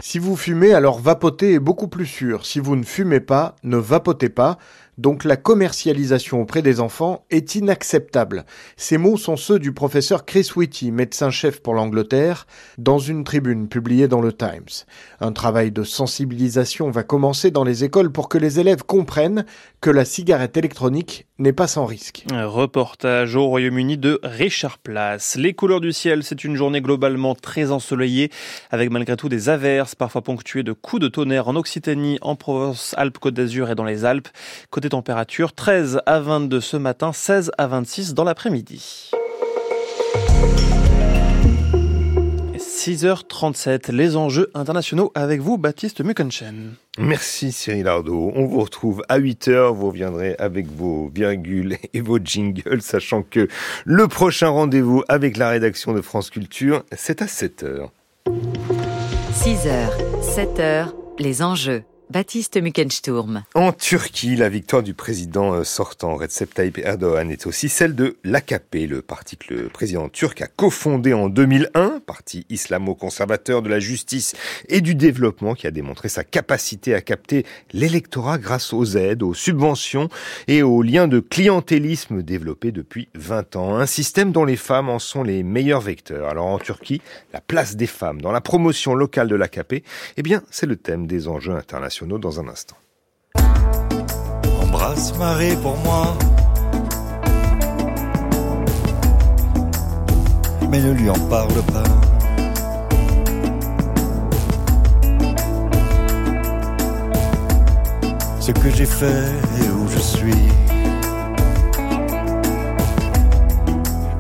Si 0.02 0.20
vous 0.20 0.36
fumez, 0.36 0.74
alors 0.74 1.00
vapoter 1.00 1.54
est 1.54 1.60
beaucoup 1.60 1.88
plus 1.88 2.06
sûr. 2.06 2.45
Si 2.45 2.60
vous 2.60 2.76
ne 2.76 2.84
fumez 2.84 3.20
pas, 3.20 3.56
ne 3.64 3.78
vapotez 3.78 4.30
pas. 4.30 4.58
Donc 5.00 5.24
la 5.24 5.38
commercialisation 5.38 6.41
auprès 6.41 6.62
des 6.62 6.82
enfants 6.82 7.24
est 7.30 7.56
inacceptable. 7.56 8.43
Ces 8.76 8.97
mots 8.97 9.16
sont 9.16 9.38
ceux 9.38 9.58
du 9.58 9.72
professeur 9.72 10.26
Chris 10.26 10.50
Whitty, 10.54 10.91
médecin-chef 10.91 11.62
pour 11.62 11.74
l'Angleterre, 11.74 12.45
dans 12.78 13.00
une 13.00 13.24
tribune 13.24 13.70
publiée 13.70 14.10
dans 14.10 14.20
le 14.20 14.34
Times. 14.34 14.84
Un 15.22 15.32
travail 15.32 15.72
de 15.72 15.84
sensibilisation 15.84 16.91
va 16.91 17.04
commencer 17.04 17.50
dans 17.50 17.64
les 17.64 17.86
écoles 17.86 18.12
pour 18.12 18.28
que 18.28 18.38
les 18.38 18.60
élèves 18.60 18.84
comprennent 18.84 19.45
que 19.82 19.90
la 19.90 20.04
cigarette 20.04 20.58
électronique 20.58 21.26
n'est 21.38 21.54
pas 21.54 21.68
sans 21.68 21.86
risque. 21.86 22.26
Reportage 22.32 23.36
au 23.36 23.48
Royaume-Uni 23.48 23.98
de 23.98 24.20
Richard 24.24 24.78
Place. 24.78 25.36
Les 25.36 25.54
couleurs 25.54 25.80
du 25.80 25.94
ciel, 25.94 26.24
c'est 26.24 26.44
une 26.44 26.56
journée 26.56 26.82
globalement 26.82 27.34
très 27.34 27.72
ensoleillée, 27.72 28.30
avec 28.72 28.92
malgré 28.92 29.16
tout 29.16 29.30
des 29.30 29.48
averses, 29.48 29.96
parfois 29.96 30.22
ponctuées 30.22 30.64
de 30.64 30.74
coups 30.74 31.02
de 31.02 31.08
tonnerre 31.08 31.48
en 31.48 31.56
Occitanie, 31.56 32.18
en 32.22 32.36
Provence, 32.36 32.94
Alpes-Côte 32.98 33.34
d'Azur 33.34 33.70
et 33.70 33.76
dans 33.76 33.86
les 33.86 34.04
Alpes. 34.04 34.28
Côté 34.70 34.90
température, 34.90 35.54
13 35.54 36.02
à 36.06 36.20
22 36.20 36.60
ce 36.60 36.78
matin, 36.78 37.14
16 37.14 37.52
à 37.58 37.68
26 37.68 38.14
dans 38.14 38.26
l'après-midi. 38.26 39.12
6h37, 42.80 43.92
les 43.92 44.16
enjeux 44.16 44.50
internationaux 44.54 45.12
avec 45.14 45.42
vous, 45.42 45.58
Baptiste 45.58 46.00
Mukenchen. 46.00 46.76
Merci 46.98 47.52
Cyril 47.52 47.90
Ardo. 47.90 48.32
On 48.34 48.46
vous 48.46 48.62
retrouve 48.62 49.04
à 49.10 49.20
8h. 49.20 49.74
Vous 49.74 49.88
reviendrez 49.88 50.38
avec 50.40 50.68
vos 50.68 51.12
virgules 51.14 51.76
et 51.94 52.00
vos 52.00 52.20
jingles, 52.24 52.82
sachant 52.82 53.22
que 53.22 53.50
le 53.84 54.08
prochain 54.08 54.48
rendez-vous 54.48 55.04
avec 55.10 55.36
la 55.36 55.50
rédaction 55.50 55.92
de 55.92 56.00
France 56.00 56.30
Culture, 56.30 56.86
c'est 56.94 57.22
à 57.22 57.26
7h. 57.26 57.90
6h, 59.34 59.90
7h, 60.22 60.94
les 61.20 61.42
enjeux. 61.42 61.84
En 63.53 63.72
Turquie, 63.72 64.36
la 64.36 64.49
victoire 64.49 64.82
du 64.82 64.95
président 64.95 65.53
euh, 65.53 65.64
sortant 65.64 66.16
Recep 66.16 66.51
Tayyip 66.51 66.80
Erdogan 66.80 67.30
est 67.30 67.45
aussi 67.45 67.70
celle 67.70 67.93
de 67.93 68.18
l'AKP, 68.24 68.88
le 68.89 69.03
parti 69.03 69.38
que 69.38 69.53
le 69.53 69.70
président 69.70 70.10
turc 70.10 70.41
a 70.41 70.47
cofondé 70.47 71.14
en 71.14 71.30
2001, 71.30 71.99
parti 71.99 72.47
islamo-conservateur 72.49 73.62
de 73.62 73.70
la 73.70 73.80
justice 73.80 74.34
et 74.70 74.82
du 74.82 74.95
développement 74.95 75.53
qui 75.53 75.68
a 75.68 75.72
démontré 75.72 76.10
sa 76.10 76.24
capacité 76.24 76.95
à 76.95 77.01
capter 77.01 77.45
l'électorat 77.74 78.39
grâce 78.39 78.74
aux 78.74 78.97
aides, 78.97 79.22
aux 79.22 79.36
subventions 79.36 80.10
et 80.47 80.64
aux 80.64 80.82
liens 80.82 81.07
de 81.07 81.20
clientélisme 81.20 82.24
développés 82.24 82.72
depuis 82.72 83.10
20 83.14 83.55
ans. 83.55 83.76
Un 83.76 83.86
système 83.86 84.32
dont 84.32 84.45
les 84.45 84.55
femmes 84.55 84.89
en 84.89 84.97
sont 84.97 85.22
les 85.22 85.43
meilleurs 85.43 85.82
vecteurs. 85.82 86.28
Alors 86.28 86.47
en 86.47 86.57
Turquie, 86.57 87.03
la 87.34 87.39
place 87.39 87.76
des 87.76 87.86
femmes 87.86 88.20
dans 88.20 88.32
la 88.32 88.41
promotion 88.41 88.95
locale 88.95 89.28
de 89.28 89.36
l'AKP, 89.36 89.84
eh 90.18 90.24
bien, 90.24 90.41
c'est 90.49 90.66
le 90.66 90.76
thème 90.76 91.05
des 91.05 91.28
enjeux 91.28 91.53
internationaux 91.53 91.99
dans 92.06 92.39
un 92.39 92.47
instant. 92.47 92.78
Embrasse 94.62 95.18
Marie 95.18 95.56
pour 95.58 95.76
moi. 95.78 96.16
Mais 100.70 100.80
ne 100.80 100.91
lui 100.91 101.10
en 101.10 101.20
parle 101.30 101.62
pas. 101.74 101.84
Ce 108.39 108.52
que 108.52 108.70
j'ai 108.70 108.86
fait 108.86 109.26
et 109.62 109.70
où 109.70 109.88
je 109.89 110.00
suis. 110.00 110.47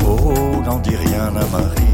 Oh, 0.05 0.61
n'en 0.65 0.79
dis 0.79 0.95
rien 0.95 1.27
à 1.27 1.45
Marie. 1.45 1.88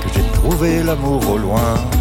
Que 0.00 0.08
j'ai 0.14 0.22
trouvé 0.32 0.82
l'amour 0.82 1.30
au 1.30 1.38
loin. 1.38 1.97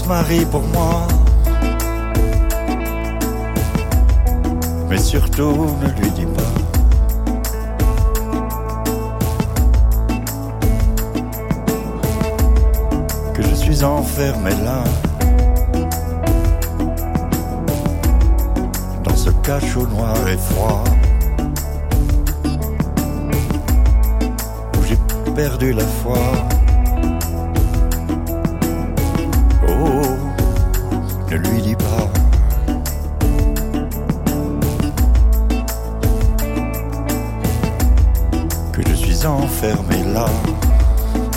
Marie 0.00 0.46
pour 0.46 0.62
moi. 0.62 1.06
Mais 4.88 4.98
surtout 4.98 5.76
ne 5.82 5.88
lui 6.00 6.10
dis 6.12 6.26
pas. 6.26 6.42
Que 13.34 13.42
je 13.42 13.54
suis 13.54 13.84
enfermé 13.84 14.50
là. 14.64 14.82
Dans 19.04 19.16
ce 19.16 19.30
cachot 19.46 19.86
noir 19.88 20.16
et 20.26 20.38
froid. 20.38 20.84
Où 24.78 24.82
j'ai 24.84 24.98
perdu 25.34 25.74
la 25.74 25.84
foi. 25.84 26.18
ne 31.31 31.37
lui 31.37 31.61
dis 31.61 31.75
pas. 31.75 32.09
Que 38.73 38.81
je 38.87 38.93
suis 38.93 39.25
enfermé 39.25 40.03
là. 40.13 40.25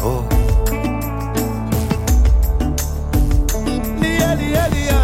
Oh. 0.05 0.23
ليا 4.01 5.01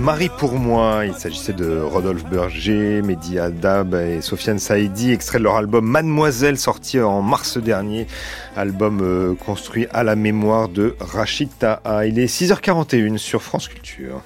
Marie 0.00 0.28
pour 0.28 0.54
moi. 0.54 1.04
Il 1.06 1.14
s'agissait 1.14 1.52
de 1.52 1.78
Rodolphe 1.78 2.24
Berger, 2.24 3.00
Mehdi 3.00 3.38
Adab 3.38 3.94
et 3.94 4.20
Sofiane 4.20 4.58
Saïdi, 4.58 5.12
extrait 5.12 5.38
de 5.38 5.44
leur 5.44 5.54
album 5.54 5.86
Mademoiselle, 5.86 6.58
sorti 6.58 7.00
en 7.00 7.22
mars 7.22 7.58
dernier. 7.58 8.08
Album 8.56 8.98
euh, 9.02 9.34
construit 9.34 9.86
à 9.92 10.02
la 10.02 10.16
mémoire 10.16 10.68
de 10.68 10.96
Rachid 10.98 11.48
Taha. 11.60 12.06
Il 12.06 12.18
est 12.18 12.26
6h41 12.26 13.18
sur 13.18 13.42
France 13.42 13.68
Culture. 13.68 14.22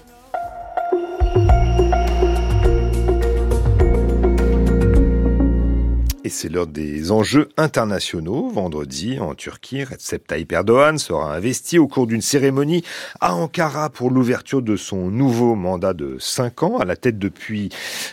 Et 6.27 6.29
c'est 6.29 6.49
l'heure 6.49 6.66
des 6.66 7.12
enjeux 7.12 7.51
internationaux. 7.57 8.51
Vendredi, 8.51 9.20
en 9.20 9.37
Turquie, 9.37 9.85
Recep 9.85 10.27
Tayyip 10.27 10.51
Erdogan 10.51 10.99
sera 10.99 11.37
investi 11.37 11.79
au 11.79 11.87
cours 11.87 12.09
d'une 12.09 12.20
cérémonie 12.20 12.83
à 13.20 13.37
Ankara 13.37 13.91
pour 13.91 14.11
l'ouverture 14.11 14.61
de 14.61 14.74
son 14.74 15.09
nouveau 15.09 15.55
mandat 15.55 15.93
de 15.93 16.16
5 16.18 16.64
ans 16.64 16.79
à 16.79 16.85
la 16.85 16.97
tête 16.97 17.20
depuis 17.20 17.68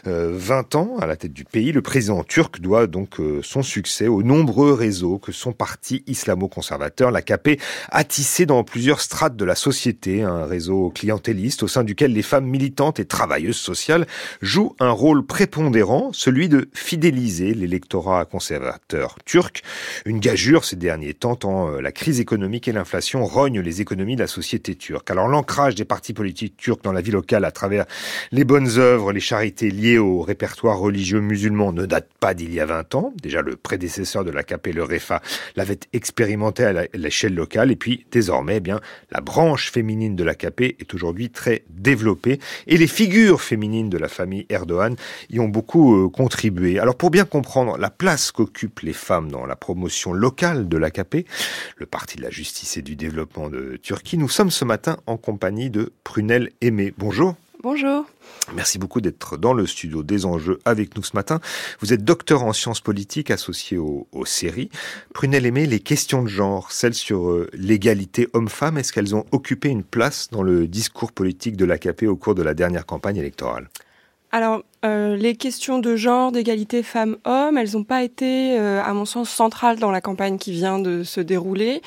euh, 0.05 0.31
20 0.31 0.75
ans, 0.75 0.97
à 0.99 1.07
la 1.07 1.15
tête 1.15 1.33
du 1.33 1.43
pays. 1.43 1.71
Le 1.71 1.81
président 1.81 2.23
turc 2.23 2.61
doit 2.61 2.85
donc 2.85 3.19
euh, 3.19 3.39
son 3.41 3.63
succès 3.63 4.07
aux 4.07 4.21
nombreux 4.21 4.73
réseaux 4.73 5.17
que 5.17 5.31
son 5.31 5.51
parti 5.51 6.03
islamo-conservateur, 6.05 7.09
l'AKP, 7.09 7.59
a 7.89 8.03
tissé 8.03 8.45
dans 8.45 8.63
plusieurs 8.63 9.01
strates 9.01 9.35
de 9.35 9.45
la 9.45 9.55
société. 9.55 10.21
Un 10.21 10.45
réseau 10.45 10.91
clientéliste 10.93 11.63
au 11.63 11.67
sein 11.67 11.83
duquel 11.83 12.13
les 12.13 12.21
femmes 12.21 12.45
militantes 12.45 12.99
et 12.99 13.05
travailleuses 13.05 13.57
sociales 13.57 14.05
jouent 14.43 14.75
un 14.79 14.91
rôle 14.91 15.25
prépondérant, 15.25 16.11
celui 16.13 16.47
de 16.47 16.69
fidéliser 16.75 17.55
l'électorat 17.55 18.02
conservateur 18.29 19.15
turc. 19.25 19.63
Une 20.05 20.19
gageure 20.19 20.65
ces 20.65 20.75
derniers 20.75 21.13
temps, 21.13 21.35
tant 21.35 21.69
euh, 21.69 21.81
la 21.81 21.91
crise 21.91 22.19
économique 22.19 22.67
et 22.67 22.71
l'inflation 22.71 23.25
rognent 23.25 23.61
les 23.61 23.81
économies 23.81 24.15
de 24.15 24.21
la 24.21 24.27
société 24.27 24.75
turque. 24.75 25.09
Alors 25.09 25.27
l'ancrage 25.27 25.75
des 25.75 25.85
partis 25.85 26.13
politiques 26.13 26.57
turcs 26.57 26.81
dans 26.83 26.91
la 26.91 27.01
vie 27.01 27.11
locale 27.11 27.45
à 27.45 27.51
travers 27.51 27.85
les 28.31 28.43
bonnes 28.43 28.77
œuvres, 28.77 29.11
les 29.13 29.19
charités 29.19 29.69
liées 29.69 29.97
au 29.97 30.21
répertoire 30.21 30.77
religieux 30.77 31.21
musulman 31.21 31.71
ne 31.71 31.85
date 31.85 32.09
pas 32.19 32.33
d'il 32.33 32.53
y 32.53 32.59
a 32.59 32.65
20 32.65 32.95
ans. 32.95 33.13
Déjà 33.21 33.41
le 33.41 33.55
prédécesseur 33.55 34.23
de 34.23 34.31
l'AKP, 34.31 34.67
le 34.73 34.83
REFA, 34.83 35.21
l'avait 35.55 35.79
expérimenté 35.93 36.63
à 36.63 36.85
l'échelle 36.93 37.35
locale 37.35 37.71
et 37.71 37.75
puis 37.75 38.05
désormais, 38.11 38.57
eh 38.57 38.59
bien, 38.59 38.79
la 39.11 39.21
branche 39.21 39.71
féminine 39.71 40.15
de 40.15 40.23
l'AKP 40.23 40.61
est 40.79 40.93
aujourd'hui 40.93 41.29
très 41.29 41.63
développée 41.69 42.39
et 42.67 42.77
les 42.77 42.87
figures 42.87 43.41
féminines 43.41 43.89
de 43.89 43.97
la 43.97 44.07
famille 44.07 44.45
Erdogan 44.49 44.95
y 45.29 45.39
ont 45.39 45.47
beaucoup 45.47 45.95
euh, 45.95 46.09
contribué. 46.09 46.79
Alors 46.79 46.95
pour 46.95 47.09
bien 47.09 47.25
comprendre 47.25 47.77
la 47.77 47.89
place 47.97 48.31
qu'occupent 48.31 48.81
les 48.81 48.93
femmes 48.93 49.31
dans 49.31 49.45
la 49.45 49.55
promotion 49.55 50.13
locale 50.13 50.67
de 50.67 50.77
l'AKP, 50.77 51.25
le 51.77 51.85
Parti 51.85 52.17
de 52.17 52.23
la 52.23 52.29
justice 52.29 52.77
et 52.77 52.81
du 52.81 52.95
développement 52.95 53.49
de 53.49 53.77
Turquie, 53.81 54.17
nous 54.17 54.29
sommes 54.29 54.51
ce 54.51 54.65
matin 54.65 54.97
en 55.07 55.17
compagnie 55.17 55.69
de 55.69 55.91
Prunelle 56.03 56.51
Aimé. 56.61 56.93
Bonjour. 56.97 57.35
Bonjour. 57.63 58.05
Merci 58.53 58.77
beaucoup 58.77 58.99
d'être 58.99 59.37
dans 59.37 59.53
le 59.53 59.65
studio 59.65 60.03
des 60.03 60.25
enjeux 60.25 60.59
avec 60.65 60.97
nous 60.97 61.03
ce 61.03 61.15
matin. 61.15 61.39
Vous 61.79 61.93
êtes 61.93 62.03
docteur 62.03 62.43
en 62.43 62.51
sciences 62.51 62.81
politiques 62.81 63.31
associé 63.31 63.77
aux, 63.77 64.05
aux 64.11 64.25
séries. 64.25 64.69
Prunelle 65.13 65.45
Aimé, 65.45 65.65
les 65.65 65.79
questions 65.79 66.23
de 66.23 66.27
genre, 66.27 66.73
celles 66.73 66.93
sur 66.93 67.29
euh, 67.29 67.49
l'égalité 67.53 68.27
homme-femme, 68.33 68.77
est-ce 68.77 68.91
qu'elles 68.91 69.15
ont 69.15 69.25
occupé 69.31 69.69
une 69.69 69.85
place 69.85 70.29
dans 70.29 70.43
le 70.43 70.67
discours 70.67 71.13
politique 71.13 71.55
de 71.55 71.63
l'AKP 71.63 72.03
au 72.03 72.17
cours 72.17 72.35
de 72.35 72.43
la 72.43 72.53
dernière 72.53 72.85
campagne 72.85 73.15
électorale? 73.15 73.69
Alors, 74.33 74.65
euh, 74.83 75.15
les 75.15 75.35
questions 75.35 75.79
de 75.79 75.95
genre, 75.95 76.31
d'égalité 76.31 76.83
femmes-hommes, 76.83 77.57
elles 77.57 77.71
n'ont 77.73 77.83
pas 77.83 78.03
été, 78.03 78.57
euh, 78.59 78.81
à 78.83 78.93
mon 78.93 79.05
sens, 79.05 79.29
centrales 79.29 79.79
dans 79.79 79.91
la 79.91 80.01
campagne 80.01 80.37
qui 80.37 80.51
vient 80.51 80.79
de 80.79 81.03
se 81.03 81.21
dérouler. 81.21 81.81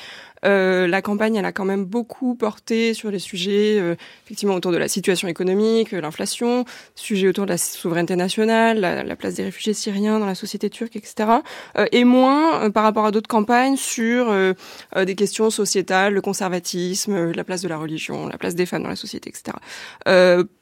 Euh, 0.45 0.87
la 0.87 1.01
campagne, 1.01 1.35
elle 1.35 1.45
a 1.45 1.51
quand 1.51 1.65
même 1.65 1.85
beaucoup 1.85 2.35
porté 2.35 2.93
sur 2.93 3.09
les 3.11 3.19
sujets, 3.19 3.79
euh, 3.79 3.95
effectivement, 4.25 4.55
autour 4.55 4.71
de 4.71 4.77
la 4.77 4.87
situation 4.87 5.27
économique, 5.27 5.93
euh, 5.93 6.01
l'inflation, 6.01 6.65
sujets 6.95 7.27
autour 7.27 7.45
de 7.45 7.51
la 7.51 7.57
souveraineté 7.57 8.15
nationale, 8.15 8.79
la, 8.79 9.03
la, 9.03 9.15
place 9.15 9.35
des 9.35 9.43
réfugiés 9.43 9.73
syriens 9.73 10.19
dans 10.19 10.25
la 10.25 10.35
société 10.35 10.69
turque, 10.69 10.95
etc. 10.95 11.29
Et 11.91 12.03
moins 12.03 12.69
par 12.69 12.83
rapport 12.83 13.05
à 13.05 13.11
d'autres 13.11 13.27
campagnes 13.27 13.77
sur 13.77 14.33
des 14.95 15.15
questions 15.15 15.49
sociétales, 15.49 16.13
le 16.13 16.21
conservatisme, 16.21 17.31
la 17.31 17.43
place 17.43 17.61
de 17.61 17.67
la 17.67 17.77
religion, 17.77 18.27
la 18.27 18.37
place 18.37 18.53
des 18.53 18.65
femmes 18.65 18.83
dans 18.83 18.89
la 18.89 18.95
société, 18.95 19.29
etc. 19.29 19.57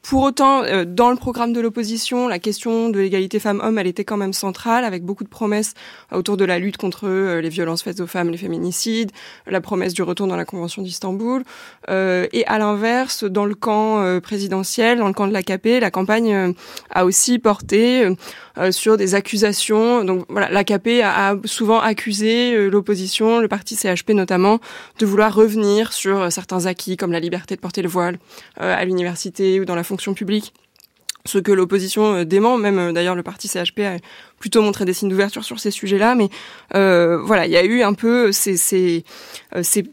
pour 0.02 0.22
autant, 0.22 0.62
dans 0.86 1.10
le 1.10 1.16
programme 1.16 1.52
de 1.52 1.60
l'opposition, 1.60 2.25
la 2.28 2.38
question 2.38 2.90
de 2.90 2.98
l'égalité 2.98 3.38
femmes-hommes, 3.38 3.78
elle 3.78 3.86
était 3.86 4.04
quand 4.04 4.16
même 4.16 4.32
centrale, 4.32 4.84
avec 4.84 5.04
beaucoup 5.04 5.24
de 5.24 5.28
promesses 5.28 5.74
autour 6.12 6.36
de 6.36 6.44
la 6.44 6.58
lutte 6.58 6.76
contre 6.76 7.08
les 7.08 7.48
violences 7.48 7.82
faites 7.82 8.00
aux 8.00 8.06
femmes, 8.06 8.30
les 8.30 8.36
féminicides, 8.36 9.10
la 9.46 9.60
promesse 9.60 9.94
du 9.94 10.02
retour 10.02 10.26
dans 10.26 10.36
la 10.36 10.44
Convention 10.44 10.82
d'Istanbul. 10.82 11.42
et 11.88 12.44
à 12.46 12.58
l'inverse, 12.58 13.24
dans 13.24 13.44
le 13.44 13.54
camp 13.54 14.20
présidentiel, 14.20 14.98
dans 14.98 15.08
le 15.08 15.12
camp 15.12 15.26
de 15.26 15.32
l'AKP, 15.32 15.80
la 15.80 15.90
campagne 15.90 16.54
a 16.90 17.04
aussi 17.04 17.38
porté 17.38 18.08
sur 18.70 18.96
des 18.96 19.14
accusations. 19.14 20.04
Donc 20.04 20.26
voilà, 20.28 20.50
l'AKP 20.50 21.02
a, 21.02 21.30
a 21.30 21.36
souvent 21.44 21.80
accusé 21.80 22.68
l'opposition, 22.68 23.40
le 23.40 23.48
parti 23.48 23.76
CHP 23.76 24.10
notamment, 24.10 24.60
de 24.98 25.06
vouloir 25.06 25.34
revenir 25.34 25.92
sur 25.92 26.30
certains 26.32 26.66
acquis 26.66 26.96
comme 26.96 27.12
la 27.12 27.20
liberté 27.20 27.56
de 27.56 27.60
porter 27.60 27.82
le 27.82 27.88
voile 27.88 28.18
à 28.56 28.84
l'université 28.84 29.60
ou 29.60 29.64
dans 29.64 29.74
la 29.74 29.84
fonction 29.84 30.14
publique 30.14 30.52
ce 31.26 31.38
que 31.38 31.52
l'opposition 31.52 32.24
dément, 32.24 32.56
même 32.56 32.92
d'ailleurs 32.92 33.14
le 33.14 33.22
parti 33.22 33.48
CHP 33.48 33.80
a 33.80 33.96
plutôt 34.38 34.62
montré 34.62 34.84
des 34.84 34.92
signes 34.92 35.08
d'ouverture 35.08 35.44
sur 35.44 35.60
ces 35.60 35.70
sujets-là, 35.70 36.14
mais 36.14 36.28
euh, 36.74 37.18
voilà, 37.22 37.46
il 37.46 37.52
y 37.52 37.56
a 37.56 37.64
eu 37.64 37.82
un 37.82 37.94
peu 37.94 38.32
ces, 38.32 39.04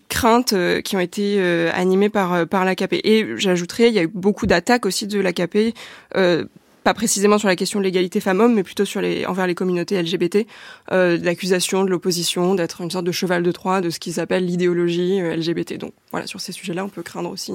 craintes 0.09 0.53
qui 0.83 0.95
ont 0.95 0.99
été 0.99 1.41
animées 1.73 2.09
par, 2.09 2.47
par 2.47 2.65
l'AKP. 2.65 2.93
Et 3.03 3.27
j'ajouterais, 3.37 3.87
il 3.87 3.93
y 3.93 3.99
a 3.99 4.03
eu 4.03 4.11
beaucoup 4.13 4.45
d'attaques 4.45 4.85
aussi 4.85 5.07
de 5.07 5.19
l'AKP 5.19 5.73
euh, 6.15 6.45
pas 6.83 6.93
précisément 6.93 7.37
sur 7.37 7.47
la 7.47 7.55
question 7.55 7.79
de 7.79 7.85
l'égalité 7.85 8.19
femmes-hommes, 8.19 8.55
mais 8.55 8.63
plutôt 8.63 8.83
sur 8.83 8.99
les, 8.99 9.25
envers 9.25 9.47
les 9.47 9.55
communautés 9.55 10.01
LGBT, 10.01 10.45
euh, 10.91 11.17
l'accusation 11.21 11.85
de 11.85 11.89
l'opposition 11.89 12.55
d'être 12.55 12.81
une 12.81 12.91
sorte 12.91 13.05
de 13.05 13.11
cheval 13.13 13.41
de 13.41 13.51
Troie 13.53 13.79
de 13.79 13.89
ce 13.89 13.99
qu'ils 14.01 14.19
appellent 14.19 14.45
l'idéologie 14.45 15.21
LGBT. 15.21 15.77
Donc 15.77 15.93
voilà, 16.11 16.27
sur 16.27 16.41
ces 16.41 16.51
sujets-là, 16.51 16.83
on 16.83 16.89
peut 16.89 17.01
craindre 17.01 17.29
aussi 17.29 17.53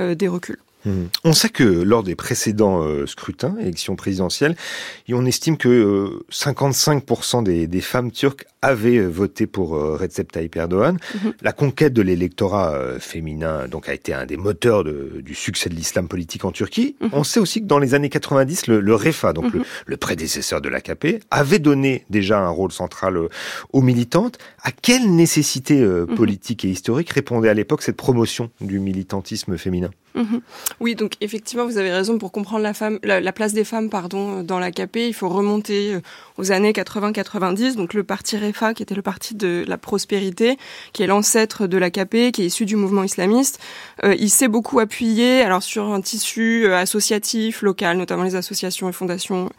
euh, 0.00 0.16
des 0.16 0.26
reculs. 0.26 0.58
Mmh. 0.84 1.04
On 1.24 1.32
sait 1.32 1.48
que 1.48 1.64
lors 1.64 2.02
des 2.02 2.14
précédents 2.14 2.82
euh, 2.82 3.06
scrutins, 3.06 3.56
élections 3.60 3.96
présidentielles, 3.96 4.56
on 5.10 5.26
estime 5.26 5.56
que 5.56 5.68
euh, 5.68 6.24
55% 6.32 7.42
des, 7.42 7.66
des, 7.66 7.80
femmes 7.80 8.10
turques 8.10 8.46
avaient 8.62 9.00
voté 9.00 9.46
pour 9.46 9.74
euh, 9.74 9.96
Recep 9.96 10.30
Tayyip 10.30 10.56
Erdogan. 10.56 10.96
Mmh. 10.96 11.28
La 11.42 11.52
conquête 11.52 11.92
de 11.92 12.02
l'électorat 12.02 12.74
euh, 12.74 12.98
féminin 12.98 13.68
donc 13.68 13.88
a 13.88 13.94
été 13.94 14.12
un 14.12 14.26
des 14.26 14.36
moteurs 14.36 14.84
de, 14.84 15.20
du 15.22 15.34
succès 15.34 15.70
de 15.70 15.74
l'islam 15.74 16.08
politique 16.08 16.44
en 16.44 16.52
Turquie. 16.52 16.96
Mmh. 17.00 17.06
On 17.12 17.24
sait 17.24 17.40
aussi 17.40 17.60
que 17.60 17.66
dans 17.66 17.78
les 17.78 17.94
années 17.94 18.10
90, 18.10 18.66
le, 18.66 18.80
le 18.80 18.94
REFA, 18.94 19.32
donc 19.32 19.52
le, 19.52 19.62
le, 19.86 19.96
prédécesseur 19.96 20.60
de 20.60 20.68
l'AKP, 20.68 21.22
avait 21.30 21.58
donné 21.58 22.04
déjà 22.10 22.40
un 22.40 22.50
rôle 22.50 22.72
central 22.72 23.16
euh, 23.16 23.28
aux 23.72 23.82
militantes. 23.82 24.38
À 24.62 24.72
quelle 24.72 25.14
nécessité 25.14 25.82
politique 26.16 26.64
et 26.64 26.68
historique 26.68 27.10
répondait 27.10 27.48
à 27.48 27.54
l'époque 27.54 27.82
cette 27.82 27.96
promotion 27.96 28.50
du 28.60 28.78
militantisme 28.78 29.56
féminin? 29.56 29.90
Mmh. 30.14 30.38
Oui, 30.78 30.94
donc 30.94 31.14
effectivement, 31.20 31.64
vous 31.64 31.78
avez 31.78 31.90
raison. 31.90 32.18
Pour 32.18 32.32
comprendre 32.32 32.62
la, 32.62 32.74
femme, 32.74 32.98
la, 33.02 33.20
la 33.20 33.32
place 33.32 33.52
des 33.52 33.64
femmes, 33.64 33.90
pardon, 33.90 34.42
dans 34.42 34.58
l'AKP, 34.58 34.96
il 34.96 35.14
faut 35.14 35.28
remonter 35.28 35.98
aux 36.38 36.52
années 36.52 36.72
80-90. 36.72 37.76
Donc 37.76 37.94
le 37.94 38.04
parti 38.04 38.36
REFA, 38.36 38.74
qui 38.74 38.82
était 38.82 38.94
le 38.94 39.02
parti 39.02 39.34
de 39.34 39.64
la 39.66 39.78
prospérité, 39.78 40.58
qui 40.92 41.02
est 41.02 41.06
l'ancêtre 41.06 41.66
de 41.66 41.78
l'AKP, 41.78 42.32
qui 42.32 42.42
est 42.42 42.46
issu 42.46 42.64
du 42.66 42.76
mouvement 42.76 43.04
islamiste, 43.04 43.60
euh, 44.04 44.14
il 44.18 44.30
s'est 44.30 44.48
beaucoup 44.48 44.80
appuyé 44.80 45.42
alors 45.42 45.62
sur 45.62 45.92
un 45.92 46.00
tissu 46.00 46.64
euh, 46.64 46.76
associatif 46.76 47.62
local, 47.62 47.96
notamment 47.96 48.22
les 48.22 48.36
associations 48.36 48.88
et 48.88 48.92
fondations 48.92 49.50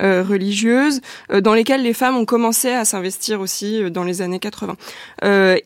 euh, 0.00 0.22
religieuses, 0.22 1.00
euh, 1.32 1.40
dans 1.40 1.54
lesquelles 1.54 1.82
les 1.82 1.92
femmes 1.92 2.16
ont 2.16 2.24
commencé 2.24 2.70
à 2.70 2.84
s'investir 2.84 3.40
aussi 3.40 3.90
dans 3.90 4.04
les 4.04 4.22
années 4.22 4.38
80. 4.38 4.76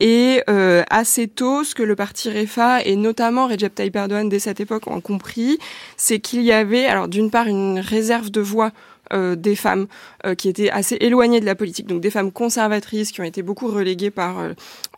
et 0.00 0.42
assez 0.90 1.28
tôt, 1.28 1.64
ce 1.64 1.74
que 1.74 1.82
le 1.82 1.96
parti 1.96 2.30
REFA 2.30 2.82
et 2.82 2.96
notamment 2.96 3.46
Recep 3.46 3.74
Tayyip 3.74 3.96
dès 4.28 4.38
cette 4.38 4.60
époque 4.60 4.88
ont 4.94 5.00
compris, 5.00 5.58
c'est 5.96 6.20
qu'il 6.20 6.42
y 6.42 6.52
avait, 6.52 6.86
alors 6.86 7.08
d'une 7.08 7.30
part, 7.30 7.46
une 7.46 7.78
réserve 7.78 8.30
de 8.30 8.40
voix 8.40 8.72
euh, 9.12 9.36
des 9.36 9.54
femmes 9.54 9.86
euh, 10.24 10.34
qui 10.34 10.48
étaient 10.48 10.70
assez 10.70 10.96
éloignées 10.98 11.40
de 11.40 11.44
la 11.44 11.54
politique, 11.54 11.86
donc 11.86 12.00
des 12.00 12.10
femmes 12.10 12.32
conservatrices 12.32 13.12
qui 13.12 13.20
ont 13.20 13.24
été 13.24 13.42
beaucoup 13.42 13.68
reléguées 13.68 14.10
par 14.10 14.38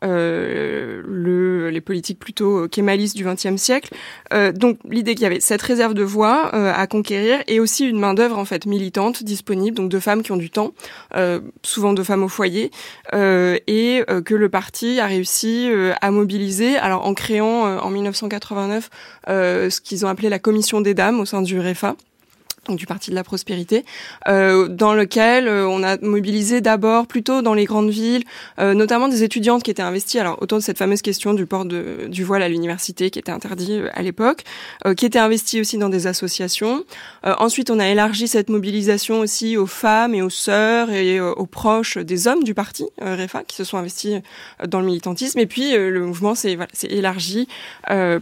euh, 0.04 1.02
le, 1.04 1.70
les 1.70 1.80
politiques 1.80 2.20
plutôt 2.20 2.68
kémalistes 2.68 3.16
du 3.16 3.24
XXe 3.24 3.56
siècle. 3.56 3.94
donc 4.54 4.78
l'idée 4.88 5.14
qu'il 5.14 5.24
y 5.24 5.26
avait 5.26 5.40
cette 5.40 5.62
réserve 5.62 5.94
de 5.94 6.04
voix 6.04 6.54
à 6.54 6.86
conquérir 6.86 7.42
et 7.48 7.58
aussi 7.60 7.84
une 7.84 7.98
main 7.98 8.14
d'œuvre 8.14 8.38
en 8.38 8.44
fait 8.44 8.66
militante 8.66 9.24
disponible, 9.24 9.76
donc 9.76 9.88
de 9.88 9.98
femmes 9.98 10.22
qui 10.22 10.32
ont 10.32 10.36
du 10.36 10.50
temps, 10.50 10.72
souvent 11.62 11.92
de 11.92 12.02
femmes 12.02 12.22
au 12.22 12.28
foyer, 12.28 12.70
et 13.12 14.04
que 14.24 14.34
le 14.34 14.48
parti 14.48 15.00
a 15.00 15.06
réussi 15.06 15.68
à 16.00 16.10
mobiliser. 16.10 16.76
Alors 16.76 17.06
en 17.06 17.14
créant 17.14 17.78
en 17.78 17.90
1989 17.90 18.90
ce 19.26 19.80
qu'ils 19.80 20.04
ont 20.04 20.08
appelé 20.08 20.28
la 20.28 20.38
commission 20.38 20.80
des 20.80 20.94
dames 20.94 21.20
au 21.20 21.24
sein 21.24 21.42
du 21.42 21.58
REFA 21.58 21.96
du 22.74 22.86
Parti 22.86 23.10
de 23.10 23.14
la 23.14 23.24
Prospérité, 23.24 23.84
euh, 24.28 24.68
dans 24.68 24.94
lequel 24.94 25.48
euh, 25.48 25.68
on 25.68 25.82
a 25.82 25.98
mobilisé 25.98 26.60
d'abord 26.60 27.06
plutôt 27.06 27.42
dans 27.42 27.54
les 27.54 27.64
grandes 27.64 27.90
villes, 27.90 28.24
euh, 28.58 28.74
notamment 28.74 29.08
des 29.08 29.22
étudiantes 29.22 29.62
qui 29.62 29.70
étaient 29.70 29.82
investies 29.82 30.18
alors 30.18 30.42
autour 30.42 30.58
de 30.58 30.62
cette 30.62 30.78
fameuse 30.78 31.02
question 31.02 31.34
du 31.34 31.46
port 31.46 31.64
de, 31.64 32.06
du 32.08 32.24
voile 32.24 32.42
à 32.42 32.48
l'université 32.48 33.10
qui 33.10 33.18
était 33.18 33.32
interdit 33.32 33.80
à 33.92 34.02
l'époque, 34.02 34.42
qui 34.96 35.06
étaient 35.06 35.18
investies 35.18 35.60
aussi 35.60 35.78
dans 35.78 35.88
des 35.88 36.06
associations. 36.06 36.84
ensuite, 37.24 37.70
on 37.70 37.78
a 37.78 37.88
élargi 37.88 38.28
cette 38.28 38.48
mobilisation 38.48 39.20
aussi 39.20 39.56
aux 39.56 39.66
femmes 39.66 40.14
et 40.14 40.22
aux 40.22 40.30
sœurs 40.30 40.90
et 40.90 41.20
aux 41.20 41.46
proches 41.46 41.98
des 41.98 42.28
hommes 42.28 42.44
du 42.44 42.54
parti 42.54 42.86
REFA 43.00 43.44
qui 43.44 43.56
se 43.56 43.64
sont 43.64 43.78
investis 43.78 44.20
dans 44.66 44.80
le 44.80 44.86
militantisme. 44.86 45.38
Et 45.38 45.46
puis 45.46 45.72
le 45.72 46.06
mouvement 46.06 46.34
s'est 46.34 46.56
voilà, 46.56 46.70
élargi 46.88 47.48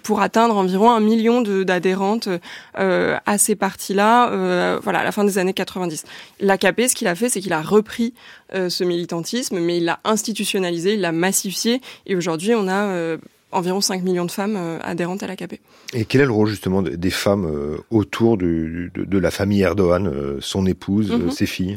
pour 0.03 0.21
atteindre 0.21 0.57
environ 0.57 0.91
un 0.91 1.01
million 1.01 1.43
d'adhérentes 1.43 2.29
à 2.75 3.39
ces 3.39 3.55
partis-là 3.55 4.31
euh, 4.35 4.79
voilà, 4.83 5.01
à 5.01 5.05
la 5.05 5.13
fin 5.13 5.25
des 5.25 5.39
années 5.39 5.53
90. 5.53 6.05
L'AKP, 6.41 6.89
ce 6.89 6.95
qu'il 6.95 7.07
a 7.07 7.15
fait, 7.15 7.29
c'est 7.29 7.41
qu'il 7.41 7.53
a 7.53 7.63
repris 7.63 8.15
euh, 8.55 8.69
ce 8.69 8.85
militantisme, 8.85 9.59
mais 9.59 9.79
il 9.79 9.85
l'a 9.85 10.01
institutionnalisé, 10.05 10.95
il 10.95 11.01
l'a 11.01 11.13
massifié, 11.13 11.81
et 12.07 12.17
aujourd'hui, 12.17 12.55
on 12.55 12.69
a 12.69 12.87
euh, 12.89 13.17
environ 13.53 13.81
5 13.81 14.03
millions 14.03 14.25
de 14.25 14.31
femmes 14.31 14.59
adhérentes 14.83 15.23
à 15.23 15.27
l'AKP. 15.27 15.61
Et 15.93 16.05
quel 16.05 16.21
est 16.21 16.27
le 16.27 16.33
rôle 16.33 16.49
justement 16.49 16.83
des 16.83 17.11
femmes 17.11 17.79
autour 17.91 18.37
du, 18.37 18.91
de, 18.95 19.05
de, 19.05 19.19
la 19.19 19.31
famille 19.31 19.63
Erdogan, 19.63 20.13
son 20.41 20.67
épouse, 20.67 21.13
mm 21.13 21.29
-hmm. 21.29 21.31
ses 21.31 21.47
filles? 21.47 21.77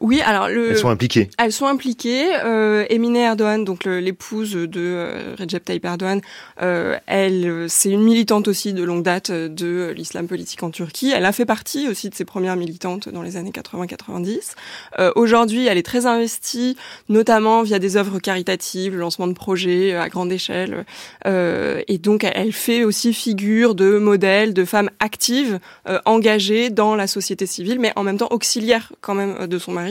Oui, 0.00 0.20
alors 0.22 0.48
le, 0.48 0.70
elles 0.70 0.78
sont 0.78 0.88
impliquées. 0.88 1.30
Elles 1.38 1.52
sont 1.52 1.66
impliquées. 1.66 2.34
Euh, 2.44 2.84
Emine 2.90 3.16
Erdogan, 3.16 3.64
donc 3.64 3.84
l'épouse 3.84 4.52
de 4.54 4.80
euh, 4.80 5.34
Recep 5.38 5.64
Tayyip 5.64 5.84
Erdogan, 5.84 6.20
euh, 6.62 6.96
elle, 7.06 7.66
c'est 7.68 7.90
une 7.90 8.02
militante 8.02 8.48
aussi 8.48 8.72
de 8.72 8.82
longue 8.82 9.02
date 9.02 9.30
de 9.30 9.92
l'islam 9.96 10.26
politique 10.26 10.62
en 10.62 10.70
Turquie. 10.70 11.12
Elle 11.14 11.24
a 11.24 11.32
fait 11.32 11.46
partie 11.46 11.88
aussi 11.88 12.10
de 12.10 12.14
ses 12.14 12.24
premières 12.24 12.56
militantes 12.56 13.08
dans 13.08 13.22
les 13.22 13.36
années 13.36 13.52
80-90. 13.52 14.54
Euh, 14.98 15.12
Aujourd'hui, 15.16 15.66
elle 15.66 15.78
est 15.78 15.82
très 15.82 16.06
investie, 16.06 16.76
notamment 17.08 17.62
via 17.62 17.78
des 17.78 17.96
œuvres 17.96 18.18
caritatives, 18.18 18.94
le 18.94 19.00
lancement 19.00 19.26
de 19.26 19.32
projets 19.32 19.94
à 19.94 20.08
grande 20.08 20.32
échelle, 20.32 20.84
euh, 21.26 21.82
et 21.88 21.98
donc 21.98 22.24
elle 22.24 22.52
fait 22.52 22.84
aussi 22.84 23.14
figure 23.14 23.74
de 23.74 23.98
modèle 23.98 24.54
de 24.54 24.64
femmes 24.64 24.90
actives, 25.00 25.60
engagées 26.04 26.70
dans 26.70 26.94
la 26.94 27.06
société 27.06 27.46
civile, 27.46 27.78
mais 27.78 27.92
en 27.96 28.02
même 28.02 28.18
temps 28.18 28.28
auxiliaires 28.30 28.92
quand 29.00 29.14
même 29.14 29.46
de 29.46 29.58
son 29.58 29.72
mari. 29.72 29.83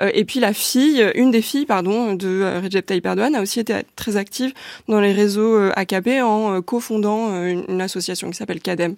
Euh, 0.00 0.10
et 0.14 0.24
puis 0.24 0.40
la 0.40 0.52
fille, 0.52 1.04
une 1.14 1.30
des 1.30 1.42
filles, 1.42 1.66
pardon, 1.66 2.14
de 2.14 2.60
Recep 2.62 2.86
Tayyip 2.86 3.06
Erdogan 3.06 3.34
a 3.34 3.42
aussi 3.42 3.60
été 3.60 3.74
très 3.96 4.16
active 4.16 4.52
dans 4.88 5.00
les 5.00 5.12
réseaux 5.12 5.56
AKP 5.74 6.22
en 6.22 6.60
cofondant 6.62 7.44
une, 7.44 7.64
une 7.68 7.80
association 7.80 8.30
qui 8.30 8.36
s'appelle 8.36 8.60
CADEM, 8.60 8.96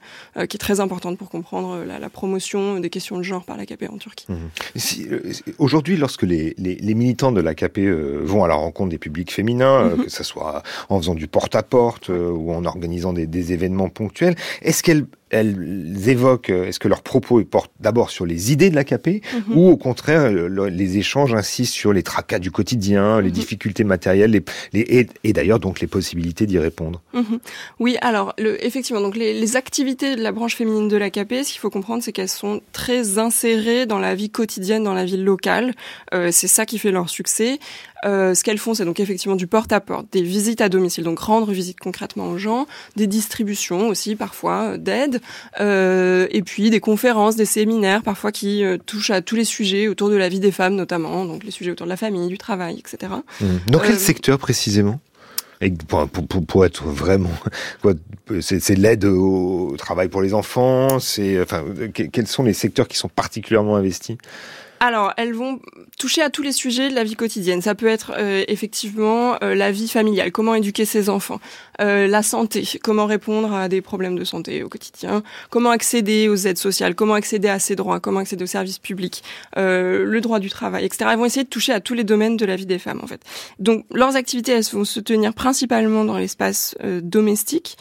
qui 0.49 0.57
est 0.57 0.59
très 0.59 0.81
importante 0.81 1.19
pour 1.19 1.31
comprendre 1.31 1.85
la, 1.85 1.99
la, 1.99 2.11
promotion 2.11 2.81
des 2.81 2.91
questions 2.91 3.19
de 3.19 3.23
genre 3.23 3.45
par 3.45 3.57
l'AKP 3.57 3.85
en 3.91 3.99
Turquie. 3.99 4.27
Mmh. 4.29 4.37
Si, 4.77 5.07
euh, 5.11 5.21
Aujourd'hui, 5.59 5.97
lorsque 5.97 6.23
les, 6.23 6.55
les, 6.59 6.77
les, 6.77 6.95
militants 6.95 7.33
de 7.33 7.41
l'AKP 7.41 7.79
euh, 7.79 8.21
vont 8.23 8.45
à 8.45 8.49
la 8.49 8.55
rencontre 8.55 8.91
des 8.91 8.99
publics 8.99 9.33
féminins, 9.33 9.91
mmh. 9.91 10.05
que 10.05 10.11
ce 10.11 10.25
soit 10.25 10.63
en 10.89 10.99
faisant 10.99 11.15
du 11.15 11.29
porte-à-porte 11.29 12.11
-porte, 12.11 12.13
ou 12.13 12.53
en 12.53 12.65
organisant 12.65 13.13
des, 13.13 13.27
des 13.27 13.53
événements 13.53 13.89
ponctuels, 13.89 14.37
est-ce 14.63 14.83
qu'elles 14.83 15.07
elles 15.31 16.09
évoquent, 16.09 16.51
est-ce 16.51 16.79
que 16.79 16.89
leurs 16.89 17.03
propos 17.03 17.43
portent 17.45 17.73
d'abord 17.81 18.11
sur 18.11 18.27
les 18.27 18.53
idées 18.53 18.71
de 18.71 18.75
l'AKP 18.75 19.07
-hmm. 19.09 19.55
ou 19.55 19.69
au 19.69 19.77
contraire 19.77 20.31
le, 20.31 20.69
les 20.69 20.99
échanges 20.99 21.35
insistent 21.35 21.75
sur 21.75 21.93
les 21.93 22.03
tracas 22.03 22.39
du 22.39 22.51
quotidien, 22.51 23.21
les 23.21 23.31
difficultés 23.31 23.85
matérielles 23.85 24.31
les, 24.31 24.45
les, 24.73 24.81
et, 24.99 25.07
et 25.25 25.33
d'ailleurs 25.33 25.61
donc 25.61 25.81
les 25.81 25.87
possibilités 25.87 26.47
d'y 26.47 26.59
répondre? 26.59 27.01
-hmm. 27.15 27.39
Oui, 27.79 27.97
alors 28.01 28.35
le, 28.39 28.53
effectivement, 28.65 29.01
donc 29.01 29.17
les, 29.17 29.33
les, 29.43 29.57
activités 29.57 30.17
de 30.17 30.23
la 30.23 30.33
branche 30.33 30.57
féminine 30.57 30.89
de 30.89 30.97
l'AKP, 30.97 31.33
ce 31.45 31.51
qu'il 31.53 31.61
faut 31.61 31.71
comprendre, 31.71 32.03
c'est 32.03 32.13
qu'elles 32.13 32.37
sont 32.45 32.61
très 32.73 33.19
insérées 33.19 33.87
dans 33.87 33.99
la 33.99 34.15
vie 34.15 34.31
quotidienne, 34.31 34.83
dans 34.85 34.95
la 34.95 35.05
vie 35.05 35.17
locale. 35.17 35.75
Euh, 36.15 36.31
c'est 36.39 36.53
ça 36.57 36.67
qui 36.67 36.79
fait 36.79 36.93
leur 36.99 37.09
succès. 37.09 37.59
Euh, 38.05 38.35
ce 38.35 38.45
qu'elles 38.45 38.59
font, 38.59 38.75
c'est 38.75 38.85
donc 38.85 39.01
effectivement 39.01 39.37
du 39.37 39.47
porte-à-porte, 39.47 40.07
-porte, 40.07 40.13
des 40.13 40.23
visites 40.23 40.61
à 40.61 40.69
domicile, 40.69 41.05
donc 41.05 41.19
rendre 41.19 41.53
visite 41.53 41.79
concrètement 41.79 42.29
aux 42.29 42.39
gens, 42.39 42.67
des 42.97 43.07
distributions 43.07 43.89
aussi 43.89 44.17
parfois 44.17 44.79
d'aide, 44.79 45.21
euh, 45.61 46.27
et 46.31 46.43
puis 46.43 46.71
des 46.71 46.81
conférences, 46.81 47.37
des 47.37 47.45
séminaires 47.45 48.03
parfois 48.03 48.33
qui 48.33 48.65
euh, 48.65 48.79
touchent 48.79 49.11
à 49.11 49.21
tous 49.21 49.37
les 49.37 49.45
sujets 49.45 49.89
autour 49.89 50.09
de 50.11 50.17
la 50.17 50.29
vie 50.29 50.41
des 50.41 50.53
femmes 50.53 50.75
notamment, 50.75 51.25
donc 51.25 51.45
les 51.45 51.51
sujets 51.51 51.73
autour 51.73 51.87
de 51.87 51.91
la 51.91 51.97
famille, 51.97 52.29
du 52.29 52.39
travail, 52.39 52.79
etc. 52.79 53.13
Mmh. 53.41 53.47
Dans 53.69 53.79
quel 53.79 53.99
secteur 53.99 54.39
précisément? 54.39 55.01
Et 55.63 55.71
pour, 55.71 56.09
pour, 56.09 56.47
pour 56.47 56.65
être 56.65 56.85
vraiment, 56.85 57.31
c'est 58.41 58.79
l'aide 58.79 59.05
au 59.05 59.75
travail 59.77 60.09
pour 60.09 60.23
les 60.23 60.33
enfants. 60.33 60.99
C'est 60.99 61.39
enfin, 61.41 61.63
quels 61.93 62.27
sont 62.27 62.45
les 62.45 62.55
secteurs 62.55 62.89
qui 62.89 62.97
sont 62.97 63.09
particulièrement 63.09 63.77
investis? 63.77 64.17
Alors, 64.83 65.13
elles 65.19 65.35
vont 65.35 65.61
toucher 65.99 66.23
à 66.23 66.31
tous 66.31 66.41
les 66.41 66.53
sujets 66.53 66.89
de 66.89 66.95
la 66.95 67.05
vie 67.05 67.15
quotidienne. 67.15 67.61
Ça 67.61 67.75
peut 67.75 67.87
être 67.87 68.15
euh, 68.17 68.45
effectivement 68.49 69.37
euh, 69.43 69.55
la 69.55 69.71
vie 69.71 69.89
familiale, 69.89 70.33
comment 70.33 70.55
éduquer 70.55 70.87
ses 70.87 71.11
enfants, 71.11 71.39
euh, 71.83 72.07
la 72.07 72.23
santé, 72.23 72.67
comment 72.83 73.05
répondre 73.05 73.53
à 73.53 73.69
des 73.69 73.83
problèmes 73.83 74.19
de 74.19 74.25
santé 74.25 74.63
au 74.63 74.71
quotidien, 74.71 75.23
comment 75.51 75.69
accéder 75.69 76.31
aux 76.31 76.37
aides 76.37 76.57
sociales, 76.57 76.95
comment 76.95 77.13
accéder 77.13 77.49
à 77.49 77.59
ses 77.59 77.77
droits, 77.77 78.01
comment 78.01 78.21
accéder 78.21 78.43
aux 78.45 78.47
services 78.47 78.79
publics, 78.79 79.23
le 79.55 80.19
droit 80.21 80.39
du 80.39 80.49
travail, 80.49 80.87
etc. 80.87 81.11
Elles 81.13 81.19
vont 81.19 81.27
essayer 81.27 81.45
de 81.45 81.51
toucher 81.51 81.75
à 81.75 81.81
tous 81.81 81.93
les 81.93 82.05
domaines 82.05 82.39
de 82.39 82.47
la 82.47 82.57
vie 82.57 82.65
des 82.65 82.79
femmes, 82.79 83.01
en 83.03 83.07
fait. 83.07 83.21
Donc, 83.59 83.85
leurs 83.93 84.17
activités, 84.17 84.53
elles 84.53 84.65
vont 84.73 84.87
se 84.87 85.01
tenir 85.01 85.35
principalement 85.35 86.07
dans 86.07 86.17
l'espace 86.17 86.75
domestique, 87.03 87.77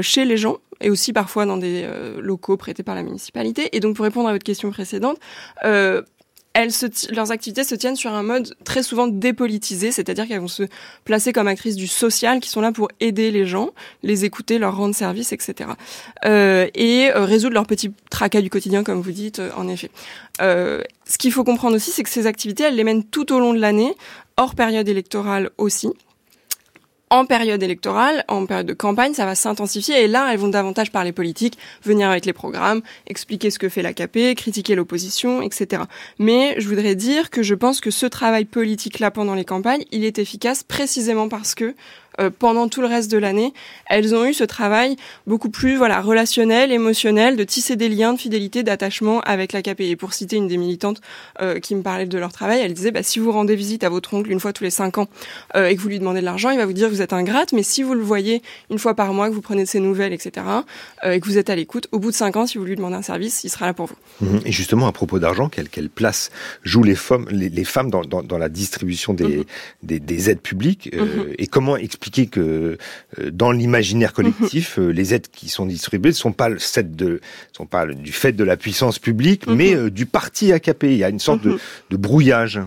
chez 0.00 0.24
les 0.24 0.36
gens, 0.36 0.58
et 0.80 0.90
aussi 0.90 1.12
parfois 1.12 1.46
dans 1.46 1.56
des 1.56 1.88
locaux 2.18 2.56
prêtés 2.56 2.82
par 2.82 2.96
la 2.96 3.04
municipalité. 3.04 3.68
Et 3.76 3.80
donc, 3.80 3.94
pour 3.94 4.04
répondre 4.04 4.28
à 4.28 4.32
votre 4.32 4.44
question 4.44 4.70
précédente, 4.70 5.18
euh, 5.64 6.02
elles 6.54 6.72
se 6.72 6.86
leurs 7.14 7.30
activités 7.30 7.64
se 7.64 7.74
tiennent 7.74 7.96
sur 7.96 8.12
un 8.12 8.22
mode 8.22 8.54
très 8.64 8.82
souvent 8.82 9.06
dépolitisé, 9.06 9.90
c'est-à-dire 9.90 10.28
qu'elles 10.28 10.40
vont 10.40 10.48
se 10.48 10.64
placer 11.04 11.32
comme 11.32 11.48
actrices 11.48 11.76
du 11.76 11.86
social, 11.86 12.40
qui 12.40 12.50
sont 12.50 12.60
là 12.60 12.72
pour 12.72 12.88
aider 13.00 13.30
les 13.30 13.46
gens, 13.46 13.70
les 14.02 14.24
écouter, 14.24 14.58
leur 14.58 14.76
rendre 14.76 14.94
service, 14.94 15.32
etc. 15.32 15.70
Euh, 16.24 16.68
et 16.74 17.10
euh, 17.10 17.24
résoudre 17.24 17.54
leurs 17.54 17.66
petits 17.66 17.92
tracas 18.10 18.42
du 18.42 18.50
quotidien, 18.50 18.84
comme 18.84 19.00
vous 19.00 19.12
dites, 19.12 19.38
euh, 19.38 19.50
en 19.56 19.68
effet. 19.68 19.90
Euh, 20.40 20.82
ce 21.06 21.18
qu'il 21.18 21.32
faut 21.32 21.44
comprendre 21.44 21.76
aussi, 21.76 21.90
c'est 21.90 22.02
que 22.02 22.10
ces 22.10 22.26
activités, 22.26 22.64
elles 22.64 22.76
les 22.76 22.84
mènent 22.84 23.04
tout 23.04 23.32
au 23.32 23.40
long 23.40 23.54
de 23.54 23.58
l'année, 23.58 23.94
hors 24.36 24.54
période 24.54 24.88
électorale 24.88 25.50
aussi 25.58 25.88
en 27.12 27.26
période 27.26 27.62
électorale, 27.62 28.24
en 28.26 28.46
période 28.46 28.66
de 28.66 28.72
campagne, 28.72 29.12
ça 29.12 29.26
va 29.26 29.34
s'intensifier 29.34 30.02
et 30.02 30.08
là, 30.08 30.32
elles 30.32 30.38
vont 30.38 30.48
davantage 30.48 30.90
parler 30.90 31.12
politique, 31.12 31.58
venir 31.84 32.08
avec 32.08 32.24
les 32.24 32.32
programmes, 32.32 32.80
expliquer 33.06 33.50
ce 33.50 33.58
que 33.58 33.68
fait 33.68 33.82
l'AKP, 33.82 34.34
critiquer 34.34 34.74
l'opposition, 34.74 35.42
etc. 35.42 35.82
Mais 36.18 36.54
je 36.56 36.66
voudrais 36.66 36.94
dire 36.94 37.28
que 37.28 37.42
je 37.42 37.54
pense 37.54 37.82
que 37.82 37.90
ce 37.90 38.06
travail 38.06 38.46
politique-là 38.46 39.10
pendant 39.10 39.34
les 39.34 39.44
campagnes, 39.44 39.84
il 39.92 40.06
est 40.06 40.18
efficace 40.18 40.62
précisément 40.62 41.28
parce 41.28 41.54
que 41.54 41.74
euh, 42.20 42.30
pendant 42.36 42.68
tout 42.68 42.80
le 42.80 42.86
reste 42.86 43.10
de 43.10 43.18
l'année, 43.18 43.52
elles 43.86 44.14
ont 44.14 44.24
eu 44.24 44.34
ce 44.34 44.44
travail 44.44 44.96
beaucoup 45.26 45.50
plus 45.50 45.76
voilà 45.76 46.00
relationnel, 46.00 46.72
émotionnel, 46.72 47.36
de 47.36 47.44
tisser 47.44 47.76
des 47.76 47.88
liens 47.88 48.12
de 48.12 48.18
fidélité, 48.18 48.62
d'attachement 48.62 49.20
avec 49.20 49.52
l'AKP. 49.52 49.80
Et 49.80 49.96
pour 49.96 50.12
citer 50.12 50.36
une 50.36 50.48
des 50.48 50.56
militantes 50.56 51.00
euh, 51.40 51.58
qui 51.58 51.74
me 51.74 51.82
parlait 51.82 52.06
de 52.06 52.18
leur 52.18 52.32
travail, 52.32 52.60
elle 52.60 52.74
disait 52.74 52.90
bah, 52.90 53.02
si 53.02 53.18
vous 53.18 53.32
rendez 53.32 53.56
visite 53.56 53.84
à 53.84 53.88
votre 53.88 54.14
oncle 54.14 54.30
une 54.30 54.40
fois 54.40 54.52
tous 54.52 54.64
les 54.64 54.70
cinq 54.70 54.98
ans 54.98 55.08
euh, 55.56 55.68
et 55.68 55.76
que 55.76 55.80
vous 55.80 55.88
lui 55.88 55.98
demandez 55.98 56.20
de 56.20 56.24
l'argent, 56.24 56.50
il 56.50 56.58
va 56.58 56.66
vous 56.66 56.72
dire 56.72 56.88
que 56.88 56.94
vous 56.94 57.02
êtes 57.02 57.12
ingrate, 57.12 57.52
mais 57.52 57.62
si 57.62 57.82
vous 57.82 57.94
le 57.94 58.02
voyez 58.02 58.42
une 58.70 58.78
fois 58.78 58.94
par 58.94 59.12
mois, 59.14 59.28
que 59.28 59.34
vous 59.34 59.42
prenez 59.42 59.64
de 59.64 59.68
ses 59.68 59.80
nouvelles, 59.80 60.12
etc., 60.12 60.46
et 61.04 61.20
que 61.20 61.26
vous 61.26 61.38
êtes 61.38 61.50
à 61.50 61.56
l'écoute, 61.56 61.88
au 61.92 61.98
bout 61.98 62.10
de 62.10 62.16
cinq 62.16 62.36
ans, 62.36 62.46
si 62.46 62.58
vous 62.58 62.64
lui 62.64 62.76
demandez 62.76 62.94
un 62.94 63.02
service, 63.02 63.44
il 63.44 63.50
sera 63.50 63.66
là 63.66 63.74
pour 63.74 63.86
vous. 63.86 63.96
Mhm. 64.20 64.40
Et 64.44 64.52
justement, 64.52 64.86
à 64.86 64.92
propos 64.92 65.18
d'argent, 65.18 65.48
quelle, 65.48 65.68
quelle, 65.68 65.90
place 65.90 66.30
jouent 66.62 66.84
les 66.84 66.94
femmes, 66.94 67.26
les, 67.30 67.64
femmes 67.64 67.90
dans, 67.90 68.02
dans, 68.02 68.22
dans, 68.22 68.38
la 68.38 68.48
distribution 68.48 69.14
des, 69.14 69.44
des, 69.82 70.00
des, 70.00 70.30
aides 70.30 70.40
publiques 70.40 70.90
mhm. 70.94 71.34
et 71.38 71.46
comment 71.46 71.76
expliquer 71.76 72.01
que 72.10 72.78
euh, 73.18 73.30
dans 73.30 73.52
l'imaginaire 73.52 74.12
collectif, 74.12 74.76
mhm. 74.76 74.84
euh, 74.84 74.92
les 74.92 75.14
aides 75.14 75.28
qui 75.30 75.48
sont 75.48 75.66
distribuées 75.66 76.10
ne 76.10 76.16
sont 76.16 76.32
pas, 76.32 76.50
de, 76.50 77.20
sont 77.52 77.66
pas 77.66 77.86
du 77.86 78.12
fait 78.12 78.32
de 78.32 78.44
la 78.44 78.56
puissance 78.56 78.98
publique, 78.98 79.46
mhm. 79.46 79.54
mais 79.54 79.74
euh, 79.74 79.90
du 79.90 80.06
parti 80.06 80.52
AKP. 80.52 80.84
Il 80.84 80.96
y 80.96 81.04
a 81.04 81.08
une 81.08 81.18
sorte 81.18 81.42
de, 81.42 81.50
mhm. 81.50 81.58
de, 81.90 81.96
brouillage. 81.96 82.60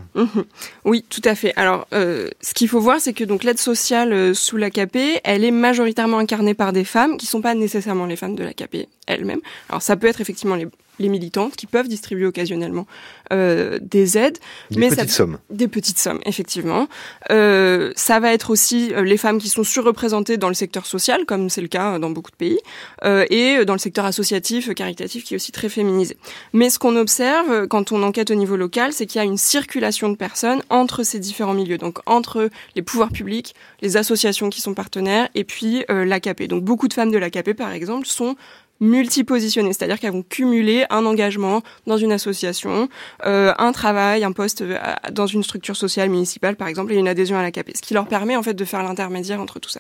Oui, 0.84 1.04
tout 1.10 1.22
à 1.24 1.36
fait. 1.36 1.54
Alors, 1.56 1.88
ce 1.92 2.54
qu'il 2.54 2.68
faut 2.68 2.80
voir, 2.80 3.00
c'est 3.00 3.14
que 3.14 3.24
donc 3.24 3.44
l'aide 3.44 3.60
sociale 3.60 4.34
sous 4.36 4.58
l'AKP, 4.58 5.22
elle 5.24 5.44
est 5.44 5.52
majoritairement 5.52 6.20
incarnée 6.20 6.54
par 6.54 6.74
des 6.74 6.86
femmes 6.86 7.18
qui 7.18 7.26
sont 7.26 7.42
pas 7.42 7.56
nécessairement 7.56 8.06
les 8.06 8.16
femmes 8.16 8.36
de 8.36 8.44
l'AKP 8.44 8.88
elles-mêmes. 9.08 9.42
Alors, 9.70 9.82
ça 9.82 9.96
peut 9.96 10.08
être 10.08 10.22
effectivement 10.22 10.56
les 10.56 10.68
les 11.00 11.10
militantes 11.10 11.56
qui 11.56 11.68
peuvent 11.68 11.88
distribuer 11.88 12.26
occasionnellement 12.26 12.88
euh, 13.34 13.80
des 13.82 14.18
aides. 14.18 14.38
Des 14.72 14.80
mais 14.80 14.90
petites 14.90 15.10
sommes. 15.10 15.38
Des 15.50 15.68
petites 15.68 16.00
sommes, 16.00 16.20
effectivement. 16.26 16.88
Euh, 17.32 17.92
ça 17.96 18.20
va 18.20 18.34
être 18.34 18.50
aussi 18.50 18.94
euh, 18.94 19.04
les 19.04 19.18
femmes 19.18 19.40
qui 19.40 19.50
sont 19.50 19.64
surreprésentées 19.64 20.38
dans 20.38 20.48
le 20.48 20.54
secteur 20.54 20.86
social, 20.86 21.26
comme 21.26 21.50
c'est 21.50 21.62
le 21.62 21.68
cas 21.68 22.00
dans 22.00 22.10
beaucoup 22.10 22.32
de 22.32 22.36
pays, 22.36 22.60
euh, 23.04 23.26
et 23.30 23.66
dans 23.66 23.74
le 23.74 23.80
secteur 23.80 24.06
associatif, 24.06 24.74
caritatif, 24.74 25.24
qui 25.24 25.34
est 25.34 25.38
aussi 25.38 25.52
très 25.52 25.70
féminisé. 25.70 26.18
Mais 26.54 26.70
ce 26.70 26.80
qu'on 26.80 26.96
observe 26.96 27.68
quand 27.68 27.92
on 27.92 28.04
enquête 28.04 28.32
au 28.32 28.36
niveau 28.36 28.56
local, 28.56 28.94
c'est 28.94 29.06
qu'il 29.06 29.20
y 29.20 29.22
a 29.22 29.26
une 29.26 29.38
circulation 29.38 30.10
de 30.10 30.16
personnes 30.16 30.62
entre 30.70 31.04
ces 31.04 31.20
différents 31.20 31.54
milieux, 31.54 31.78
donc 31.78 32.00
entre 32.06 32.50
les 32.76 32.82
pouvoirs 32.82 33.12
publics, 33.12 33.56
les 33.82 33.98
associations 33.98 34.50
qui 34.50 34.62
sont 34.62 34.74
partenaires, 34.74 35.30
et 35.36 35.44
puis 35.44 35.86
euh, 35.90 36.06
l'AKP. 36.06 36.44
Donc 36.48 36.64
beaucoup 36.64 36.88
de 36.88 36.94
femmes 36.94 37.12
de 37.12 37.18
l'AKP, 37.18 37.54
par 37.54 37.72
exemple, 37.72 38.08
sont 38.08 38.36
multipositionnées, 38.80 39.74
c'est-à-dire 39.74 40.00
qu'elles 40.00 40.12
vont 40.12 40.24
cumuler 40.24 40.86
un 40.90 41.06
engagement 41.06 41.62
dans 41.88 41.98
une 41.98 42.12
association, 42.12 42.90
euh, 43.26 43.54
un 43.58 43.72
travail, 43.72 44.24
un 44.24 44.34
poste 44.34 44.62
euh, 44.62 44.78
dans 45.12 45.28
une 45.28 45.44
structure 45.44 45.76
sociale 45.76 46.10
municipale 46.10 46.56
par 46.56 46.68
exemple 46.68 46.92
et 46.92 46.96
une 46.96 47.08
adhésion 47.08 47.38
à 47.38 47.42
la 47.42 47.52
CAP, 47.52 47.72
ce 47.76 47.82
qui 47.82 47.94
leur 47.94 48.08
permet 48.08 48.36
en 48.36 48.44
fait 48.44 48.54
de 48.54 48.66
faire 48.66 48.84
l'intermédiaire 48.84 49.40
entre 49.40 49.60
tout 49.60 49.70
ça. 49.70 49.80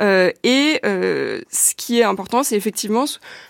Euh, 0.00 0.30
et 0.44 0.80
euh, 0.84 1.40
ce 1.50 1.74
qui 1.74 1.98
est 1.98 2.04
important, 2.04 2.42
c'est 2.42 2.56
effectivement 2.56 3.06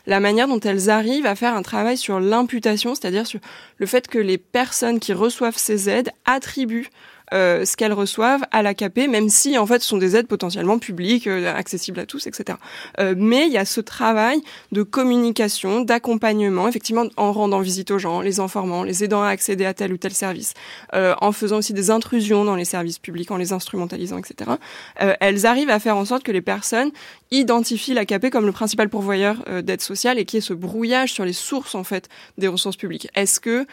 la 0.07 0.20
manière 0.20 0.49
dont 0.49 0.61
elles 0.61 0.91
arrivent 0.91 1.26
à 1.26 1.34
faire 1.34 1.55
un 1.55 1.62
travail 1.62 1.97
sur 1.97 2.20
l'imputation, 2.20 2.95
c'est-à-dire 2.95 3.26
sur 3.26 3.41
le 3.76 3.86
fait 3.86 4.09
que 4.09 4.18
les 4.18 4.39
personnes 4.39 5.01
qui 5.01 5.12
reçoivent 5.12 5.59
ces 5.59 5.91
aides 5.91 6.11
attribuent 6.24 6.89
euh, 7.33 7.64
ce 7.64 7.76
qu'elles 7.76 7.93
reçoivent 7.93 8.43
à 8.51 8.62
l'AKP, 8.62 9.09
même 9.09 9.29
si 9.29 9.59
en 9.59 9.66
fait 9.66 9.83
ce 9.83 9.89
sont 9.89 9.99
des 9.99 10.16
aides 10.16 10.26
potentiellement 10.26 10.79
publiques, 10.79 11.26
euh, 11.26 11.55
accessibles 11.55 12.01
à 12.01 12.07
tous, 12.07 12.26
etc. 12.26 12.59
Euh, 12.99 13.14
mais 13.16 13.47
il 13.47 13.53
y 13.53 13.59
a 13.59 13.64
ce 13.64 13.81
travail 13.81 14.41
de 14.72 14.83
communication, 14.83 15.81
d'accompagnement, 15.81 16.68
effectivement 16.68 17.07
en 17.16 17.33
rendant 17.33 17.61
visite 17.61 17.91
aux 17.91 17.99
gens, 17.99 18.20
les 18.20 18.41
informant, 18.41 18.83
les 18.83 19.05
aidant 19.05 19.22
à 19.22 19.29
accéder 19.29 19.64
à 19.64 19.74
tel 19.74 19.93
ou 19.93 19.97
tel 19.97 20.12
service, 20.12 20.55
en 20.93 21.33
faisant 21.33 21.59
aussi 21.59 21.72
des 21.72 21.91
intrusions 21.91 22.45
dans 22.45 22.57
les 22.57 22.64
services 22.64 22.99
publics, 22.99 23.31
en 23.31 23.37
les 23.37 23.53
instrumentalisant, 23.53 24.18
etc. 24.18 24.53
elles 24.97 25.47
arrivent 25.47 25.70
à 25.70 25.79
faire 25.79 25.97
en 25.97 26.05
sorte 26.05 26.22
que 26.22 26.33
les 26.33 26.41
personnes 26.41 26.91
identifient 27.31 27.95
l'AKP 27.95 28.31
comme 28.31 28.47
le 28.47 28.53
principal 28.53 28.89
pourvoyeur 28.89 29.45
d'aide 29.62 29.81
sociale 29.81 30.18
et 30.18 30.24
qui 30.24 30.39
est 30.39 30.43
ce 30.43 30.55
brouillage 30.55 31.12
sur 31.12 31.24
les 31.24 31.33
sources 31.33 31.74
en 31.74 31.85
fait 31.85 32.09
des 32.39 32.49
ressources 32.49 32.76
publiques. 32.76 33.09
Est-ce 33.14 33.41
que 33.41 33.66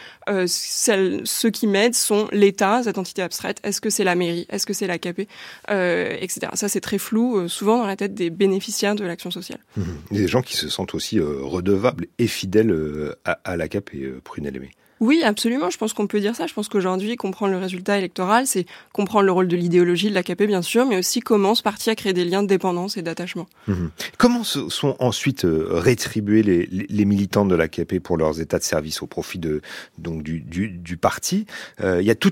celles, 0.48 1.22
ceux 1.26 1.50
qui 1.50 1.68
m'aident 1.68 1.96
sont 1.96 2.28
l'État, 2.32 2.84
cette 2.84 2.98
entité 2.98 3.22
abstraite? 3.22 3.60
Est-ce 3.64 3.82
que 3.82 3.90
c'est 3.90 4.04
la 4.04 4.16
mairie? 4.16 4.46
Est-ce 4.50 4.66
que 4.66 4.74
c'est 4.74 4.88
l'AKP 4.88 5.28
euh, 5.70 6.16
Etc. 6.20 6.48
Ça, 6.54 6.70
c'est 6.70 6.82
très 6.82 6.98
flou, 6.98 7.38
euh, 7.38 7.48
souvent 7.48 7.78
dans 7.78 7.88
la 7.88 7.96
tête 7.96 8.14
des 8.14 8.30
bénéficiaires 8.30 8.96
de 8.96 9.04
l'action 9.04 9.32
sociale. 9.32 9.60
Mmh. 9.78 9.84
Des 10.12 10.28
gens 10.28 10.42
qui 10.42 10.56
se 10.56 10.70
sentent 10.70 10.96
aussi 10.96 11.20
euh, 11.20 11.40
redevables 11.42 12.08
et 12.18 12.28
fidèles 12.28 12.72
euh, 12.72 13.16
à, 13.26 13.40
à 13.44 13.58
l'AKP, 13.58 14.22
Prunel 14.24 14.56
Aimé. 14.56 14.72
Oui, 15.02 15.24
absolument. 15.24 15.70
Je 15.70 15.78
pense 15.78 15.94
qu'on 15.94 16.08
peut 16.08 16.22
dire 16.22 16.36
ça. 16.36 16.48
Je 16.48 16.54
pense 16.54 16.70
qu'aujourd'hui, 16.70 17.16
comprendre 17.18 17.52
le 17.52 17.60
résultat 17.60 17.98
électoral, 17.98 18.48
c'est 18.48 18.66
comprendre 18.94 19.26
le 19.26 19.32
rôle 19.32 19.48
de 19.48 19.56
l'idéologie 19.56 20.10
de 20.10 20.16
l'AKP, 20.16 20.44
bien 20.44 20.62
sûr, 20.62 20.86
mais 20.86 20.98
aussi 20.98 21.20
comment 21.20 21.54
ce 21.54 21.64
parti 21.64 21.90
a 21.90 21.96
créé 21.96 22.14
des 22.14 22.24
liens 22.24 22.44
de 22.44 22.48
dépendance 22.48 22.96
et 22.96 23.02
d'attachement. 23.02 23.48
Mhm. 23.68 23.90
Comment 24.18 24.44
sont 24.44 24.96
ensuite 25.00 25.44
euh, 25.44 25.68
rétribués 25.70 26.44
les, 26.44 26.66
les 26.68 27.06
militants 27.06 27.46
de 27.46 27.56
l'AKP 27.56 28.00
pour 28.00 28.18
leurs 28.18 28.40
états 28.40 28.58
de 28.58 28.64
service 28.64 29.02
au 29.02 29.08
profit 29.08 29.40
de 29.40 29.62
donc 29.98 30.24
du, 30.24 30.98
parti? 30.98 31.46
Euh, 31.82 32.02
Il 32.02 32.08
y 32.08 32.12
a 32.12 32.16
tout 32.16 32.32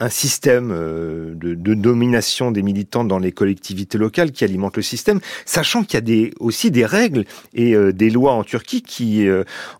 un 0.00 0.08
système 0.08 0.70
euh, 0.72 1.34
de, 1.34 1.74
domination 1.74 2.50
des 2.50 2.62
militants 2.62 3.04
dans 3.04 3.18
les 3.18 3.32
collectivités 3.32 3.98
locales 3.98 4.32
qui 4.32 4.42
alimente 4.42 4.76
le 4.76 4.82
système, 4.82 5.20
sachant 5.44 5.84
qu'il 5.84 6.08
y 6.08 6.26
a 6.26 6.30
aussi 6.40 6.70
des 6.70 6.86
règles 6.86 7.24
et 7.52 7.74
des 7.92 8.10
lois 8.10 8.32
en 8.32 8.44
Turquie 8.44 8.82
qui 8.82 9.26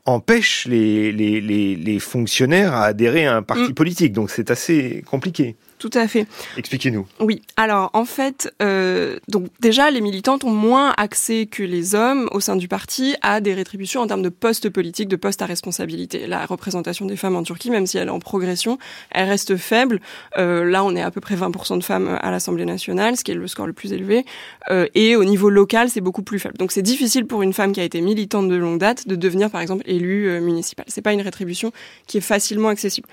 empêchent 0.04 0.66
les 0.66 1.98
fonctionnaire 2.04 2.74
à 2.74 2.84
adhérer 2.86 3.26
à 3.26 3.36
un 3.36 3.42
parti 3.42 3.70
mm. 3.70 3.74
politique. 3.74 4.12
Donc 4.12 4.30
c'est 4.30 4.50
assez 4.50 5.02
compliqué. 5.10 5.56
Tout 5.84 5.98
à 5.98 6.08
fait. 6.08 6.26
Expliquez-nous. 6.56 7.06
Oui. 7.20 7.42
Alors, 7.58 7.90
en 7.92 8.06
fait, 8.06 8.50
euh, 8.62 9.18
donc 9.28 9.48
déjà, 9.60 9.90
les 9.90 10.00
militantes 10.00 10.42
ont 10.42 10.50
moins 10.50 10.94
accès 10.96 11.44
que 11.44 11.62
les 11.62 11.94
hommes 11.94 12.26
au 12.32 12.40
sein 12.40 12.56
du 12.56 12.68
parti 12.68 13.16
à 13.20 13.42
des 13.42 13.52
rétributions 13.52 14.00
en 14.00 14.06
termes 14.06 14.22
de 14.22 14.30
postes 14.30 14.70
politiques, 14.70 15.08
de 15.08 15.16
postes 15.16 15.42
à 15.42 15.44
responsabilité. 15.44 16.26
La 16.26 16.46
représentation 16.46 17.04
des 17.04 17.16
femmes 17.16 17.36
en 17.36 17.42
Turquie, 17.42 17.68
même 17.68 17.86
si 17.86 17.98
elle 17.98 18.08
est 18.08 18.10
en 18.10 18.18
progression, 18.18 18.78
elle 19.10 19.28
reste 19.28 19.56
faible. 19.56 20.00
Euh, 20.38 20.64
là, 20.64 20.84
on 20.84 20.96
est 20.96 21.02
à 21.02 21.10
peu 21.10 21.20
près 21.20 21.36
20% 21.36 21.76
de 21.76 21.84
femmes 21.84 22.18
à 22.18 22.30
l'Assemblée 22.30 22.64
nationale, 22.64 23.18
ce 23.18 23.22
qui 23.22 23.32
est 23.32 23.34
le 23.34 23.46
score 23.46 23.66
le 23.66 23.74
plus 23.74 23.92
élevé. 23.92 24.24
Euh, 24.70 24.86
et 24.94 25.16
au 25.16 25.24
niveau 25.26 25.50
local, 25.50 25.90
c'est 25.90 26.00
beaucoup 26.00 26.22
plus 26.22 26.38
faible. 26.38 26.56
Donc, 26.56 26.72
c'est 26.72 26.80
difficile 26.80 27.26
pour 27.26 27.42
une 27.42 27.52
femme 27.52 27.72
qui 27.72 27.80
a 27.80 27.84
été 27.84 28.00
militante 28.00 28.48
de 28.48 28.56
longue 28.56 28.78
date 28.78 29.06
de 29.06 29.16
devenir, 29.16 29.50
par 29.50 29.60
exemple, 29.60 29.82
élue 29.84 30.40
municipale. 30.40 30.86
C'est 30.88 31.02
pas 31.02 31.12
une 31.12 31.20
rétribution 31.20 31.72
qui 32.06 32.16
est 32.16 32.22
facilement 32.22 32.70
accessible. 32.70 33.06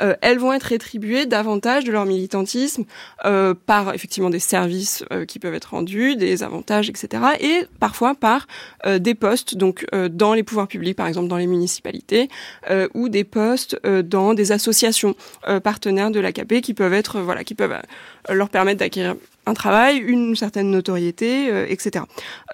Euh, 0.00 0.14
elles 0.20 0.38
vont 0.38 0.52
être 0.52 0.64
rétribuées 0.64 1.26
davantage 1.26 1.84
de 1.84 1.92
leur 1.92 2.04
militantisme 2.04 2.84
euh, 3.24 3.54
par 3.54 3.94
effectivement 3.94 4.30
des 4.30 4.38
services 4.38 5.04
euh, 5.12 5.24
qui 5.24 5.38
peuvent 5.38 5.54
être 5.54 5.70
rendus, 5.70 6.16
des 6.16 6.42
avantages, 6.42 6.88
etc. 6.88 7.22
Et 7.40 7.66
parfois 7.80 8.14
par 8.14 8.46
euh, 8.86 8.98
des 8.98 9.14
postes 9.14 9.56
donc 9.56 9.86
euh, 9.94 10.08
dans 10.08 10.34
les 10.34 10.42
pouvoirs 10.42 10.68
publics, 10.68 10.96
par 10.96 11.06
exemple 11.06 11.28
dans 11.28 11.36
les 11.36 11.46
municipalités, 11.46 12.28
ou 12.94 13.08
des 13.08 13.24
postes 13.24 13.80
dans 13.86 14.34
des 14.34 14.52
associations 14.52 15.14
partenaires 15.62 16.10
de 16.10 16.20
l'AKP 16.20 16.60
qui 16.60 16.74
peuvent 16.74 16.92
être 16.92 17.20
voilà 17.20 17.44
qui 17.44 17.54
peuvent 17.54 17.76
leur 18.30 18.48
permettre 18.48 18.80
d'acquérir 18.80 19.14
un 19.46 19.54
travail, 19.54 19.98
une 19.98 20.36
certaine 20.36 20.70
notoriété, 20.70 21.50
euh, 21.50 21.66
etc. 21.68 22.04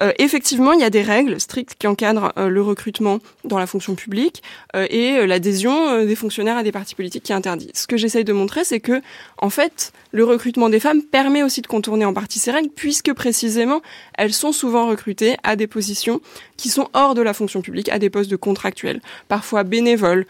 Euh, 0.01 0.11
effectivement, 0.19 0.73
il 0.73 0.81
y 0.81 0.83
a 0.83 0.89
des 0.89 1.01
règles 1.01 1.39
strictes 1.39 1.75
qui 1.79 1.87
encadrent 1.87 2.33
euh, 2.37 2.49
le 2.49 2.61
recrutement 2.61 3.19
dans 3.45 3.57
la 3.57 3.67
fonction 3.67 3.95
publique 3.95 4.43
et 4.73 5.25
l'adhésion 5.25 6.05
des 6.05 6.15
fonctionnaires 6.15 6.57
à 6.57 6.63
des 6.63 6.71
partis 6.71 6.95
politiques 6.95 7.23
qui 7.23 7.33
interdit. 7.33 7.71
Ce 7.73 7.87
que 7.87 7.97
j'essaye 7.97 8.23
de 8.23 8.33
montrer, 8.33 8.63
c'est 8.63 8.79
que, 8.79 9.01
en 9.37 9.49
fait, 9.49 9.91
le 10.11 10.23
recrutement 10.23 10.69
des 10.69 10.79
femmes 10.79 11.01
permet 11.01 11.43
aussi 11.43 11.61
de 11.61 11.67
contourner 11.67 12.05
en 12.05 12.13
partie 12.13 12.39
ces 12.39 12.51
règles, 12.51 12.69
puisque 12.75 13.13
précisément, 13.13 13.81
elles 14.17 14.33
sont 14.33 14.51
souvent 14.51 14.87
recrutées 14.87 15.37
à 15.43 15.55
des 15.55 15.67
positions 15.67 16.21
qui 16.57 16.69
sont 16.69 16.89
hors 16.93 17.15
de 17.15 17.21
la 17.21 17.33
fonction 17.33 17.61
publique, 17.61 17.89
à 17.89 17.99
des 17.99 18.09
postes 18.09 18.29
de 18.29 18.35
contractuels, 18.35 19.01
parfois 19.27 19.63
bénévoles, 19.63 20.25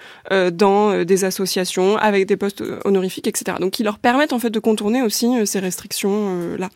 dans 0.54 1.04
des 1.04 1.26
associations, 1.26 1.98
avec 1.98 2.26
des 2.26 2.38
postes 2.38 2.64
honorifiques, 2.86 3.28
etc. 3.28 3.58
Donc, 3.60 3.72
qui 3.72 3.84
leur 3.84 4.00
permettent 4.00 4.34
en 4.34 4.40
fait 4.40 4.50
de 4.50 4.60
contourner 4.60 5.02
aussi 5.02 5.46
ces 5.46 5.60
restrictions 5.60 6.56
là 6.58 6.70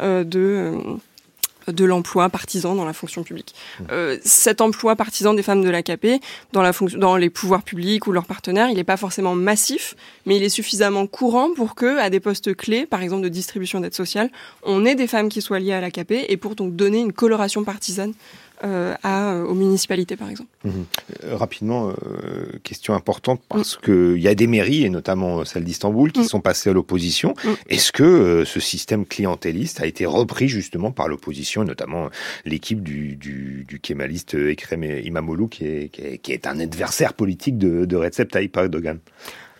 euh, 0.00 0.24
de 0.24 0.40
euh, 0.40 0.78
de 1.72 1.84
l'emploi 1.84 2.28
partisan 2.28 2.74
dans 2.74 2.84
la 2.84 2.92
fonction 2.92 3.22
publique. 3.22 3.54
Mmh. 3.80 3.84
Euh, 3.90 4.18
cet 4.24 4.60
emploi 4.60 4.96
partisan 4.96 5.34
des 5.34 5.42
femmes 5.42 5.62
de 5.62 5.70
l'AKP 5.70 6.20
dans, 6.52 6.62
la 6.62 6.72
dans 6.96 7.16
les 7.16 7.30
pouvoirs 7.30 7.62
publics 7.62 8.06
ou 8.06 8.12
leurs 8.12 8.26
partenaires, 8.26 8.68
il 8.70 8.76
n'est 8.76 8.84
pas 8.84 8.96
forcément 8.96 9.34
massif, 9.34 9.94
mais 10.26 10.36
il 10.36 10.42
est 10.42 10.48
suffisamment 10.48 11.06
courant 11.06 11.50
pour 11.54 11.74
que, 11.74 11.98
à 11.98 12.10
des 12.10 12.20
postes 12.20 12.54
clés, 12.54 12.86
par 12.86 13.02
exemple 13.02 13.22
de 13.22 13.28
distribution 13.28 13.80
d'aide 13.80 13.94
sociale, 13.94 14.30
on 14.62 14.84
ait 14.84 14.94
des 14.94 15.06
femmes 15.06 15.28
qui 15.28 15.42
soient 15.42 15.58
liées 15.58 15.72
à 15.72 15.80
l'AKP 15.80 16.12
et 16.28 16.36
pour 16.36 16.54
donc 16.54 16.74
donner 16.76 17.00
une 17.00 17.12
coloration 17.12 17.64
partisane 17.64 18.12
euh, 18.64 18.94
à, 19.02 19.34
euh, 19.34 19.44
aux 19.44 19.54
municipalités, 19.54 20.16
par 20.16 20.30
exemple. 20.30 20.50
Mhm. 20.64 20.84
Euh, 21.24 21.36
rapidement, 21.36 21.92
question 22.62 22.94
importante, 22.94 23.40
parce 23.48 23.76
mm. 23.76 23.80
qu'il 23.84 24.22
y 24.22 24.28
a 24.28 24.34
des 24.34 24.46
mairies, 24.46 24.84
et 24.84 24.90
notamment 24.90 25.44
celle 25.44 25.64
d'Istanbul, 25.64 26.12
qui 26.12 26.20
mm. 26.20 26.24
sont 26.24 26.40
passées 26.40 26.70
à 26.70 26.72
l'opposition. 26.72 27.34
Mm. 27.44 27.48
Est-ce 27.68 27.92
que 27.92 28.44
ce 28.46 28.60
système 28.60 29.04
clientéliste 29.04 29.80
a 29.80 29.86
été 29.86 30.06
repris 30.06 30.48
justement 30.48 30.92
par 30.92 31.08
l'opposition, 31.08 31.62
et 31.62 31.66
notamment 31.66 32.08
l'équipe 32.44 32.82
du, 32.82 33.16
du, 33.16 33.64
du 33.66 33.80
kémaliste 33.80 34.34
Ekrem 34.34 34.84
Imamoglu, 34.84 35.48
qui 35.48 35.64
est, 35.64 35.88
qui, 35.88 36.02
est, 36.02 36.18
qui 36.18 36.32
est, 36.32 36.46
un 36.46 36.60
adversaire 36.60 37.14
politique 37.14 37.58
de, 37.58 37.84
de 37.84 37.96
Recep 37.96 38.30
Tayyip 38.30 38.56
Erdogan? 38.56 38.98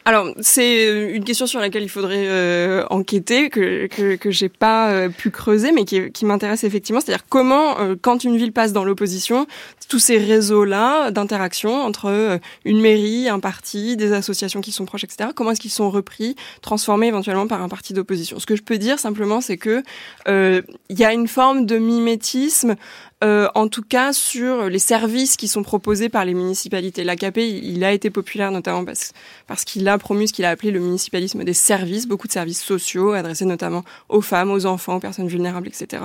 Alors, 0.04 0.34
c'est 0.40 1.12
une 1.14 1.22
question 1.22 1.46
sur 1.46 1.60
laquelle 1.60 1.84
il 1.84 1.88
faudrait 1.88 2.26
euh, 2.26 2.84
enquêter, 2.90 3.50
que, 3.50 3.86
que, 3.86 4.16
que 4.16 4.30
j'ai 4.32 4.48
pas 4.48 4.90
euh, 4.90 5.08
pu 5.08 5.30
creuser, 5.30 5.70
mais 5.70 5.84
qui, 5.84 6.24
m'intéresse 6.24 6.64
effectivement. 6.64 7.00
C'est-à-dire 7.00 7.24
comment, 7.28 7.78
euh, 7.78 7.94
quand 8.00 8.24
une 8.24 8.36
ville 8.36 8.52
passe 8.52 8.72
dans 8.72 8.84
l'opposition, 8.84 9.46
tous 9.88 10.00
ces 10.00 10.18
réseaux-là 10.18 11.12
d'interaction 11.12 11.82
entre 11.82 12.40
une 12.64 12.80
mairie, 12.80 13.28
un 13.28 13.38
parti, 13.38 13.96
des 13.96 14.12
associations 14.12 14.60
qui 14.60 14.72
sont 14.72 14.86
proches, 14.86 15.04
etc., 15.04 15.30
comment 15.36 15.52
est-ce 15.52 15.60
qu'ils 15.60 15.70
sont 15.70 15.90
repris, 15.90 16.34
transformés 16.62 17.06
éventuellement 17.06 17.46
par 17.46 17.62
un 17.62 17.68
parti 17.68 17.92
d'opposition? 17.92 18.40
Ce 18.40 18.46
que 18.46 18.56
je 18.56 18.62
peux 18.62 18.78
dire 18.78 18.98
simplement, 18.98 19.40
c'est 19.40 19.58
que 19.58 19.82
il 20.26 20.98
y 20.98 21.04
a 21.04 21.12
une 21.12 21.28
forme 21.28 21.66
de 21.66 21.78
mimétisme 21.78 22.76
euh, 23.22 23.48
en 23.54 23.68
tout 23.68 23.82
cas 23.82 24.12
sur 24.12 24.68
les 24.68 24.78
services 24.78 25.36
qui 25.36 25.48
sont 25.48 25.62
proposés 25.62 26.08
par 26.08 26.24
les 26.24 26.34
municipalités. 26.34 27.04
L'AKP, 27.04 27.38
il 27.38 27.84
a 27.84 27.92
été 27.92 28.10
populaire 28.10 28.50
notamment 28.50 28.84
parce, 28.84 29.12
parce 29.46 29.64
qu'il 29.64 29.86
a 29.88 29.96
promu 29.98 30.26
ce 30.26 30.32
qu'il 30.32 30.44
a 30.44 30.50
appelé 30.50 30.70
le 30.70 30.80
municipalisme 30.80 31.44
des 31.44 31.54
services, 31.54 32.06
beaucoup 32.06 32.26
de 32.26 32.32
services 32.32 32.62
sociaux 32.62 33.12
adressés 33.12 33.44
notamment 33.44 33.84
aux 34.08 34.20
femmes, 34.20 34.50
aux 34.50 34.66
enfants, 34.66 34.96
aux 34.96 35.00
personnes 35.00 35.28
vulnérables, 35.28 35.68
etc. 35.68 36.02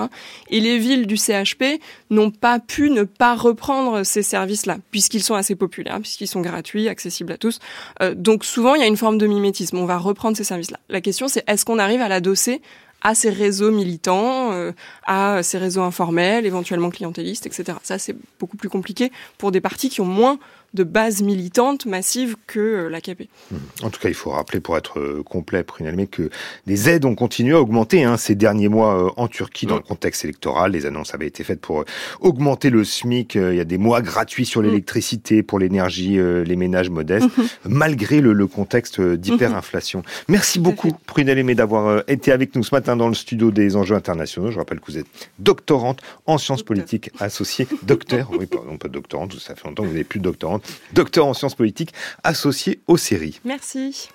Et 0.49 0.59
les 0.59 0.77
villes 0.77 1.07
du 1.07 1.17
CHP 1.17 1.81
n'ont 2.09 2.31
pas 2.31 2.59
pu 2.59 2.89
ne 2.89 3.03
pas 3.03 3.35
reprendre 3.35 4.03
ces 4.03 4.21
services-là, 4.21 4.77
puisqu'ils 4.91 5.23
sont 5.23 5.35
assez 5.35 5.55
populaires, 5.55 5.99
puisqu'ils 5.99 6.27
sont 6.27 6.41
gratuits, 6.41 6.87
accessibles 6.87 7.31
à 7.31 7.37
tous. 7.37 7.59
Euh, 8.01 8.13
donc 8.15 8.45
souvent, 8.45 8.75
il 8.75 8.81
y 8.81 8.83
a 8.83 8.87
une 8.87 8.97
forme 8.97 9.17
de 9.17 9.27
mimétisme. 9.27 9.77
On 9.77 9.85
va 9.85 9.97
reprendre 9.97 10.37
ces 10.37 10.43
services-là. 10.43 10.79
La 10.89 11.01
question, 11.01 11.27
c'est 11.27 11.43
est-ce 11.47 11.65
qu'on 11.65 11.79
arrive 11.79 12.01
à 12.01 12.09
l'adosser 12.09 12.61
à 13.01 13.15
ces 13.15 13.29
réseaux 13.29 13.71
militants, 13.71 14.51
euh, 14.51 14.71
à 15.05 15.43
ces 15.43 15.57
réseaux 15.57 15.81
informels, 15.81 16.45
éventuellement 16.45 16.89
clientélistes, 16.89 17.45
etc. 17.45 17.77
Ça, 17.83 17.97
c'est 17.97 18.15
beaucoup 18.39 18.57
plus 18.57 18.69
compliqué 18.69 19.11
pour 19.37 19.51
des 19.51 19.61
partis 19.61 19.89
qui 19.89 20.01
ont 20.01 20.05
moins 20.05 20.39
de 20.73 20.83
base 20.83 21.21
militante 21.21 21.85
massive 21.85 22.35
que 22.45 22.59
euh, 22.59 22.89
l'AKP. 22.89 23.29
Mmh. 23.51 23.55
En 23.83 23.89
tout 23.89 23.99
cas, 23.99 24.09
il 24.09 24.15
faut 24.15 24.31
rappeler 24.31 24.59
pour 24.59 24.77
être 24.77 24.99
euh, 24.99 25.23
complet, 25.23 25.63
Prunelme, 25.63 26.07
que 26.07 26.29
les 26.65 26.89
aides 26.89 27.05
ont 27.05 27.15
continué 27.15 27.55
à 27.55 27.61
augmenter 27.61 28.03
hein, 28.03 28.17
ces 28.17 28.35
derniers 28.35 28.67
mois 28.67 29.05
euh, 29.05 29.09
en 29.17 29.27
Turquie 29.27 29.65
dans 29.65 29.75
le 29.75 29.81
contexte 29.81 30.23
électoral. 30.23 30.71
Les 30.71 30.85
annonces 30.85 31.13
avaient 31.13 31.27
été 31.27 31.43
faites 31.43 31.61
pour 31.61 31.85
augmenter 32.19 32.69
le 32.69 32.83
SMIC. 32.83 33.35
Il 33.35 33.55
y 33.55 33.59
a 33.59 33.65
des 33.65 33.77
mois 33.77 34.01
gratuits 34.01 34.45
sur 34.45 34.61
mmh. 34.61 34.65
l'électricité, 34.65 35.43
pour 35.43 35.59
l'énergie, 35.59 36.17
les 36.17 36.55
ménages 36.55 36.89
modestes, 36.89 37.25
mmh. 37.37 37.43
malgré 37.69 38.21
le, 38.21 38.47
contexte 38.47 39.01
d'hyperinflation. 39.01 40.03
Merci 40.27 40.59
beaucoup, 40.59 40.91
Prunelme, 41.05 41.53
d'avoir 41.53 42.03
été 42.07 42.31
avec 42.31 42.55
nous 42.55 42.63
ce 42.63 42.73
matin 42.73 42.95
dans 42.95 43.09
le 43.09 43.13
studio 43.13 43.51
des 43.51 43.75
enjeux 43.75 43.95
internationaux. 43.95 44.51
Je 44.51 44.57
rappelle 44.57 44.79
que 44.79 44.91
vous 44.91 44.97
êtes 44.97 45.07
doctorante 45.39 46.01
en 46.25 46.37
sciences 46.37 46.63
politiques 46.63 47.11
associée, 47.19 47.67
docteur, 47.83 48.29
oui, 48.31 48.45
pardon, 48.45 48.77
pas 48.77 48.87
doctorante, 48.87 49.33
ça 49.39 49.55
fait 49.55 49.67
longtemps 49.67 49.83
que 49.83 49.89
vous 49.89 49.95
n'êtes 49.95 50.07
plus 50.07 50.19
doctorante, 50.19 50.56
docteur 50.93 51.25
en 51.25 51.33
sciences 51.33 51.55
politiques 51.55 51.93
associé 52.23 52.79
aux 52.87 52.97
séries. 52.97 53.39
Merci. 53.45 54.09